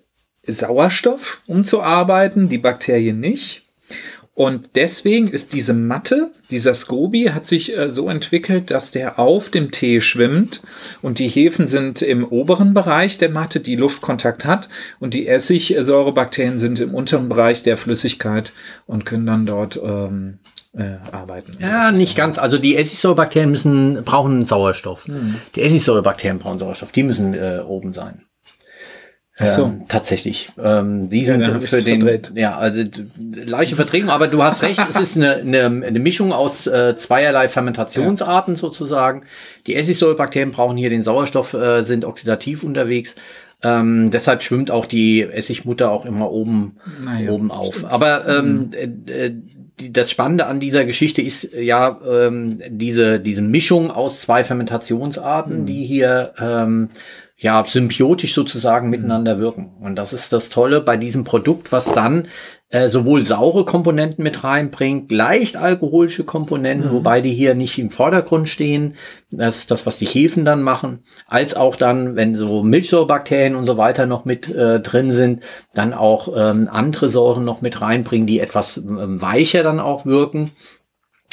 Sauerstoff, 0.45 1.41
um 1.45 1.63
zu 1.63 1.81
arbeiten, 1.81 2.49
die 2.49 2.57
Bakterien 2.57 3.19
nicht. 3.19 3.68
Und 4.39 4.69
deswegen 4.75 5.27
ist 5.27 5.51
diese 5.51 5.73
Matte, 5.73 6.31
dieser 6.49 6.73
Scoby, 6.73 7.31
hat 7.33 7.45
sich 7.45 7.77
äh, 7.77 7.91
so 7.91 8.07
entwickelt, 8.07 8.71
dass 8.71 8.93
der 8.93 9.19
auf 9.19 9.49
dem 9.49 9.69
Tee 9.69 9.99
schwimmt 9.99 10.61
und 11.01 11.19
die 11.19 11.27
Hefen 11.27 11.67
sind 11.67 12.01
im 12.01 12.23
oberen 12.23 12.73
Bereich 12.73 13.17
der 13.17 13.31
Matte, 13.31 13.59
die 13.59 13.75
Luftkontakt 13.75 14.45
hat 14.45 14.69
und 15.01 15.13
die 15.13 15.27
Essigsäurebakterien 15.27 16.57
sind 16.57 16.79
im 16.79 16.95
unteren 16.95 17.27
Bereich 17.27 17.63
der 17.63 17.75
Flüssigkeit 17.75 18.53
und 18.85 19.05
können 19.05 19.25
dann 19.25 19.45
dort 19.45 19.77
ähm, 19.83 20.39
äh, 20.71 20.95
arbeiten. 21.11 21.57
Ja, 21.59 21.91
nicht 21.91 22.15
ganz. 22.15 22.37
Also 22.37 22.57
die 22.57 22.77
Essigsäurebakterien 22.77 23.51
müssen 23.51 24.05
brauchen 24.05 24.45
Sauerstoff. 24.45 25.07
Hm. 25.07 25.35
Die 25.55 25.63
Essigsäurebakterien 25.63 26.39
brauchen 26.39 26.59
Sauerstoff. 26.59 26.93
Die 26.93 27.03
müssen 27.03 27.33
äh, 27.33 27.59
oben 27.67 27.91
sein. 27.91 28.23
Ach 29.39 29.45
so. 29.45 29.65
Ähm, 29.65 29.83
tatsächlich. 29.87 30.49
Ähm, 30.61 31.09
die 31.09 31.23
sind 31.23 31.47
ja, 31.47 31.59
für 31.61 31.81
den, 31.81 32.01
verdreht. 32.01 32.31
ja, 32.35 32.57
also 32.57 32.83
leichte 33.17 33.75
Verträgung, 33.75 34.09
aber 34.09 34.27
du 34.27 34.43
hast 34.43 34.61
recht, 34.63 34.81
es 34.89 34.97
ist 34.97 35.15
eine, 35.15 35.35
eine, 35.35 35.85
eine 35.85 35.99
Mischung 35.99 36.33
aus 36.33 36.67
äh, 36.67 36.95
zweierlei 36.97 37.47
Fermentationsarten 37.47 38.55
ja. 38.55 38.59
sozusagen. 38.59 39.23
Die 39.65 39.75
Essigsäurebakterien 39.75 40.51
brauchen 40.51 40.75
hier 40.75 40.89
den 40.89 41.03
Sauerstoff, 41.03 41.53
äh, 41.53 41.83
sind 41.83 42.03
oxidativ 42.03 42.63
unterwegs. 42.63 43.15
Ähm, 43.63 44.09
deshalb 44.11 44.43
schwimmt 44.43 44.71
auch 44.71 44.85
die 44.85 45.21
Essigmutter 45.21 45.91
auch 45.91 46.05
immer 46.05 46.31
oben, 46.31 46.77
naja, 47.03 47.31
oben 47.31 47.51
auf. 47.51 47.75
Stimmt. 47.75 47.91
Aber 47.91 48.27
ähm, 48.27 48.71
mhm. 48.71 48.73
äh, 49.07 49.31
die, 49.79 49.93
das 49.93 50.11
Spannende 50.11 50.45
an 50.45 50.59
dieser 50.59 50.83
Geschichte 50.83 51.21
ist 51.21 51.53
ja 51.53 51.99
ähm, 52.05 52.61
diese, 52.69 53.19
diese 53.19 53.41
Mischung 53.41 53.91
aus 53.91 54.21
zwei 54.21 54.43
Fermentationsarten, 54.43 55.61
mhm. 55.61 55.65
die 55.65 55.85
hier 55.85 56.33
ähm, 56.39 56.89
ja, 57.41 57.63
symbiotisch 57.63 58.33
sozusagen 58.33 58.87
mhm. 58.87 58.91
miteinander 58.91 59.39
wirken. 59.39 59.71
Und 59.79 59.95
das 59.95 60.11
ist 60.11 60.33
das 60.33 60.49
Tolle 60.49 60.81
bei 60.81 60.97
diesem 60.97 61.23
Produkt, 61.23 61.71
was 61.71 61.93
dann 61.93 62.27
äh, 62.67 62.89
sowohl 62.89 63.23
saure 63.25 63.63
Komponenten 63.63 64.23
mit 64.23 64.43
reinbringt, 64.43 65.09
leicht 65.09 65.55
alkoholische 65.55 66.25
Komponenten, 66.25 66.89
mhm. 66.89 66.93
wobei 66.93 67.21
die 67.21 67.33
hier 67.33 67.55
nicht 67.55 67.79
im 67.79 67.91
Vordergrund 67.91 68.49
stehen. 68.49 68.95
Das 69.31 69.59
ist 69.59 69.71
das, 69.71 69.85
was 69.85 69.97
die 69.97 70.05
Hefen 70.05 70.43
dann 70.43 70.61
machen, 70.61 70.99
als 71.27 71.55
auch 71.55 71.77
dann, 71.77 72.17
wenn 72.17 72.35
so 72.35 72.61
Milchsäurebakterien 72.61 73.55
und 73.55 73.65
so 73.65 73.77
weiter 73.77 74.05
noch 74.05 74.25
mit 74.25 74.53
äh, 74.53 74.81
drin 74.81 75.11
sind, 75.11 75.41
dann 75.73 75.93
auch 75.93 76.27
ähm, 76.35 76.67
andere 76.69 77.07
Säuren 77.07 77.45
noch 77.45 77.61
mit 77.61 77.79
reinbringen, 77.79 78.27
die 78.27 78.41
etwas 78.41 78.75
ähm, 78.77 79.21
weicher 79.21 79.63
dann 79.63 79.79
auch 79.79 80.05
wirken. 80.05 80.51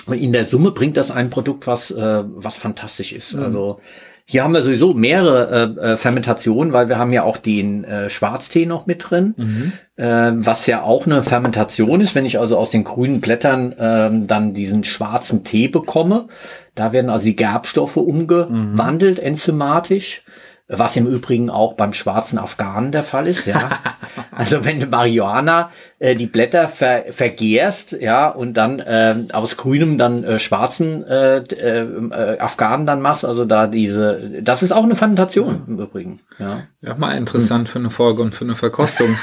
Und 0.06 0.14
in 0.14 0.32
der 0.32 0.44
Summe 0.44 0.70
bringt 0.70 0.96
das 0.96 1.10
ein 1.10 1.30
Produkt, 1.30 1.66
was, 1.66 1.90
äh, 1.90 2.22
was 2.26 2.58
fantastisch 2.58 3.12
ist. 3.12 3.34
Mhm. 3.34 3.42
Also 3.42 3.80
hier 4.28 4.42
haben 4.42 4.54
wir 4.54 4.62
sowieso 4.62 4.92
mehrere 4.92 5.76
äh, 5.78 5.92
äh, 5.92 5.96
Fermentationen, 5.96 6.72
weil 6.72 6.88
wir 6.88 6.98
haben 6.98 7.12
ja 7.12 7.22
auch 7.22 7.36
den 7.36 7.84
äh, 7.84 8.10
Schwarztee 8.10 8.66
noch 8.66 8.86
mit 8.86 9.08
drin, 9.08 9.34
mhm. 9.36 9.72
äh, 9.94 10.32
was 10.34 10.66
ja 10.66 10.82
auch 10.82 11.06
eine 11.06 11.22
Fermentation 11.22 12.00
ist. 12.00 12.16
Wenn 12.16 12.26
ich 12.26 12.40
also 12.40 12.58
aus 12.58 12.70
den 12.70 12.82
grünen 12.82 13.20
Blättern 13.20 13.70
äh, 13.72 14.26
dann 14.26 14.52
diesen 14.52 14.82
schwarzen 14.82 15.44
Tee 15.44 15.68
bekomme, 15.68 16.26
da 16.74 16.92
werden 16.92 17.08
also 17.08 17.24
die 17.24 17.36
Gerbstoffe 17.36 17.96
umgewandelt 17.96 19.18
mhm. 19.18 19.24
enzymatisch. 19.24 20.24
Was 20.68 20.96
im 20.96 21.06
Übrigen 21.06 21.48
auch 21.48 21.74
beim 21.74 21.92
schwarzen 21.92 22.38
Afghanen 22.38 22.90
der 22.90 23.04
Fall 23.04 23.28
ist, 23.28 23.46
ja. 23.46 23.70
also 24.32 24.64
wenn 24.64 24.80
du 24.80 24.86
Marihuana 24.86 25.70
äh, 26.00 26.16
die 26.16 26.26
Blätter 26.26 26.66
ver 26.66 27.04
vergehrst, 27.10 27.92
ja, 27.92 28.28
und 28.28 28.54
dann 28.54 28.80
äh, 28.80 29.14
aus 29.32 29.56
grünem 29.56 29.96
dann 29.96 30.24
äh, 30.24 30.40
schwarzen 30.40 31.04
äh, 31.04 31.36
äh, 31.38 32.38
Afghanen 32.40 32.84
dann 32.84 33.00
machst, 33.00 33.24
also 33.24 33.44
da 33.44 33.68
diese, 33.68 34.40
das 34.42 34.64
ist 34.64 34.72
auch 34.72 34.82
eine 34.82 34.96
Fermentation 34.96 35.54
ja. 35.54 35.64
im 35.68 35.78
Übrigen, 35.78 36.20
ja. 36.40 36.64
Ja, 36.80 36.96
mal 36.96 37.16
interessant 37.16 37.68
hm. 37.68 37.72
für 37.72 37.78
eine 37.78 37.90
Folge 37.90 38.22
und 38.22 38.34
für 38.34 38.44
eine 38.44 38.56
Verkostung. 38.56 39.16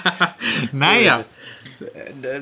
naja 0.72 1.24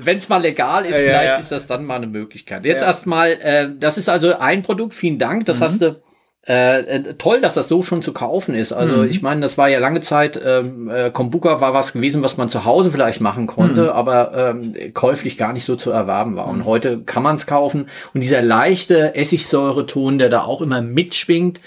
wenn 0.00 0.16
es 0.16 0.30
mal 0.30 0.40
legal 0.40 0.86
ist, 0.86 0.92
ja, 0.92 0.96
vielleicht 0.96 1.26
ja. 1.26 1.36
ist 1.36 1.52
das 1.52 1.66
dann 1.66 1.84
mal 1.84 1.96
eine 1.96 2.06
Möglichkeit. 2.06 2.64
Jetzt 2.64 2.80
ja. 2.80 2.86
erstmal, 2.86 3.32
äh, 3.32 3.68
das 3.78 3.98
ist 3.98 4.08
also 4.08 4.38
ein 4.38 4.62
Produkt, 4.62 4.94
vielen 4.94 5.18
Dank. 5.18 5.44
Das 5.44 5.60
mhm. 5.60 5.64
hast 5.64 5.82
du 5.82 6.00
äh, 6.48 6.80
äh, 6.80 7.14
toll, 7.14 7.40
dass 7.40 7.54
das 7.54 7.66
so 7.66 7.82
schon 7.82 8.02
zu 8.02 8.12
kaufen 8.12 8.54
ist. 8.54 8.72
Also 8.72 8.98
mhm. 8.98 9.08
ich 9.08 9.20
meine, 9.20 9.40
das 9.40 9.58
war 9.58 9.68
ja 9.68 9.80
lange 9.80 10.00
Zeit, 10.00 10.40
ähm, 10.44 10.88
äh, 10.88 11.10
Kombuka 11.10 11.60
war 11.60 11.74
was 11.74 11.92
gewesen, 11.92 12.22
was 12.22 12.36
man 12.36 12.48
zu 12.48 12.64
Hause 12.64 12.92
vielleicht 12.92 13.20
machen 13.20 13.48
konnte, 13.48 13.84
mhm. 13.84 13.88
aber 13.88 14.32
ähm, 14.34 14.94
käuflich 14.94 15.38
gar 15.38 15.52
nicht 15.52 15.64
so 15.64 15.74
zu 15.74 15.90
erwerben 15.90 16.36
war. 16.36 16.46
Und 16.46 16.58
mhm. 16.58 16.64
heute 16.66 17.00
kann 17.00 17.24
man 17.24 17.34
es 17.34 17.46
kaufen. 17.46 17.88
Und 18.14 18.22
dieser 18.22 18.42
leichte 18.42 19.16
Essigsäureton, 19.16 20.18
der 20.18 20.28
da 20.28 20.42
auch 20.42 20.60
immer 20.60 20.82
mitschwingt, 20.82 21.60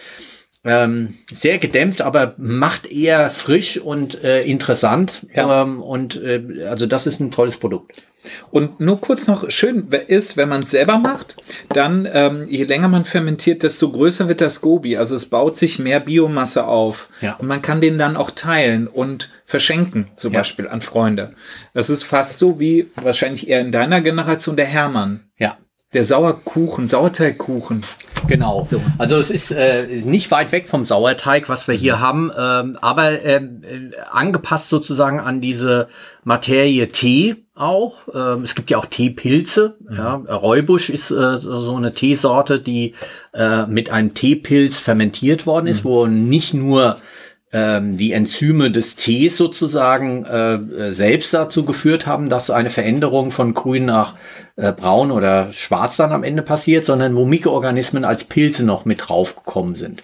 ähm, 0.64 1.16
sehr 1.32 1.58
gedämpft, 1.58 2.02
aber 2.02 2.36
macht 2.38 2.86
eher 2.86 3.30
frisch 3.30 3.78
und 3.78 4.24
äh, 4.24 4.44
interessant. 4.44 5.26
Ja. 5.34 5.64
Ähm, 5.64 5.82
und 5.82 6.22
äh, 6.22 6.66
also 6.70 6.86
das 6.86 7.06
ist 7.06 7.20
ein 7.20 7.32
tolles 7.32 7.58
Produkt. 7.58 8.04
Und 8.52 8.80
nur 8.80 9.00
kurz 9.00 9.28
noch 9.28 9.50
schön 9.50 9.88
ist, 10.08 10.38
wenn 10.38 10.50
man 10.50 10.64
es 10.64 10.72
selber 10.72 10.98
macht, 10.98 11.38
dann 11.70 12.08
ähm, 12.12 12.48
je 12.50 12.66
länger 12.66 12.88
man 12.88 13.06
fermentiert, 13.06 13.64
desto 13.64 13.92
größer 13.92 14.28
wird 14.28 14.42
das 14.42 14.62
Gobi. 14.62 14.98
Also 14.98 15.16
es 15.16 15.28
baut 15.28 15.58
sich 15.58 15.80
mehr 15.80 16.00
Biomasse 16.00 16.68
auf. 16.68 17.10
Ja. 17.22 17.36
Und 17.36 17.48
man 17.48 17.62
kann 17.62 17.82
den 17.82 17.98
dann 17.98 18.18
auch 18.18 18.32
teilen 18.32 18.88
und 18.88 19.30
verschenken, 19.46 20.10
zum 20.16 20.34
ja. 20.34 20.40
Beispiel 20.42 20.68
an 20.68 20.82
Freunde. 20.82 21.34
Das 21.74 21.90
ist 21.90 22.04
fast 22.04 22.40
so 22.40 22.60
wie 22.60 22.88
wahrscheinlich 22.96 23.48
eher 23.48 23.62
in 23.62 23.72
deiner 23.72 24.02
Generation 24.02 24.56
der 24.56 24.66
Hermann. 24.66 25.22
Ja. 25.38 25.58
Der 25.94 26.04
Sauerkuchen, 26.04 26.88
Sauerteigkuchen. 26.88 27.84
Genau. 28.28 28.68
So. 28.70 28.82
Also 28.98 29.18
es 29.18 29.30
ist 29.30 29.52
äh, 29.52 29.88
nicht 30.04 30.30
weit 30.32 30.52
weg 30.52 30.68
vom 30.68 30.86
Sauerteig, 30.86 31.50
was 31.50 31.68
wir 31.68 31.76
hier 31.76 32.00
haben, 32.00 32.32
ähm, 32.38 32.78
aber 32.82 33.24
ähm, 33.24 33.64
äh, 33.64 33.98
angepasst 34.12 34.70
sozusagen 34.70 35.20
an 35.20 35.42
diese 35.42 35.88
Materie 36.24 36.88
Tee 36.88 37.46
auch. 37.60 38.08
Ähm, 38.14 38.44
es 38.44 38.56
gibt 38.56 38.72
ja 38.72 38.78
auch 38.78 38.86
Teepilze. 38.86 39.76
Mhm. 39.80 39.96
Ja. 39.96 40.16
Räubusch 40.16 40.90
ist 40.90 41.12
äh, 41.12 41.38
so 41.38 41.76
eine 41.76 41.94
Teesorte, 41.94 42.60
die 42.60 42.94
äh, 43.34 43.66
mit 43.68 43.90
einem 43.90 44.14
Teepilz 44.14 44.80
fermentiert 44.80 45.46
worden 45.46 45.68
ist, 45.68 45.84
mhm. 45.84 45.90
wo 45.90 46.08
nicht 46.08 46.54
nur 46.54 46.98
ähm, 47.52 47.98
die 47.98 48.14
Enzyme 48.14 48.70
des 48.70 48.96
Tees 48.96 49.36
sozusagen 49.36 50.24
äh, 50.26 50.92
selbst 50.92 51.34
dazu 51.34 51.66
geführt 51.66 52.06
haben, 52.06 52.30
dass 52.30 52.52
eine 52.52 52.70
Veränderung 52.70 53.32
von 53.32 53.54
grün 53.54 53.86
nach 53.86 54.14
äh, 54.56 54.72
braun 54.72 55.10
oder 55.10 55.52
schwarz 55.52 55.98
dann 55.98 56.12
am 56.12 56.24
Ende 56.24 56.44
passiert, 56.44 56.86
sondern 56.86 57.16
wo 57.16 57.26
Mikroorganismen 57.26 58.06
als 58.06 58.24
Pilze 58.24 58.66
noch 58.66 58.86
mit 58.86 59.10
draufgekommen 59.10 59.76
sind. 59.76 60.04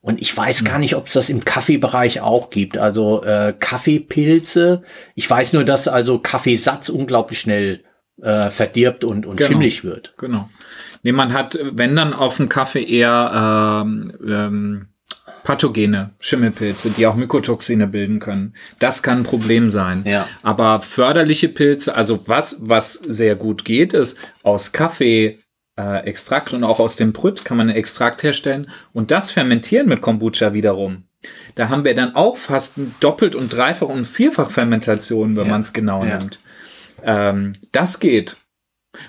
Und 0.00 0.20
ich 0.20 0.34
weiß 0.36 0.64
gar 0.64 0.78
nicht, 0.78 0.94
ob 0.94 1.08
es 1.08 1.14
das 1.14 1.28
im 1.28 1.44
Kaffeebereich 1.44 2.20
auch 2.20 2.50
gibt. 2.50 2.78
Also 2.78 3.22
äh, 3.24 3.52
Kaffeepilze. 3.58 4.82
Ich 5.14 5.28
weiß 5.28 5.52
nur, 5.54 5.64
dass 5.64 5.88
also 5.88 6.18
Kaffeesatz 6.18 6.88
unglaublich 6.88 7.40
schnell 7.40 7.84
äh, 8.22 8.50
verdirbt 8.50 9.04
und, 9.04 9.26
und 9.26 9.36
genau. 9.36 9.48
schimmlig 9.48 9.84
wird. 9.84 10.14
Genau. 10.16 10.48
Nee, 11.02 11.12
man 11.12 11.32
hat, 11.32 11.58
wenn 11.72 11.96
dann 11.96 12.12
auf 12.12 12.36
dem 12.36 12.48
Kaffee 12.48 12.82
eher 12.82 13.82
ähm, 13.84 14.12
ähm, 14.26 14.88
pathogene 15.44 16.10
Schimmelpilze, 16.20 16.90
die 16.90 17.06
auch 17.06 17.14
Mykotoxine 17.14 17.86
bilden 17.86 18.20
können. 18.20 18.54
Das 18.80 19.02
kann 19.02 19.18
ein 19.18 19.24
Problem 19.24 19.70
sein. 19.70 20.04
Ja. 20.06 20.28
Aber 20.42 20.82
förderliche 20.82 21.48
Pilze, 21.48 21.94
also 21.94 22.26
was, 22.26 22.58
was 22.60 22.92
sehr 22.92 23.34
gut 23.34 23.64
geht, 23.64 23.94
ist 23.94 24.18
aus 24.42 24.72
Kaffee 24.72 25.38
äh, 25.78 26.04
Extrakt 26.04 26.52
und 26.52 26.64
auch 26.64 26.80
aus 26.80 26.96
dem 26.96 27.12
Brüt 27.12 27.44
kann 27.44 27.56
man 27.56 27.68
einen 27.68 27.78
Extrakt 27.78 28.22
herstellen 28.22 28.68
und 28.92 29.10
das 29.10 29.30
fermentieren 29.30 29.88
mit 29.88 30.00
Kombucha 30.00 30.52
wiederum. 30.52 31.04
Da 31.54 31.68
haben 31.68 31.84
wir 31.84 31.94
dann 31.94 32.14
auch 32.14 32.36
fast 32.36 32.74
doppelt 33.00 33.34
und 33.34 33.48
dreifach 33.52 33.88
und 33.88 34.04
vierfach 34.04 34.50
Fermentation, 34.50 35.36
wenn 35.36 35.46
ja. 35.46 35.50
man 35.50 35.62
es 35.62 35.72
genau 35.72 36.04
ja. 36.04 36.18
nimmt. 36.18 36.38
Ähm, 37.02 37.56
das 37.72 38.00
geht. 38.00 38.36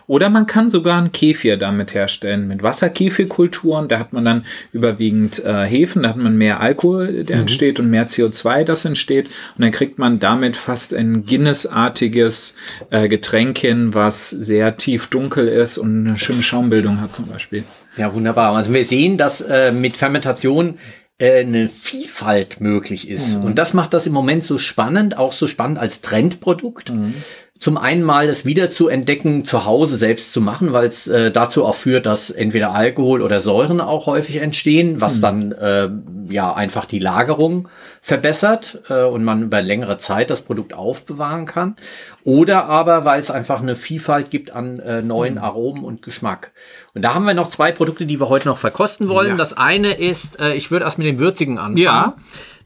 Oder 0.08 0.30
man 0.30 0.46
kann 0.46 0.70
sogar 0.70 0.98
einen 0.98 1.12
Kefir 1.12 1.58
damit 1.58 1.94
herstellen, 1.94 2.48
mit 2.48 2.64
Wasserkefirkulturen. 2.64 3.88
Da 3.88 4.00
hat 4.00 4.14
man 4.14 4.26
dann 4.26 4.46
überwiegend 4.72 5.44
äh, 5.44 5.66
Hefen, 5.66 6.04
da 6.04 6.10
hat 6.10 6.18
man 6.18 6.38
mehr 6.38 6.60
Alkohol, 6.60 7.24
der 7.24 7.38
mhm. 7.38 7.42
entsteht 7.42 7.80
und 7.80 7.90
mehr 7.90 8.08
CO2, 8.08 8.64
das 8.64 8.86
entsteht. 8.86 9.28
Und 9.28 9.64
dann 9.64 9.72
kriegt 9.72 10.00
man 10.00 10.20
damit 10.20 10.58
fast 10.58 10.94
ein 10.94 11.26
Guinness-artiges 11.26 12.56
äh, 12.90 13.08
Getränk 13.08 13.58
hin, 13.58 13.94
was 13.94 14.30
sehr 14.30 14.78
tief 14.78 15.08
dunkel 15.08 15.48
ist 15.48 15.78
und 15.78 16.08
eine 16.08 16.20
schöne 16.20 16.44
Schaumbildung 16.44 17.02
hat 17.02 17.14
zum 17.14 17.28
Beispiel. 17.28 17.64
Ja, 17.98 18.14
wunderbar. 18.14 18.56
Also 18.56 18.74
wir 18.74 18.86
sehen, 18.86 19.18
dass 19.18 19.42
äh, 19.42 19.72
mit 19.72 19.98
Fermentation 19.98 20.78
äh, 21.18 21.42
eine 21.42 21.68
Vielfalt 21.68 22.62
möglich 22.62 23.10
ist. 23.10 23.38
Mhm. 23.38 23.44
Und 23.44 23.60
das 23.60 23.74
macht 23.74 23.94
das 23.94 24.08
im 24.08 24.14
Moment 24.14 24.44
so 24.44 24.58
spannend, 24.58 25.18
auch 25.18 25.34
so 25.34 25.48
spannend 25.48 25.78
als 25.78 26.02
Trendprodukt. 26.02 26.92
Mhm 26.92 27.14
zum 27.60 27.78
einen 27.78 28.04
mal 28.04 28.28
das 28.28 28.46
wieder 28.46 28.70
zu 28.70 28.88
entdecken, 28.88 29.44
zu 29.44 29.66
Hause 29.66 29.98
selbst 29.98 30.32
zu 30.32 30.40
machen, 30.40 30.72
weil 30.72 30.88
es 30.88 31.08
äh, 31.08 31.30
dazu 31.30 31.66
auch 31.66 31.76
führt, 31.76 32.06
dass 32.06 32.30
entweder 32.30 32.72
Alkohol 32.72 33.22
oder 33.22 33.42
Säuren 33.42 33.82
auch 33.82 34.06
häufig 34.06 34.38
entstehen, 34.38 35.02
was 35.02 35.18
mhm. 35.18 35.22
dann 35.22 35.52
äh, 35.52 35.90
ja 36.30 36.54
einfach 36.54 36.86
die 36.86 37.00
Lagerung 37.00 37.68
verbessert 38.02 38.80
äh, 38.90 39.04
und 39.04 39.26
man 39.26 39.44
über 39.44 39.62
längere 39.62 39.98
Zeit 39.98 40.30
das 40.30 40.42
Produkt 40.42 40.74
aufbewahren 40.74 41.46
kann. 41.46 41.76
Oder 42.24 42.66
aber, 42.66 43.04
weil 43.04 43.20
es 43.20 43.30
einfach 43.30 43.62
eine 43.62 43.76
Vielfalt 43.76 44.32
gibt 44.32 44.52
an 44.52 44.80
äh, 44.80 45.02
neuen 45.02 45.34
mhm. 45.34 45.42
Aromen 45.42 45.84
und 45.84 46.02
Geschmack. 46.02 46.52
Und 46.94 47.02
da 47.02 47.14
haben 47.14 47.26
wir 47.26 47.34
noch 47.34 47.50
zwei 47.50 47.74
Produkte, 47.74 48.06
die 48.06 48.22
wir 48.22 48.30
heute 48.30 48.48
noch 48.48 48.58
verkosten 48.58 49.10
wollen. 49.10 49.32
Ja. 49.32 49.36
Das 49.36 49.58
eine 49.58 49.94
ist, 49.94 50.40
äh, 50.40 50.54
ich 50.54 50.72
würde 50.72 50.86
erst 50.86 50.98
mit 50.98 51.08
dem 51.08 51.20
Würzigen 51.20 51.58
anfangen. 51.58 51.78
Ja. 51.78 52.16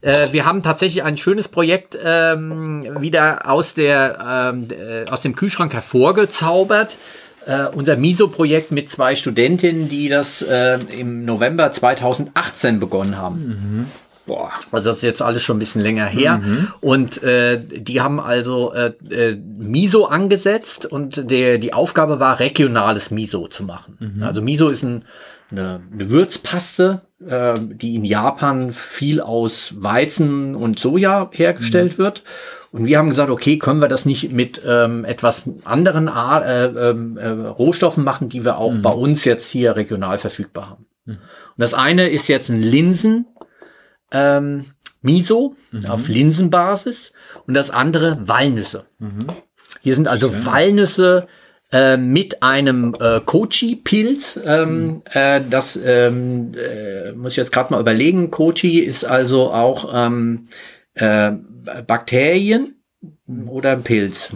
Äh, 0.04 0.32
wir 0.32 0.44
haben 0.44 0.62
tatsächlich 0.62 1.02
ein 1.02 1.16
schönes 1.16 1.48
Projekt 1.48 1.98
ähm, 2.04 3.00
wieder 3.00 3.50
aus, 3.50 3.74
der, 3.74 4.52
ähm, 4.54 4.68
äh, 4.70 5.08
aus 5.10 5.22
dem 5.22 5.34
Kühlschrank 5.34 5.72
hervorgezaubert. 5.72 6.98
Uh, 7.46 7.68
unser 7.76 7.98
MISO-Projekt 7.98 8.70
mit 8.70 8.88
zwei 8.88 9.14
Studentinnen, 9.16 9.90
die 9.90 10.08
das 10.08 10.40
uh, 10.40 10.78
im 10.98 11.26
November 11.26 11.70
2018 11.70 12.80
begonnen 12.80 13.18
haben. 13.18 13.36
Mhm. 13.36 13.86
Boah, 14.26 14.50
also 14.72 14.88
das 14.88 14.98
ist 14.98 15.02
jetzt 15.02 15.20
alles 15.20 15.42
schon 15.42 15.56
ein 15.56 15.60
bisschen 15.60 15.82
länger 15.82 16.06
her. 16.06 16.38
Mhm. 16.38 16.68
Und 16.80 17.22
äh, 17.22 17.62
die 17.62 18.00
haben 18.00 18.18
also 18.18 18.72
äh, 18.72 18.92
äh, 19.10 19.36
Miso 19.36 20.06
angesetzt 20.06 20.86
und 20.86 21.30
der, 21.30 21.58
die 21.58 21.74
Aufgabe 21.74 22.18
war, 22.18 22.40
regionales 22.40 23.10
Miso 23.10 23.48
zu 23.48 23.64
machen. 23.64 23.98
Mhm. 24.00 24.22
Also 24.22 24.40
Miso 24.40 24.68
ist 24.68 24.82
ein, 24.82 25.04
eine, 25.50 25.82
eine 25.92 26.08
Würzpaste, 26.08 27.02
äh, 27.28 27.54
die 27.58 27.94
in 27.94 28.04
Japan 28.04 28.72
viel 28.72 29.20
aus 29.20 29.74
Weizen 29.76 30.54
und 30.54 30.78
Soja 30.78 31.30
hergestellt 31.32 31.98
mhm. 31.98 32.02
wird. 32.02 32.22
Und 32.72 32.86
wir 32.86 32.98
haben 32.98 33.08
gesagt, 33.08 33.30
okay, 33.30 33.58
können 33.58 33.80
wir 33.80 33.88
das 33.88 34.04
nicht 34.04 34.32
mit 34.32 34.60
ähm, 34.66 35.04
etwas 35.04 35.48
anderen 35.64 36.08
Ar 36.08 36.44
äh, 36.44 36.64
ähm, 36.66 37.16
äh, 37.16 37.28
Rohstoffen 37.28 38.02
machen, 38.02 38.28
die 38.28 38.44
wir 38.44 38.58
auch 38.58 38.72
mhm. 38.72 38.82
bei 38.82 38.90
uns 38.90 39.24
jetzt 39.24 39.50
hier 39.50 39.76
regional 39.76 40.18
verfügbar 40.18 40.70
haben. 40.70 40.86
Mhm. 41.04 41.12
Und 41.12 41.20
das 41.58 41.72
eine 41.72 42.08
ist 42.08 42.26
jetzt 42.28 42.48
ein 42.48 42.60
Linsen 42.60 43.26
ähm, 44.10 44.64
Miso 45.02 45.54
mhm. 45.70 45.86
auf 45.86 46.08
Linsenbasis 46.08 47.12
und 47.46 47.54
das 47.54 47.70
andere 47.70 48.26
Walnüsse. 48.26 48.86
Mhm. 48.98 49.26
Hier 49.82 49.94
sind 49.94 50.08
also 50.08 50.30
Schön. 50.30 50.46
Walnüsse 50.46 51.28
äh, 51.72 51.96
mit 51.96 52.42
einem 52.42 52.94
äh, 53.00 53.20
Kochi-Pilz. 53.20 54.38
Ähm, 54.44 54.86
mhm. 54.86 55.02
äh, 55.12 55.40
das 55.48 55.78
ähm, 55.84 56.52
äh, 56.54 57.12
muss 57.12 57.32
ich 57.32 57.38
jetzt 57.38 57.52
gerade 57.52 57.72
mal 57.72 57.80
überlegen. 57.80 58.30
Kochi 58.30 58.80
ist 58.80 59.04
also 59.04 59.50
auch 59.50 59.92
ähm, 59.92 60.46
äh, 60.94 61.32
Bakterien 61.86 62.74
oder 63.46 63.72
ein 63.72 63.82
Pilz. 63.82 64.30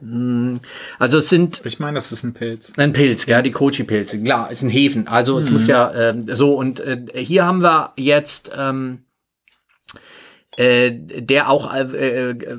Mm, 0.00 0.56
also 0.98 1.18
es 1.18 1.28
sind. 1.28 1.62
Ich 1.64 1.78
meine, 1.78 1.96
das 1.96 2.12
ist 2.12 2.24
ein 2.24 2.34
Pilz. 2.34 2.72
Ein 2.76 2.92
Pilz, 2.92 3.26
ja, 3.26 3.42
die 3.42 3.50
Kochi-Pilze. 3.50 4.22
Klar, 4.22 4.50
ist 4.50 4.62
ein 4.62 4.70
Hefen. 4.70 5.08
Also 5.08 5.38
es 5.38 5.46
mhm. 5.46 5.52
muss 5.52 5.66
ja 5.66 5.90
äh, 5.90 6.14
so 6.34 6.54
und 6.54 6.80
äh, 6.80 7.04
hier 7.14 7.44
haben 7.44 7.62
wir 7.62 7.92
jetzt 7.96 8.50
ähm, 8.56 9.04
äh, 10.56 10.92
der 10.92 11.50
auch 11.50 11.72
äh, 11.74 12.30
äh, 12.30 12.56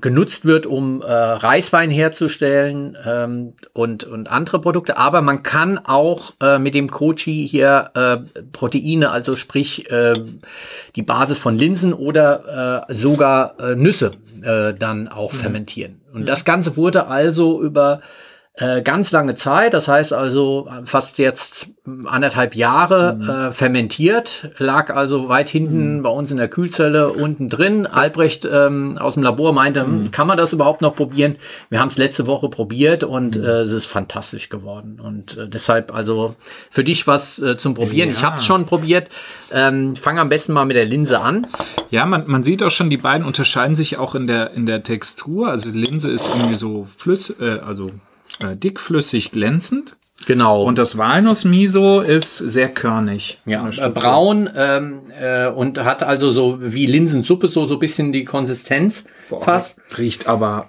genutzt 0.00 0.44
wird, 0.44 0.66
um 0.66 1.02
äh, 1.02 1.06
Reiswein 1.06 1.90
herzustellen 1.90 2.96
ähm, 3.04 3.54
und, 3.72 4.04
und 4.04 4.30
andere 4.30 4.60
Produkte. 4.60 4.96
Aber 4.96 5.22
man 5.22 5.42
kann 5.42 5.78
auch 5.78 6.34
äh, 6.40 6.58
mit 6.58 6.74
dem 6.74 6.90
Kochi 6.90 7.46
hier 7.48 7.90
äh, 7.94 8.18
Proteine, 8.52 9.10
also 9.10 9.36
sprich 9.36 9.90
äh, 9.90 10.14
die 10.96 11.02
Basis 11.02 11.38
von 11.38 11.56
Linsen 11.56 11.92
oder 11.92 12.86
äh, 12.88 12.94
sogar 12.94 13.58
äh, 13.58 13.74
Nüsse 13.74 14.12
äh, 14.42 14.74
dann 14.74 15.08
auch 15.08 15.32
mhm. 15.32 15.36
fermentieren. 15.36 16.00
Und 16.12 16.22
mhm. 16.22 16.26
das 16.26 16.44
Ganze 16.44 16.76
wurde 16.76 17.06
also 17.06 17.62
über 17.62 18.00
äh, 18.60 18.82
ganz 18.82 19.10
lange 19.12 19.34
Zeit, 19.34 19.74
das 19.74 19.88
heißt 19.88 20.12
also 20.12 20.68
fast 20.84 21.18
jetzt 21.18 21.70
anderthalb 22.04 22.54
Jahre 22.54 23.14
mhm. 23.14 23.28
äh, 23.28 23.52
fermentiert, 23.52 24.50
lag 24.58 24.94
also 24.94 25.28
weit 25.28 25.48
hinten 25.48 25.98
mhm. 25.98 26.02
bei 26.02 26.10
uns 26.10 26.30
in 26.30 26.36
der 26.36 26.48
Kühlzelle 26.48 27.10
unten 27.10 27.48
drin. 27.48 27.86
Albrecht 27.86 28.48
ähm, 28.50 28.98
aus 28.98 29.14
dem 29.14 29.22
Labor 29.22 29.52
meinte, 29.52 29.84
mhm. 29.84 30.10
kann 30.10 30.26
man 30.26 30.36
das 30.36 30.52
überhaupt 30.52 30.82
noch 30.82 30.94
probieren? 30.94 31.36
Wir 31.68 31.80
haben 31.80 31.88
es 31.88 31.98
letzte 31.98 32.26
Woche 32.26 32.48
probiert 32.48 33.04
und 33.04 33.36
mhm. 33.36 33.44
äh, 33.44 33.60
es 33.62 33.72
ist 33.72 33.86
fantastisch 33.86 34.48
geworden. 34.48 35.00
Und 35.02 35.36
äh, 35.36 35.48
deshalb 35.48 35.94
also 35.94 36.34
für 36.70 36.84
dich 36.84 37.06
was 37.06 37.40
äh, 37.40 37.56
zum 37.56 37.74
Probieren. 37.74 38.10
Ja. 38.10 38.14
Ich 38.14 38.24
habe 38.24 38.36
es 38.36 38.44
schon 38.44 38.66
probiert. 38.66 39.08
Ähm, 39.52 39.96
Fang 39.96 40.18
am 40.18 40.28
besten 40.28 40.52
mal 40.52 40.64
mit 40.64 40.76
der 40.76 40.84
Linse 40.84 41.20
an. 41.20 41.46
Ja, 41.90 42.04
man, 42.06 42.24
man 42.26 42.44
sieht 42.44 42.62
auch 42.62 42.70
schon, 42.70 42.90
die 42.90 42.96
beiden 42.96 43.26
unterscheiden 43.26 43.74
sich 43.74 43.96
auch 43.96 44.14
in 44.14 44.26
der, 44.26 44.52
in 44.52 44.66
der 44.66 44.82
Textur. 44.82 45.48
Also 45.48 45.70
Linse 45.70 46.10
ist 46.10 46.28
irgendwie 46.28 46.56
so 46.56 46.84
flüssig, 46.84 47.40
äh, 47.40 47.60
also 47.60 47.90
äh, 48.42 48.56
dickflüssig 48.56 49.32
glänzend. 49.32 49.96
Genau. 50.26 50.64
Und 50.64 50.78
das 50.78 50.98
Walnuss-Miso 50.98 52.00
ist 52.00 52.36
sehr 52.36 52.68
körnig. 52.68 53.38
Ja, 53.46 53.68
äh, 53.68 53.88
braun 53.88 54.50
ähm, 54.54 55.00
äh, 55.18 55.48
und 55.48 55.82
hat 55.82 56.02
also 56.02 56.32
so 56.32 56.58
wie 56.60 56.86
Linsensuppe 56.86 57.48
so 57.48 57.66
so 57.66 57.78
bisschen 57.78 58.12
die 58.12 58.24
Konsistenz 58.24 59.04
Boah, 59.30 59.40
fast. 59.40 59.76
Riecht 59.96 60.26
aber 60.26 60.68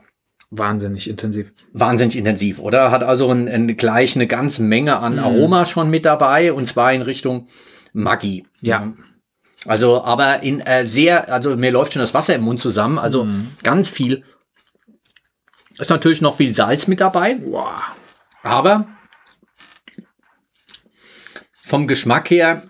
wahnsinnig 0.52 1.10
intensiv. 1.10 1.52
Wahnsinnig 1.74 2.18
intensiv, 2.18 2.60
oder? 2.60 2.92
Hat 2.92 3.04
also 3.04 3.30
ein, 3.30 3.48
ein, 3.48 3.76
gleich 3.76 4.16
eine 4.16 4.28
ganze 4.28 4.62
Menge 4.64 4.98
an 4.98 5.14
mhm. 5.14 5.20
Aroma 5.20 5.66
schon 5.66 5.90
mit 5.90 6.06
dabei 6.06 6.54
und 6.54 6.68
zwar 6.68 6.94
in 6.94 7.02
Richtung 7.02 7.48
Maggi. 7.94 8.46
Ja. 8.62 8.94
Also, 9.66 10.04
aber 10.04 10.44
in 10.44 10.60
äh, 10.62 10.86
sehr, 10.86 11.32
also 11.32 11.56
mir 11.56 11.72
läuft 11.72 11.94
schon 11.94 12.02
das 12.02 12.14
Wasser 12.14 12.36
im 12.36 12.42
Mund 12.42 12.60
zusammen, 12.60 12.98
also 12.98 13.26
mhm. 13.26 13.48
ganz 13.64 13.90
viel 13.90 14.24
ist 15.82 15.90
natürlich 15.90 16.22
noch 16.22 16.38
viel 16.38 16.54
Salz 16.54 16.88
mit 16.88 17.02
dabei. 17.02 17.40
Aber 18.44 18.88
vom 21.64 21.88
Geschmack 21.88 22.30
her 22.30 22.64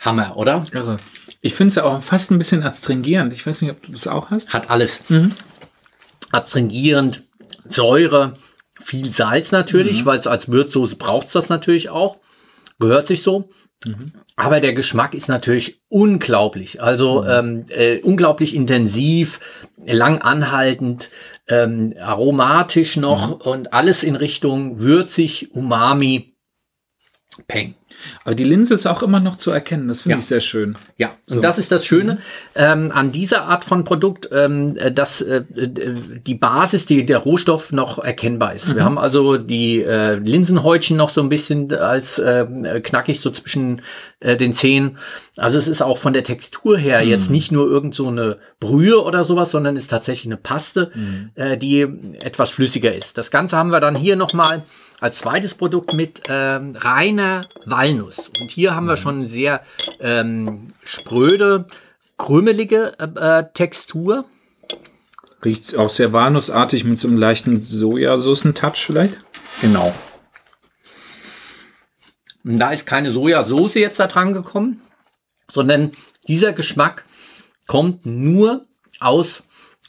Hammer, 0.00 0.36
oder? 0.36 0.64
Irre. 0.72 0.98
Ich 1.40 1.54
finde 1.54 1.70
es 1.70 1.76
ja 1.76 1.84
auch 1.84 2.02
fast 2.02 2.30
ein 2.30 2.38
bisschen 2.38 2.62
astringierend. 2.62 3.32
Ich 3.32 3.46
weiß 3.46 3.62
nicht, 3.62 3.70
ob 3.70 3.82
du 3.82 3.92
das 3.92 4.06
auch 4.08 4.30
hast. 4.30 4.52
Hat 4.52 4.70
alles. 4.70 5.08
Mhm. 5.08 5.32
Astringierend, 6.32 7.22
Säure, 7.68 8.36
viel 8.80 9.12
Salz 9.12 9.52
natürlich, 9.52 10.00
mhm. 10.00 10.06
weil 10.06 10.18
es 10.18 10.26
als 10.26 10.50
Würzsoße 10.50 10.96
braucht 10.96 11.28
es 11.28 11.32
das 11.34 11.48
natürlich 11.48 11.90
auch. 11.90 12.16
Gehört 12.78 13.06
sich 13.06 13.22
so. 13.22 13.48
Mhm. 13.86 14.12
Aber 14.36 14.60
der 14.60 14.74
Geschmack 14.74 15.14
ist 15.14 15.28
natürlich 15.28 15.80
unglaublich. 15.88 16.82
Also 16.82 17.22
mhm. 17.22 17.28
ähm, 17.28 17.64
äh, 17.68 18.00
unglaublich 18.00 18.54
intensiv, 18.54 19.40
lang 19.84 20.20
anhaltend, 20.20 21.10
ähm, 21.48 21.94
aromatisch 21.98 22.96
noch 22.96 23.28
mhm. 23.28 23.50
und 23.50 23.72
alles 23.72 24.02
in 24.02 24.16
Richtung 24.16 24.80
würzig, 24.80 25.54
umami, 25.54 26.35
peng. 27.48 27.74
Aber 28.24 28.34
die 28.34 28.44
Linse 28.44 28.74
ist 28.74 28.86
auch 28.86 29.02
immer 29.02 29.20
noch 29.20 29.36
zu 29.36 29.50
erkennen. 29.50 29.88
Das 29.88 30.02
finde 30.02 30.14
ja. 30.14 30.18
ich 30.18 30.26
sehr 30.26 30.40
schön. 30.40 30.76
Ja, 30.96 31.12
so. 31.26 31.36
und 31.36 31.42
das 31.42 31.58
ist 31.58 31.70
das 31.72 31.84
Schöne 31.84 32.14
mhm. 32.14 32.18
ähm, 32.54 32.92
an 32.92 33.12
dieser 33.12 33.44
Art 33.44 33.64
von 33.64 33.84
Produkt, 33.84 34.28
ähm, 34.32 34.76
äh, 34.76 34.90
dass 34.90 35.20
äh, 35.20 35.44
die 35.50 36.34
Basis, 36.34 36.86
die, 36.86 37.04
der 37.04 37.18
Rohstoff 37.18 37.72
noch 37.72 37.98
erkennbar 37.98 38.54
ist. 38.54 38.68
Mhm. 38.68 38.76
Wir 38.76 38.84
haben 38.84 38.98
also 38.98 39.36
die 39.36 39.82
äh, 39.82 40.14
Linsenhäutchen 40.14 40.96
noch 40.96 41.10
so 41.10 41.20
ein 41.20 41.28
bisschen 41.28 41.72
als 41.74 42.18
äh, 42.18 42.80
knackig 42.82 43.20
so 43.20 43.30
zwischen 43.30 43.82
äh, 44.20 44.36
den 44.36 44.52
Zähnen. 44.52 44.98
Also 45.36 45.58
es 45.58 45.68
ist 45.68 45.82
auch 45.82 45.98
von 45.98 46.12
der 46.12 46.24
Textur 46.24 46.78
her 46.78 47.02
mhm. 47.02 47.10
jetzt 47.10 47.30
nicht 47.30 47.52
nur 47.52 47.68
irgend 47.68 47.94
so 47.94 48.08
eine 48.08 48.38
Brühe 48.60 49.02
oder 49.02 49.24
sowas, 49.24 49.50
sondern 49.50 49.76
ist 49.76 49.90
tatsächlich 49.90 50.26
eine 50.26 50.38
Paste, 50.38 50.90
mhm. 50.94 51.30
äh, 51.34 51.56
die 51.56 51.82
etwas 52.22 52.50
flüssiger 52.50 52.94
ist. 52.94 53.18
Das 53.18 53.30
Ganze 53.30 53.56
haben 53.56 53.70
wir 53.70 53.80
dann 53.80 53.94
hier 53.94 54.16
nochmal 54.16 54.36
mal 54.36 54.62
als 55.00 55.18
zweites 55.18 55.54
Produkt 55.54 55.92
mit 55.92 56.22
ähm, 56.28 56.74
reiner 56.76 57.46
Walnuss. 57.64 58.30
Und 58.40 58.50
hier 58.50 58.74
haben 58.74 58.86
wir 58.86 58.96
mhm. 58.96 59.00
schon 59.00 59.26
sehr 59.26 59.62
ähm, 60.00 60.72
spröde, 60.84 61.66
krümelige 62.16 62.92
äh, 62.98 63.40
äh, 63.40 63.44
Textur. 63.52 64.24
Riecht 65.44 65.76
auch 65.76 65.90
sehr 65.90 66.12
walnussartig 66.12 66.84
mit 66.84 66.98
so 66.98 67.08
einem 67.08 67.18
leichten 67.18 67.56
Sojasaucen-Touch 67.56 68.86
vielleicht. 68.86 69.14
Genau. 69.60 69.94
Und 72.44 72.58
da 72.58 72.70
ist 72.70 72.86
keine 72.86 73.12
Sojasauce 73.12 73.74
jetzt 73.74 74.00
da 74.00 74.06
dran 74.06 74.32
gekommen, 74.32 74.80
sondern 75.50 75.92
dieser 76.26 76.52
Geschmack 76.52 77.04
kommt 77.66 78.06
nur 78.06 78.64
aus 79.00 79.42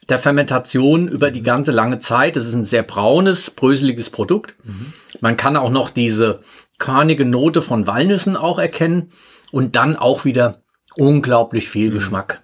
der 0.10 0.20
Fermentation 0.20 1.08
über 1.08 1.32
die 1.32 1.44
ganze 1.44 1.72
lange 1.72 2.00
Zeit. 2.00 2.36
Das 2.36 2.46
ist 2.46 2.54
ein 2.54 2.66
sehr 2.66 2.84
braunes, 2.84 3.52
bröseliges 3.52 4.10
Produkt. 4.10 4.56
Mhm. 4.64 4.94
Man 5.22 5.38
kann 5.38 5.58
auch 5.58 5.70
noch 5.70 5.90
diese 5.90 6.42
körnige 6.78 7.26
Note 7.26 7.62
von 7.62 7.88
Walnüssen 7.88 8.38
auch 8.38 8.60
erkennen 8.60 9.10
und 9.52 9.76
dann 9.76 9.96
auch 9.96 10.26
wieder 10.26 10.62
unglaublich 10.96 11.70
viel 11.70 11.90
mhm. 11.90 11.96
Geschmack. 11.96 12.42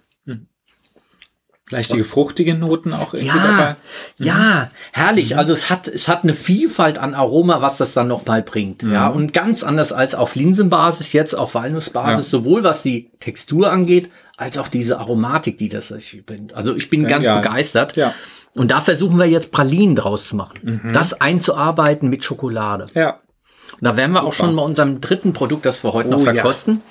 Leichtige, 1.70 2.04
fruchtige 2.04 2.56
Noten 2.56 2.94
auch 2.94 3.14
irgendwie 3.14 3.38
ja, 3.38 3.48
dabei. 3.48 3.76
Mhm. 4.18 4.26
Ja, 4.26 4.70
herrlich. 4.92 5.32
Mhm. 5.32 5.40
Also 5.40 5.54
es 5.54 5.70
hat, 5.70 5.88
es 5.88 6.08
hat 6.08 6.24
eine 6.24 6.34
Vielfalt 6.34 6.98
an 6.98 7.14
Aroma, 7.14 7.62
was 7.62 7.78
das 7.78 7.94
dann 7.94 8.08
nochmal 8.08 8.44
bringt. 8.44 8.84
Mhm. 8.84 8.92
Ja, 8.92 9.08
und 9.08 9.34
ganz 9.34 9.64
anders 9.64 9.94
als 9.94 10.14
auf 10.14 10.36
Linsenbasis, 10.36 11.14
jetzt 11.14 11.34
auf 11.34 11.56
Walnussbasis, 11.56 12.26
ja. 12.26 12.40
sowohl 12.40 12.64
was 12.64 12.84
die 12.84 13.12
Textur 13.20 13.72
angeht, 13.72 14.10
als 14.36 14.58
auch 14.58 14.68
diese 14.68 15.00
Aromatik, 15.00 15.58
die 15.58 15.70
das 15.70 15.94
bin. 16.26 16.52
Also 16.54 16.76
ich 16.76 16.90
bin 16.90 17.04
ja, 17.04 17.10
ganz 17.10 17.26
ja. 17.26 17.38
begeistert. 17.38 17.96
Ja. 17.96 18.14
Und 18.56 18.70
da 18.70 18.82
versuchen 18.82 19.18
wir 19.18 19.26
jetzt 19.26 19.52
Pralinen 19.52 19.96
draus 19.96 20.28
zu 20.28 20.36
machen. 20.36 20.82
Mhm. 20.84 20.94
Das 20.94 21.20
einzuarbeiten 21.22 22.10
mit 22.10 22.24
Schokolade. 22.24 22.88
Ja. 22.94 23.22
Und 23.74 23.84
da 23.84 23.98
wären 23.98 24.12
wir 24.12 24.20
Super. 24.20 24.28
auch 24.28 24.34
schon 24.34 24.56
bei 24.56 24.62
unserem 24.62 25.02
dritten 25.02 25.34
Produkt, 25.34 25.66
das 25.66 25.84
wir 25.84 25.94
heute 25.94 26.10
oh, 26.10 26.12
noch 26.12 26.24
verkosten. 26.24 26.82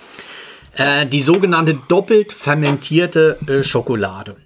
Äh, 0.75 1.07
die 1.07 1.23
sogenannte 1.23 1.75
doppelt 1.89 2.33
fermentierte 2.33 3.39
äh, 3.47 3.63
Schokolade. 3.63 4.37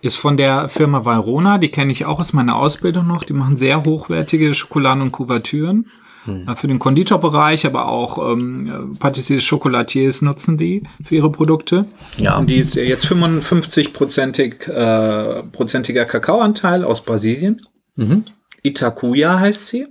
Ist 0.00 0.16
von 0.16 0.36
der 0.36 0.68
Firma 0.68 1.04
Valrona, 1.04 1.58
die 1.58 1.70
kenne 1.70 1.92
ich 1.92 2.04
auch 2.04 2.20
aus 2.20 2.32
meiner 2.32 2.56
Ausbildung 2.56 3.06
noch. 3.06 3.24
Die 3.24 3.32
machen 3.32 3.56
sehr 3.56 3.84
hochwertige 3.84 4.54
Schokoladen 4.54 5.02
und 5.02 5.12
Kuvertüren. 5.12 5.86
Hm. 6.24 6.56
Für 6.56 6.68
den 6.68 6.78
Konditorbereich, 6.78 7.64
aber 7.64 7.88
auch 7.88 8.32
ähm, 8.32 8.92
Patissiers, 8.98 9.48
Chocolatiers 9.48 10.20
nutzen 10.20 10.58
die 10.58 10.82
für 11.02 11.14
ihre 11.14 11.30
Produkte. 11.30 11.86
Ja. 12.18 12.36
Und 12.36 12.50
die 12.50 12.56
ist 12.56 12.74
jetzt 12.74 13.06
55-prozentig 13.06 14.68
äh, 14.68 15.42
prozentiger 15.52 16.04
Kakaoanteil 16.04 16.84
aus 16.84 17.02
Brasilien. 17.04 17.62
Mhm. 17.96 18.24
Itakuya 18.62 19.38
heißt 19.38 19.68
sie. 19.68 19.86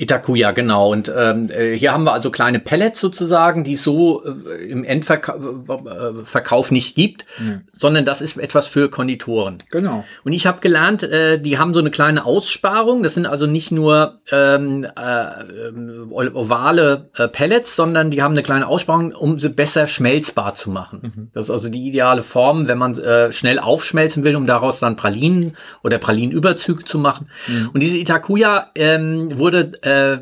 Itakuya, 0.00 0.52
genau. 0.52 0.90
Und 0.90 1.12
ähm, 1.14 1.50
äh, 1.50 1.76
hier 1.76 1.92
haben 1.92 2.04
wir 2.04 2.14
also 2.14 2.30
kleine 2.30 2.58
Pellets 2.58 3.00
sozusagen, 3.00 3.64
die 3.64 3.74
es 3.74 3.82
so 3.82 4.24
äh, 4.24 4.64
im 4.64 4.82
Endverkauf 4.82 6.70
äh, 6.70 6.74
nicht 6.74 6.94
gibt, 6.94 7.26
mhm. 7.38 7.62
sondern 7.76 8.06
das 8.06 8.22
ist 8.22 8.38
etwas 8.38 8.66
für 8.66 8.88
Konditoren. 8.88 9.58
Genau. 9.70 10.04
Und 10.24 10.32
ich 10.32 10.46
habe 10.46 10.60
gelernt, 10.60 11.02
äh, 11.02 11.38
die 11.38 11.58
haben 11.58 11.74
so 11.74 11.80
eine 11.80 11.90
kleine 11.90 12.24
Aussparung. 12.24 13.02
Das 13.02 13.12
sind 13.12 13.26
also 13.26 13.46
nicht 13.46 13.72
nur 13.72 14.20
ähm, 14.32 14.84
äh, 14.84 16.10
ovale 16.34 17.10
äh, 17.16 17.28
Pellets, 17.28 17.76
sondern 17.76 18.10
die 18.10 18.22
haben 18.22 18.32
eine 18.32 18.42
kleine 18.42 18.68
Aussparung, 18.68 19.12
um 19.12 19.38
sie 19.38 19.50
besser 19.50 19.86
schmelzbar 19.86 20.54
zu 20.54 20.70
machen. 20.70 21.00
Mhm. 21.02 21.30
Das 21.34 21.46
ist 21.46 21.50
also 21.50 21.68
die 21.68 21.86
ideale 21.86 22.22
Form, 22.22 22.68
wenn 22.68 22.78
man 22.78 22.98
äh, 22.98 23.32
schnell 23.32 23.58
aufschmelzen 23.58 24.24
will, 24.24 24.36
um 24.36 24.46
daraus 24.46 24.80
dann 24.80 24.96
Pralinen 24.96 25.52
oder 25.82 25.98
Pralinenüberzüge 25.98 26.86
zu 26.86 26.98
machen. 26.98 27.28
Mhm. 27.46 27.70
Und 27.74 27.82
diese 27.82 27.98
Itakuya 27.98 28.70
ähm, 28.74 29.38
wurde 29.38 29.72
äh, 29.90 30.14
äh, 30.14 30.18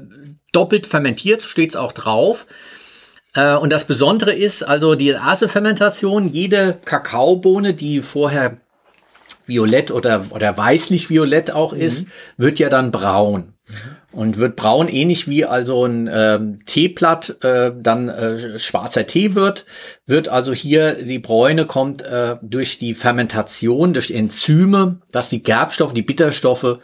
doppelt 0.52 0.86
fermentiert, 0.86 1.42
steht 1.42 1.70
es 1.70 1.76
auch 1.76 1.92
drauf. 1.92 2.46
Äh, 3.34 3.54
und 3.54 3.70
das 3.70 3.86
Besondere 3.86 4.32
ist, 4.32 4.62
also 4.62 4.94
die 4.94 5.08
erste 5.08 5.48
Fermentation, 5.48 6.28
jede 6.28 6.78
Kakaobohne, 6.84 7.74
die 7.74 8.00
vorher 8.00 8.56
violett 9.44 9.90
oder, 9.90 10.26
oder 10.30 10.56
weißlich-violett 10.56 11.50
auch 11.50 11.72
mhm. 11.72 11.80
ist, 11.80 12.06
wird 12.36 12.58
ja 12.58 12.68
dann 12.68 12.90
braun. 12.90 13.54
Mhm. 13.66 13.74
Und 14.10 14.38
wird 14.38 14.56
braun, 14.56 14.88
ähnlich 14.88 15.28
wie 15.28 15.44
also 15.44 15.84
ein 15.84 16.08
ähm, 16.10 16.60
Teeblatt 16.64 17.44
äh, 17.44 17.72
dann 17.78 18.08
äh, 18.08 18.58
schwarzer 18.58 19.06
Tee 19.06 19.34
wird, 19.34 19.66
wird 20.06 20.28
also 20.28 20.54
hier 20.54 20.94
die 20.94 21.18
Bräune 21.18 21.66
kommt 21.66 22.02
äh, 22.02 22.36
durch 22.40 22.78
die 22.78 22.94
Fermentation, 22.94 23.92
durch 23.92 24.10
Enzyme, 24.10 25.00
dass 25.12 25.28
die 25.28 25.42
Gerbstoffe, 25.42 25.92
die 25.92 26.02
Bitterstoffe 26.02 26.78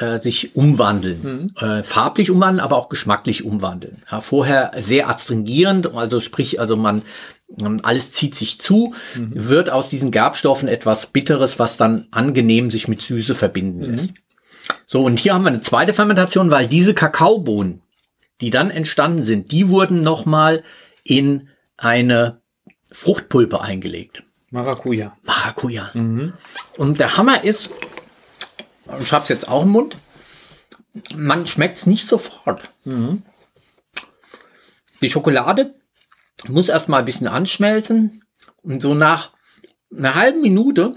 äh, 0.00 0.18
sich 0.18 0.56
umwandeln, 0.56 1.52
mhm. 1.58 1.66
äh, 1.66 1.82
farblich 1.82 2.30
umwandeln, 2.30 2.64
aber 2.64 2.76
auch 2.76 2.88
geschmacklich 2.88 3.44
umwandeln. 3.44 4.02
Ja, 4.10 4.20
vorher 4.20 4.72
sehr 4.78 5.08
astringierend, 5.08 5.94
also 5.94 6.20
sprich, 6.20 6.58
also 6.58 6.76
man 6.76 7.02
ähm, 7.60 7.76
alles 7.82 8.12
zieht 8.12 8.34
sich 8.34 8.60
zu, 8.60 8.94
mhm. 9.14 9.30
wird 9.32 9.68
aus 9.70 9.90
diesen 9.90 10.10
Gerbstoffen 10.10 10.68
etwas 10.68 11.08
Bitteres, 11.08 11.58
was 11.58 11.76
dann 11.76 12.06
angenehm 12.10 12.70
sich 12.70 12.88
mit 12.88 13.02
Süße 13.02 13.34
verbinden 13.34 13.80
mhm. 13.80 13.90
lässt. 13.90 14.10
So, 14.86 15.04
und 15.04 15.18
hier 15.18 15.34
haben 15.34 15.42
wir 15.42 15.48
eine 15.48 15.62
zweite 15.62 15.92
Fermentation, 15.92 16.50
weil 16.50 16.66
diese 16.66 16.94
Kakaobohnen, 16.94 17.82
die 18.40 18.50
dann 18.50 18.70
entstanden 18.70 19.22
sind, 19.22 19.52
die 19.52 19.68
wurden 19.68 20.02
nochmal 20.02 20.62
in 21.04 21.48
eine 21.76 22.40
Fruchtpulpe 22.90 23.60
eingelegt. 23.60 24.22
Maracuja. 24.50 25.16
Maracuja. 25.22 25.90
Mhm. 25.94 26.32
Und 26.76 27.00
der 27.00 27.16
Hammer 27.16 27.44
ist, 27.44 27.70
ich 29.02 29.12
habe 29.12 29.22
es 29.22 29.28
jetzt 29.28 29.48
auch 29.48 29.62
im 29.62 29.70
Mund, 29.70 29.96
man 31.14 31.46
schmeckt 31.46 31.78
es 31.78 31.86
nicht 31.86 32.06
sofort. 32.06 32.70
Mhm. 32.84 33.22
Die 35.00 35.10
Schokolade 35.10 35.74
muss 36.48 36.68
erstmal 36.68 37.00
ein 37.00 37.06
bisschen 37.06 37.28
anschmelzen 37.28 38.22
und 38.62 38.82
so 38.82 38.94
nach 38.94 39.32
einer 39.96 40.14
halben 40.14 40.40
Minute 40.40 40.96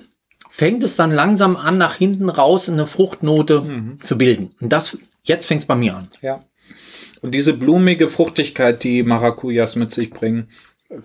fängt 0.50 0.84
es 0.84 0.96
dann 0.96 1.12
langsam 1.12 1.56
an, 1.56 1.78
nach 1.78 1.96
hinten 1.96 2.30
raus 2.30 2.70
eine 2.70 2.86
Fruchtnote 2.86 3.62
mhm. 3.62 4.00
zu 4.02 4.18
bilden. 4.18 4.56
Und 4.60 4.72
das, 4.72 4.98
jetzt 5.24 5.48
fängt 5.48 5.62
es 5.62 5.68
bei 5.68 5.76
mir 5.76 5.96
an. 5.96 6.10
Ja. 6.22 6.44
Und 7.22 7.34
diese 7.34 7.54
blumige 7.54 8.10
Fruchtigkeit, 8.10 8.84
die 8.84 9.02
Maracujas 9.02 9.76
mit 9.76 9.92
sich 9.92 10.12
bringen, 10.12 10.50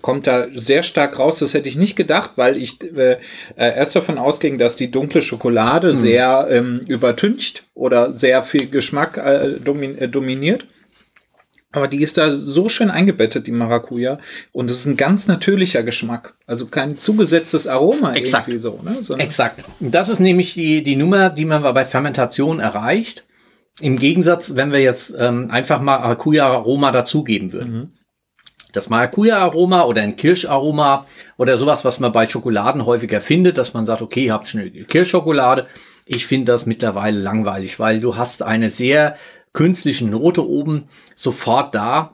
kommt 0.01 0.27
da 0.27 0.47
sehr 0.53 0.83
stark 0.83 1.19
raus. 1.19 1.39
Das 1.39 1.53
hätte 1.53 1.69
ich 1.69 1.77
nicht 1.77 1.95
gedacht, 1.95 2.31
weil 2.35 2.57
ich 2.57 2.81
äh, 2.95 3.17
erst 3.55 3.95
davon 3.95 4.17
ausging, 4.17 4.57
dass 4.57 4.75
die 4.75 4.91
dunkle 4.91 5.21
Schokolade 5.21 5.89
mhm. 5.89 5.95
sehr 5.95 6.47
ähm, 6.49 6.81
übertüncht 6.87 7.63
oder 7.73 8.11
sehr 8.11 8.43
viel 8.43 8.69
Geschmack 8.69 9.17
äh, 9.17 9.59
domin 9.59 9.97
äh, 9.97 10.07
dominiert. 10.07 10.65
Aber 11.71 11.87
die 11.87 12.01
ist 12.01 12.17
da 12.17 12.31
so 12.31 12.67
schön 12.67 12.89
eingebettet, 12.89 13.45
die 13.45 13.51
Maracuja. 13.51 14.17
Und 14.51 14.71
es 14.71 14.79
ist 14.79 14.85
ein 14.87 14.97
ganz 14.97 15.27
natürlicher 15.27 15.83
Geschmack. 15.83 16.33
Also 16.47 16.65
kein 16.65 16.97
zugesetztes 16.97 17.67
Aroma 17.67 18.13
Exakt. 18.13 18.47
irgendwie 18.47 18.59
so. 18.59 18.79
Ne? 18.83 18.97
Sondern 19.03 19.25
Exakt. 19.25 19.65
Das 19.79 20.09
ist 20.09 20.19
nämlich 20.19 20.55
die, 20.55 20.83
die 20.83 20.95
Nummer, 20.95 21.29
die 21.29 21.45
man 21.45 21.61
bei 21.61 21.85
Fermentation 21.85 22.59
erreicht. 22.59 23.25
Im 23.81 23.97
Gegensatz, 23.97 24.55
wenn 24.55 24.71
wir 24.71 24.79
jetzt 24.79 25.15
ähm, 25.19 25.51
einfach 25.51 25.79
Maracuja-Aroma 25.79 26.91
dazugeben 26.91 27.53
würden. 27.53 27.73
Mhm. 27.73 27.91
Das 28.71 28.89
Maracuja-Aroma 28.89 29.83
oder 29.83 30.01
ein 30.01 30.15
Kirscharoma 30.15 31.05
oder 31.37 31.57
sowas, 31.57 31.85
was 31.85 31.99
man 31.99 32.11
bei 32.11 32.27
Schokoladen 32.27 32.85
häufiger 32.85 33.21
findet, 33.21 33.57
dass 33.57 33.73
man 33.73 33.85
sagt, 33.85 34.01
okay, 34.01 34.25
ihr 34.25 34.33
habt 34.33 34.47
schnell 34.47 34.69
Kirschschokolade. 34.85 35.67
Ich 36.05 36.27
finde 36.27 36.51
das 36.51 36.65
mittlerweile 36.65 37.19
langweilig, 37.19 37.79
weil 37.79 37.99
du 37.99 38.15
hast 38.15 38.43
eine 38.43 38.69
sehr 38.69 39.15
künstlichen 39.53 40.11
Note 40.11 40.47
oben 40.47 40.85
sofort 41.15 41.73
da 41.73 42.13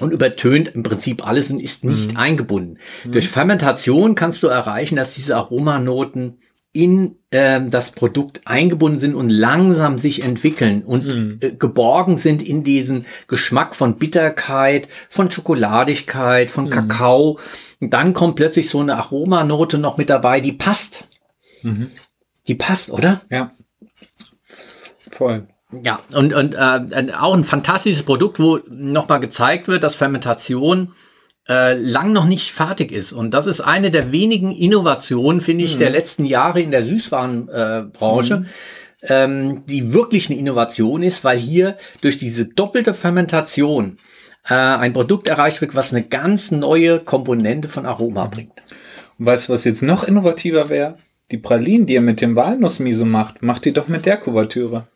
und 0.00 0.12
übertönt 0.12 0.74
im 0.74 0.82
Prinzip 0.82 1.26
alles 1.26 1.50
und 1.50 1.60
ist 1.60 1.84
nicht 1.84 2.12
mhm. 2.12 2.16
eingebunden. 2.16 2.78
Mhm. 3.04 3.12
Durch 3.12 3.28
Fermentation 3.28 4.14
kannst 4.14 4.42
du 4.42 4.48
erreichen, 4.48 4.96
dass 4.96 5.14
diese 5.14 5.36
Aromanoten 5.36 6.38
in 6.72 7.16
ähm, 7.30 7.70
das 7.70 7.90
Produkt 7.90 8.40
eingebunden 8.46 8.98
sind 8.98 9.14
und 9.14 9.28
langsam 9.28 9.98
sich 9.98 10.24
entwickeln 10.24 10.82
und 10.82 11.14
mhm. 11.14 11.38
äh, 11.40 11.50
geborgen 11.52 12.16
sind 12.16 12.42
in 12.42 12.64
diesen 12.64 13.04
Geschmack 13.28 13.74
von 13.74 13.96
Bitterkeit, 13.96 14.88
von 15.10 15.30
Schokoladigkeit, 15.30 16.50
von 16.50 16.66
mhm. 16.66 16.70
Kakao. 16.70 17.38
Und 17.80 17.92
dann 17.92 18.14
kommt 18.14 18.36
plötzlich 18.36 18.70
so 18.70 18.80
eine 18.80 18.96
Aromanote 18.96 19.76
noch 19.76 19.98
mit 19.98 20.08
dabei, 20.08 20.40
die 20.40 20.52
passt. 20.52 21.04
Mhm. 21.62 21.90
Die 22.46 22.54
passt, 22.54 22.90
oder? 22.90 23.20
Ja. 23.30 23.50
Voll. 25.10 25.46
Ja, 25.84 26.00
und, 26.14 26.34
und 26.34 26.54
äh, 26.54 27.12
auch 27.18 27.34
ein 27.34 27.44
fantastisches 27.44 28.02
Produkt, 28.02 28.38
wo 28.38 28.60
nochmal 28.68 29.20
gezeigt 29.20 29.68
wird, 29.68 29.82
dass 29.82 29.94
Fermentation 29.94 30.92
äh, 31.48 31.74
lang 31.74 32.12
noch 32.12 32.26
nicht 32.26 32.52
fertig 32.52 32.92
ist. 32.92 33.12
Und 33.12 33.32
das 33.32 33.46
ist 33.46 33.60
eine 33.60 33.90
der 33.90 34.12
wenigen 34.12 34.52
Innovationen, 34.52 35.40
finde 35.40 35.64
ich, 35.64 35.74
mhm. 35.74 35.80
der 35.80 35.90
letzten 35.90 36.24
Jahre 36.24 36.60
in 36.60 36.70
der 36.70 36.82
Süßwarenbranche. 36.82 38.38
Mhm. 38.38 38.46
Ähm, 39.04 39.62
die 39.66 39.92
wirklich 39.92 40.30
eine 40.30 40.38
Innovation 40.38 41.02
ist, 41.02 41.24
weil 41.24 41.36
hier 41.36 41.76
durch 42.02 42.18
diese 42.18 42.44
doppelte 42.44 42.94
Fermentation 42.94 43.96
äh, 44.48 44.54
ein 44.54 44.92
Produkt 44.92 45.26
erreicht 45.26 45.60
wird, 45.60 45.74
was 45.74 45.92
eine 45.92 46.04
ganz 46.04 46.52
neue 46.52 47.00
Komponente 47.00 47.66
von 47.66 47.84
Aroma 47.84 48.26
bringt. 48.26 48.62
Und 49.18 49.26
weißt 49.26 49.48
du, 49.48 49.54
was 49.54 49.64
jetzt 49.64 49.82
noch 49.82 50.04
innovativer 50.04 50.68
wäre? 50.68 50.98
Die 51.32 51.38
Pralinen, 51.38 51.86
die 51.86 51.94
ihr 51.94 52.00
mit 52.00 52.20
dem 52.20 52.36
Walnussmiso 52.36 53.04
macht, 53.04 53.42
macht 53.42 53.66
ihr 53.66 53.72
doch 53.72 53.88
mit 53.88 54.06
der 54.06 54.18
Kuvertüre. 54.18 54.86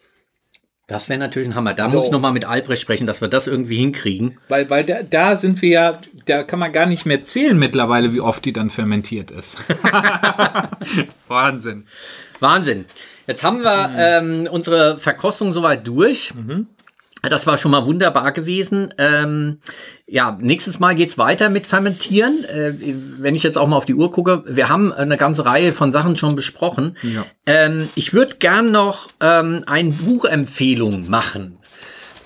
Das 0.86 1.08
wäre 1.08 1.18
natürlich 1.18 1.48
ein 1.48 1.54
Hammer. 1.56 1.74
Da 1.74 1.90
so. 1.90 1.96
muss 1.96 2.06
ich 2.06 2.12
nochmal 2.12 2.32
mit 2.32 2.44
Albrecht 2.44 2.80
sprechen, 2.80 3.08
dass 3.08 3.20
wir 3.20 3.26
das 3.26 3.48
irgendwie 3.48 3.78
hinkriegen. 3.78 4.38
Weil, 4.48 4.70
weil 4.70 4.84
da, 4.84 5.02
da 5.02 5.34
sind 5.34 5.60
wir 5.60 5.68
ja, 5.68 6.00
da 6.26 6.44
kann 6.44 6.60
man 6.60 6.70
gar 6.70 6.86
nicht 6.86 7.06
mehr 7.06 7.24
zählen 7.24 7.58
mittlerweile, 7.58 8.12
wie 8.12 8.20
oft 8.20 8.44
die 8.44 8.52
dann 8.52 8.70
fermentiert 8.70 9.32
ist. 9.32 9.56
Wahnsinn. 11.28 11.86
Wahnsinn. 12.38 12.84
Jetzt 13.26 13.42
haben 13.42 13.62
wir 13.62 13.90
ähm, 13.98 14.48
unsere 14.48 14.98
Verkostung 14.98 15.52
soweit 15.52 15.86
durch. 15.88 16.32
Mhm. 16.34 16.68
Das 17.28 17.46
war 17.46 17.56
schon 17.56 17.70
mal 17.70 17.86
wunderbar 17.86 18.32
gewesen. 18.32 18.92
Ähm, 18.98 19.58
ja, 20.06 20.36
nächstes 20.40 20.78
Mal 20.78 20.94
geht's 20.94 21.18
weiter 21.18 21.48
mit 21.48 21.66
Fermentieren. 21.66 22.44
Äh, 22.44 22.74
wenn 23.18 23.34
ich 23.34 23.42
jetzt 23.42 23.58
auch 23.58 23.66
mal 23.66 23.76
auf 23.76 23.86
die 23.86 23.94
Uhr 23.94 24.12
gucke, 24.12 24.44
wir 24.46 24.68
haben 24.68 24.92
eine 24.92 25.16
ganze 25.16 25.46
Reihe 25.46 25.72
von 25.72 25.92
Sachen 25.92 26.16
schon 26.16 26.36
besprochen. 26.36 26.96
Ja. 27.02 27.24
Ähm, 27.46 27.88
ich 27.94 28.12
würde 28.12 28.36
gern 28.36 28.70
noch 28.70 29.08
ähm, 29.20 29.62
eine 29.66 29.90
Buchempfehlung 29.90 31.08
machen. 31.08 31.58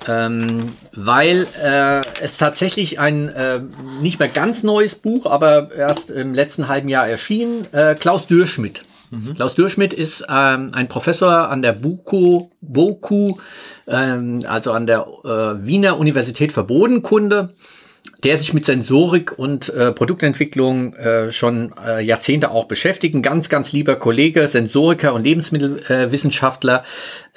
Ähm, 0.09 0.73
weil 0.95 1.47
äh, 1.63 2.01
es 2.23 2.39
tatsächlich 2.39 2.99
ein 2.99 3.29
äh, 3.29 3.61
nicht 4.01 4.19
mehr 4.19 4.29
ganz 4.29 4.63
neues 4.63 4.95
Buch, 4.95 5.27
aber 5.27 5.71
erst 5.77 6.11
im 6.11 6.33
letzten 6.33 6.69
halben 6.69 6.89
Jahr 6.89 7.07
erschien, 7.07 7.67
äh, 7.73 7.95
Klaus 7.95 8.27
Dürschmidt 8.27 8.83
Mhm. 9.11 9.35
Klaus 9.35 9.55
Dürschmidt 9.55 9.93
ist 9.93 10.25
ähm, 10.29 10.71
ein 10.73 10.89
Professor 10.89 11.49
an 11.49 11.63
der 11.63 11.73
BUKO, 11.73 12.51
BOKU, 12.61 13.37
ähm, 13.87 14.41
also 14.47 14.73
an 14.73 14.87
der 14.87 15.07
äh, 15.25 15.67
Wiener 15.67 15.99
Universität 15.99 16.53
für 16.53 16.65
Bodenkunde, 16.65 17.51
der 18.23 18.37
sich 18.37 18.53
mit 18.53 18.67
Sensorik 18.67 19.39
und 19.39 19.69
äh, 19.71 19.93
Produktentwicklung 19.93 20.95
äh, 20.95 21.33
schon 21.33 21.75
äh, 21.85 22.03
Jahrzehnte 22.03 22.51
auch 22.51 22.67
beschäftigt. 22.67 23.15
Ein 23.15 23.23
ganz, 23.23 23.49
ganz 23.49 23.73
lieber 23.73 23.97
Kollege, 23.97 24.47
Sensoriker 24.47 25.15
und 25.15 25.25
Lebensmittelwissenschaftler 25.25 26.85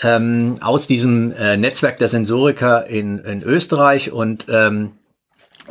ähm, 0.01 0.57
aus 0.61 0.87
diesem 0.87 1.31
äh, 1.33 1.57
Netzwerk 1.57 1.99
der 1.99 2.09
Sensoriker 2.09 2.85
in, 2.87 3.19
in 3.19 3.43
Österreich 3.43 4.11
und 4.11 4.45
ähm, 4.49 4.91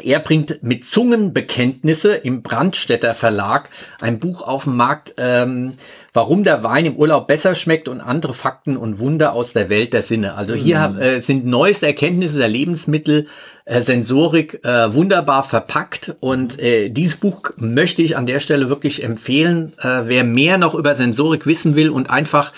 er 0.01 0.20
bringt 0.20 0.62
mit 0.62 0.86
Zungenbekenntnisse 0.86 2.14
im 2.14 2.43
Brandstätter 2.43 3.14
Verlag 3.14 3.68
ein 4.01 4.18
Buch 4.20 4.43
auf 4.43 4.64
den 4.64 4.74
Markt, 4.74 5.14
ähm, 5.18 5.72
warum 6.14 6.45
der 6.45 6.64
Wein 6.64 6.86
im 6.86 6.97
Urlaub 6.97 7.26
besser 7.26 7.55
schmeckt 7.55 7.88
und 7.88 8.01
andere 8.01 8.32
Fakten 8.32 8.76
und 8.76 9.01
Wunder 9.01 9.34
aus 9.34 9.53
der 9.53 9.68
Welt 9.68 9.93
der 9.93 10.03
Sinne. 10.03 10.34
Also 10.34 10.55
hier 10.55 10.88
mhm. 10.88 10.99
äh, 10.99 11.20
sind 11.20 11.45
neueste 11.45 11.86
Erkenntnisse 11.86 12.38
der 12.38 12.49
Lebensmittel, 12.49 13.26
äh, 13.66 13.82
Sensorik 13.82 14.64
äh, 14.64 14.95
wunderbar 14.95 15.43
verpackt 15.43 16.16
und 16.20 16.59
äh, 16.59 16.88
dieses 16.88 17.16
Buch 17.16 17.51
möchte 17.57 18.01
ich 18.01 18.16
an 18.16 18.26
der 18.26 18.40
Stelle 18.40 18.70
wirklich 18.70 19.05
empfehlen. 19.05 19.72
Äh, 19.78 20.03
wer 20.07 20.24
mehr 20.24 20.57
noch 20.57 20.74
über 20.74 20.95
Sensorik 20.95 21.47
wissen 21.47 21.74
will 21.74 21.90
und 21.90 22.09
einfach 22.09 22.53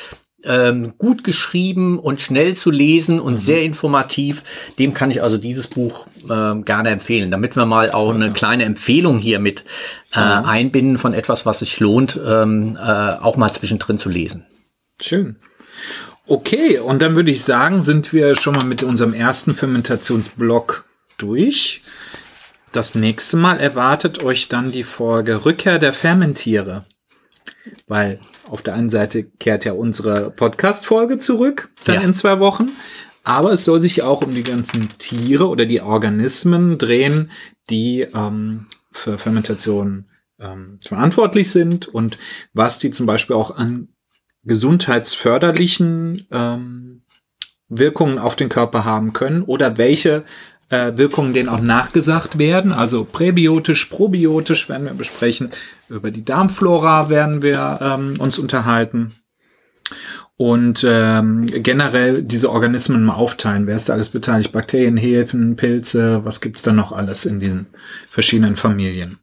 ähm, 0.47 0.95
gut 0.99 1.25
geschrieben 1.25 1.99
und 1.99 2.21
schnell 2.21 2.57
zu 2.57 2.71
lesen 2.71 3.21
und 3.21 3.35
mhm. 3.35 3.39
sehr 3.39 3.63
informativ. 3.63 4.43
Dem 4.79 4.95
kann 4.95 5.11
ich 5.11 5.23
also 5.23 5.39
dieses 5.39 5.67
Buch 5.67 6.07
äh, 6.29 6.55
gerne 6.63 6.91
empfehlen, 6.91 7.31
damit 7.31 7.57
wir 7.57 7.67
mal 7.67 7.91
auch 7.91 8.15
eine 8.15 8.33
kleine 8.33 8.65
Empfehlung 8.65 9.19
hier 9.19 9.39
mit 9.39 9.65
äh, 10.15 10.21
mhm. 10.21 10.45
einbinden 10.45 10.99
von 10.99 11.15
etwas, 11.15 11.47
was 11.47 11.61
sich 11.61 11.81
lohnt, 11.81 12.21
ähm, 12.25 12.77
äh, 12.77 12.81
auch 12.81 13.37
mal 13.37 13.53
zwischendrin 13.53 13.99
zu 13.99 14.09
lesen. 14.09 14.45
Schön. 15.01 15.37
Okay, 16.27 16.79
und 16.79 17.03
dann 17.03 17.17
würde 17.17 17.31
ich 17.31 17.45
sagen, 17.45 17.83
sind 17.83 18.13
wir 18.13 18.35
schon 18.35 18.55
mal 18.55 18.65
mit 18.65 18.83
unserem 18.83 19.13
ersten 19.13 19.55
Fermentationsblock 19.55 20.85
durch. 21.19 21.83
Das 22.73 22.95
nächste 22.95 23.37
Mal 23.37 23.61
erwartet 23.61 24.23
euch 24.23 24.49
dann 24.49 24.73
die 24.73 24.83
Folge 24.83 25.45
Rückkehr 25.45 25.79
der 25.79 25.93
Fermentiere. 25.93 26.85
Weil 27.87 28.19
auf 28.49 28.63
der 28.63 28.75
einen 28.75 28.91
Seite 28.91 29.25
kehrt 29.25 29.65
ja 29.65 29.73
unsere 29.73 30.31
Podcast-Folge 30.31 31.19
zurück, 31.19 31.71
dann 31.85 31.97
ja. 31.97 32.01
in 32.03 32.15
zwei 32.15 32.41
Wochen. 32.41 32.71
Aber 33.23 33.53
es 33.53 33.65
soll 33.65 33.81
sich 33.81 34.03
auch 34.03 34.23
um 34.23 34.35
die 34.35 34.43
ganzen 34.43 34.91
Tiere 34.99 35.49
oder 35.49 35.65
die 35.65 35.81
Organismen 35.81 36.77
drehen, 36.77 37.31
die 37.71 38.03
ähm, 38.03 38.67
für 38.93 39.19
Fermentation 39.19 40.07
ähm, 40.39 40.79
verantwortlich 40.87 41.51
sind 41.51 41.89
und 41.89 42.19
was 42.53 42.79
die 42.79 42.91
zum 42.91 43.07
Beispiel 43.07 43.37
auch 43.37 43.57
an 43.57 43.89
gesundheitsförderlichen 44.45 46.27
ähm, 46.31 47.03
Wirkungen 47.69 48.19
auf 48.19 48.37
den 48.37 48.51
Körper 48.51 48.85
haben 48.85 49.15
können 49.15 49.43
oder 49.43 49.79
welche 49.79 50.25
Wirkungen 50.71 51.35
denen 51.35 51.49
auch 51.49 51.61
nachgesagt 51.61 52.39
werden. 52.39 52.73
Also 52.73 53.05
präbiotisch, 53.05 53.87
probiotisch 53.87 54.69
werden 54.69 54.87
wir 54.87 54.95
besprechen. 54.95 55.51
Über 55.89 56.11
die 56.11 56.25
Darmflora 56.25 57.11
werden 57.11 57.43
wir 57.43 57.79
ähm, 57.81 58.15
uns 58.19 58.39
unterhalten. 58.39 59.13
Und 60.37 60.85
ähm, 60.89 61.47
generell 61.47 62.23
diese 62.23 62.51
Organismen 62.51 63.05
mal 63.05 63.15
aufteilen. 63.15 63.67
Wer 63.67 63.77
ist 63.77 63.89
da 63.89 63.93
alles 63.93 64.11
beteiligt? 64.11 64.51
Bakterien, 64.51 64.97
Hefen, 64.97 65.55
Pilze, 65.55 66.25
was 66.25 66.41
gibt's 66.41 66.63
da 66.63 66.73
noch 66.73 66.91
alles 66.91 67.25
in 67.25 67.39
diesen 67.39 67.67
verschiedenen 68.09 68.57
Familien? 68.57 69.19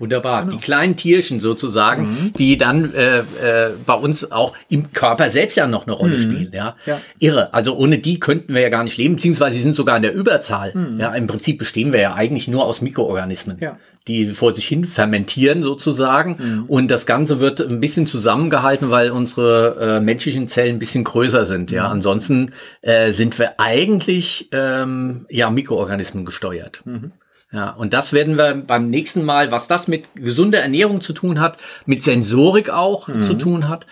Wunderbar. 0.00 0.44
Genau. 0.44 0.56
Die 0.56 0.60
kleinen 0.60 0.96
Tierchen 0.96 1.40
sozusagen, 1.40 2.04
mhm. 2.04 2.32
die 2.32 2.56
dann 2.56 2.94
äh, 2.94 3.18
äh, 3.18 3.72
bei 3.84 3.92
uns 3.92 4.32
auch 4.32 4.56
im 4.70 4.92
Körper 4.92 5.28
selbst 5.28 5.56
ja 5.56 5.66
noch 5.66 5.86
eine 5.86 5.92
Rolle 5.92 6.16
mhm. 6.16 6.22
spielen. 6.22 6.50
Ja? 6.54 6.74
ja? 6.86 6.98
Irre. 7.18 7.52
Also 7.52 7.76
ohne 7.76 7.98
die 7.98 8.18
könnten 8.18 8.54
wir 8.54 8.62
ja 8.62 8.70
gar 8.70 8.82
nicht 8.82 8.96
leben, 8.96 9.16
beziehungsweise 9.16 9.56
sie 9.56 9.62
sind 9.62 9.76
sogar 9.76 9.98
in 9.98 10.02
der 10.02 10.14
Überzahl. 10.14 10.72
Mhm. 10.74 10.98
Ja, 10.98 11.14
im 11.14 11.26
Prinzip 11.26 11.58
bestehen 11.58 11.92
wir 11.92 12.00
ja 12.00 12.14
eigentlich 12.14 12.48
nur 12.48 12.64
aus 12.64 12.80
Mikroorganismen, 12.80 13.58
ja. 13.60 13.76
die 14.08 14.28
vor 14.28 14.54
sich 14.54 14.66
hin 14.66 14.86
fermentieren 14.86 15.62
sozusagen. 15.62 16.36
Mhm. 16.38 16.64
Und 16.66 16.90
das 16.90 17.04
Ganze 17.04 17.40
wird 17.40 17.60
ein 17.60 17.80
bisschen 17.80 18.06
zusammengehalten, 18.06 18.90
weil 18.90 19.10
unsere 19.10 19.98
äh, 19.98 20.00
menschlichen 20.00 20.48
Zellen 20.48 20.76
ein 20.76 20.78
bisschen 20.78 21.04
größer 21.04 21.44
sind. 21.44 21.72
Ja, 21.72 21.84
mhm. 21.84 21.92
ansonsten 21.92 22.52
äh, 22.80 23.12
sind 23.12 23.38
wir 23.38 23.60
eigentlich 23.60 24.48
ähm, 24.52 25.26
ja 25.28 25.50
Mikroorganismen 25.50 26.24
gesteuert. 26.24 26.80
Mhm. 26.86 27.12
Ja, 27.52 27.70
und 27.70 27.92
das 27.92 28.12
werden 28.12 28.38
wir 28.38 28.54
beim 28.54 28.90
nächsten 28.90 29.24
Mal, 29.24 29.50
was 29.50 29.66
das 29.66 29.88
mit 29.88 30.08
gesunder 30.14 30.60
Ernährung 30.60 31.00
zu 31.00 31.12
tun 31.12 31.40
hat, 31.40 31.58
mit 31.84 32.02
Sensorik 32.02 32.70
auch 32.70 33.08
mhm. 33.08 33.22
zu 33.22 33.34
tun 33.34 33.68
hat, 33.68 33.86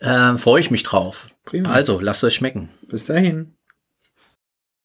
äh, 0.00 0.36
freue 0.36 0.60
ich 0.60 0.70
mich 0.72 0.82
drauf. 0.82 1.28
Prima. 1.44 1.70
Also, 1.70 2.00
lasst 2.00 2.24
euch 2.24 2.34
schmecken. 2.34 2.70
Bis 2.88 3.04
dahin. 3.04 3.54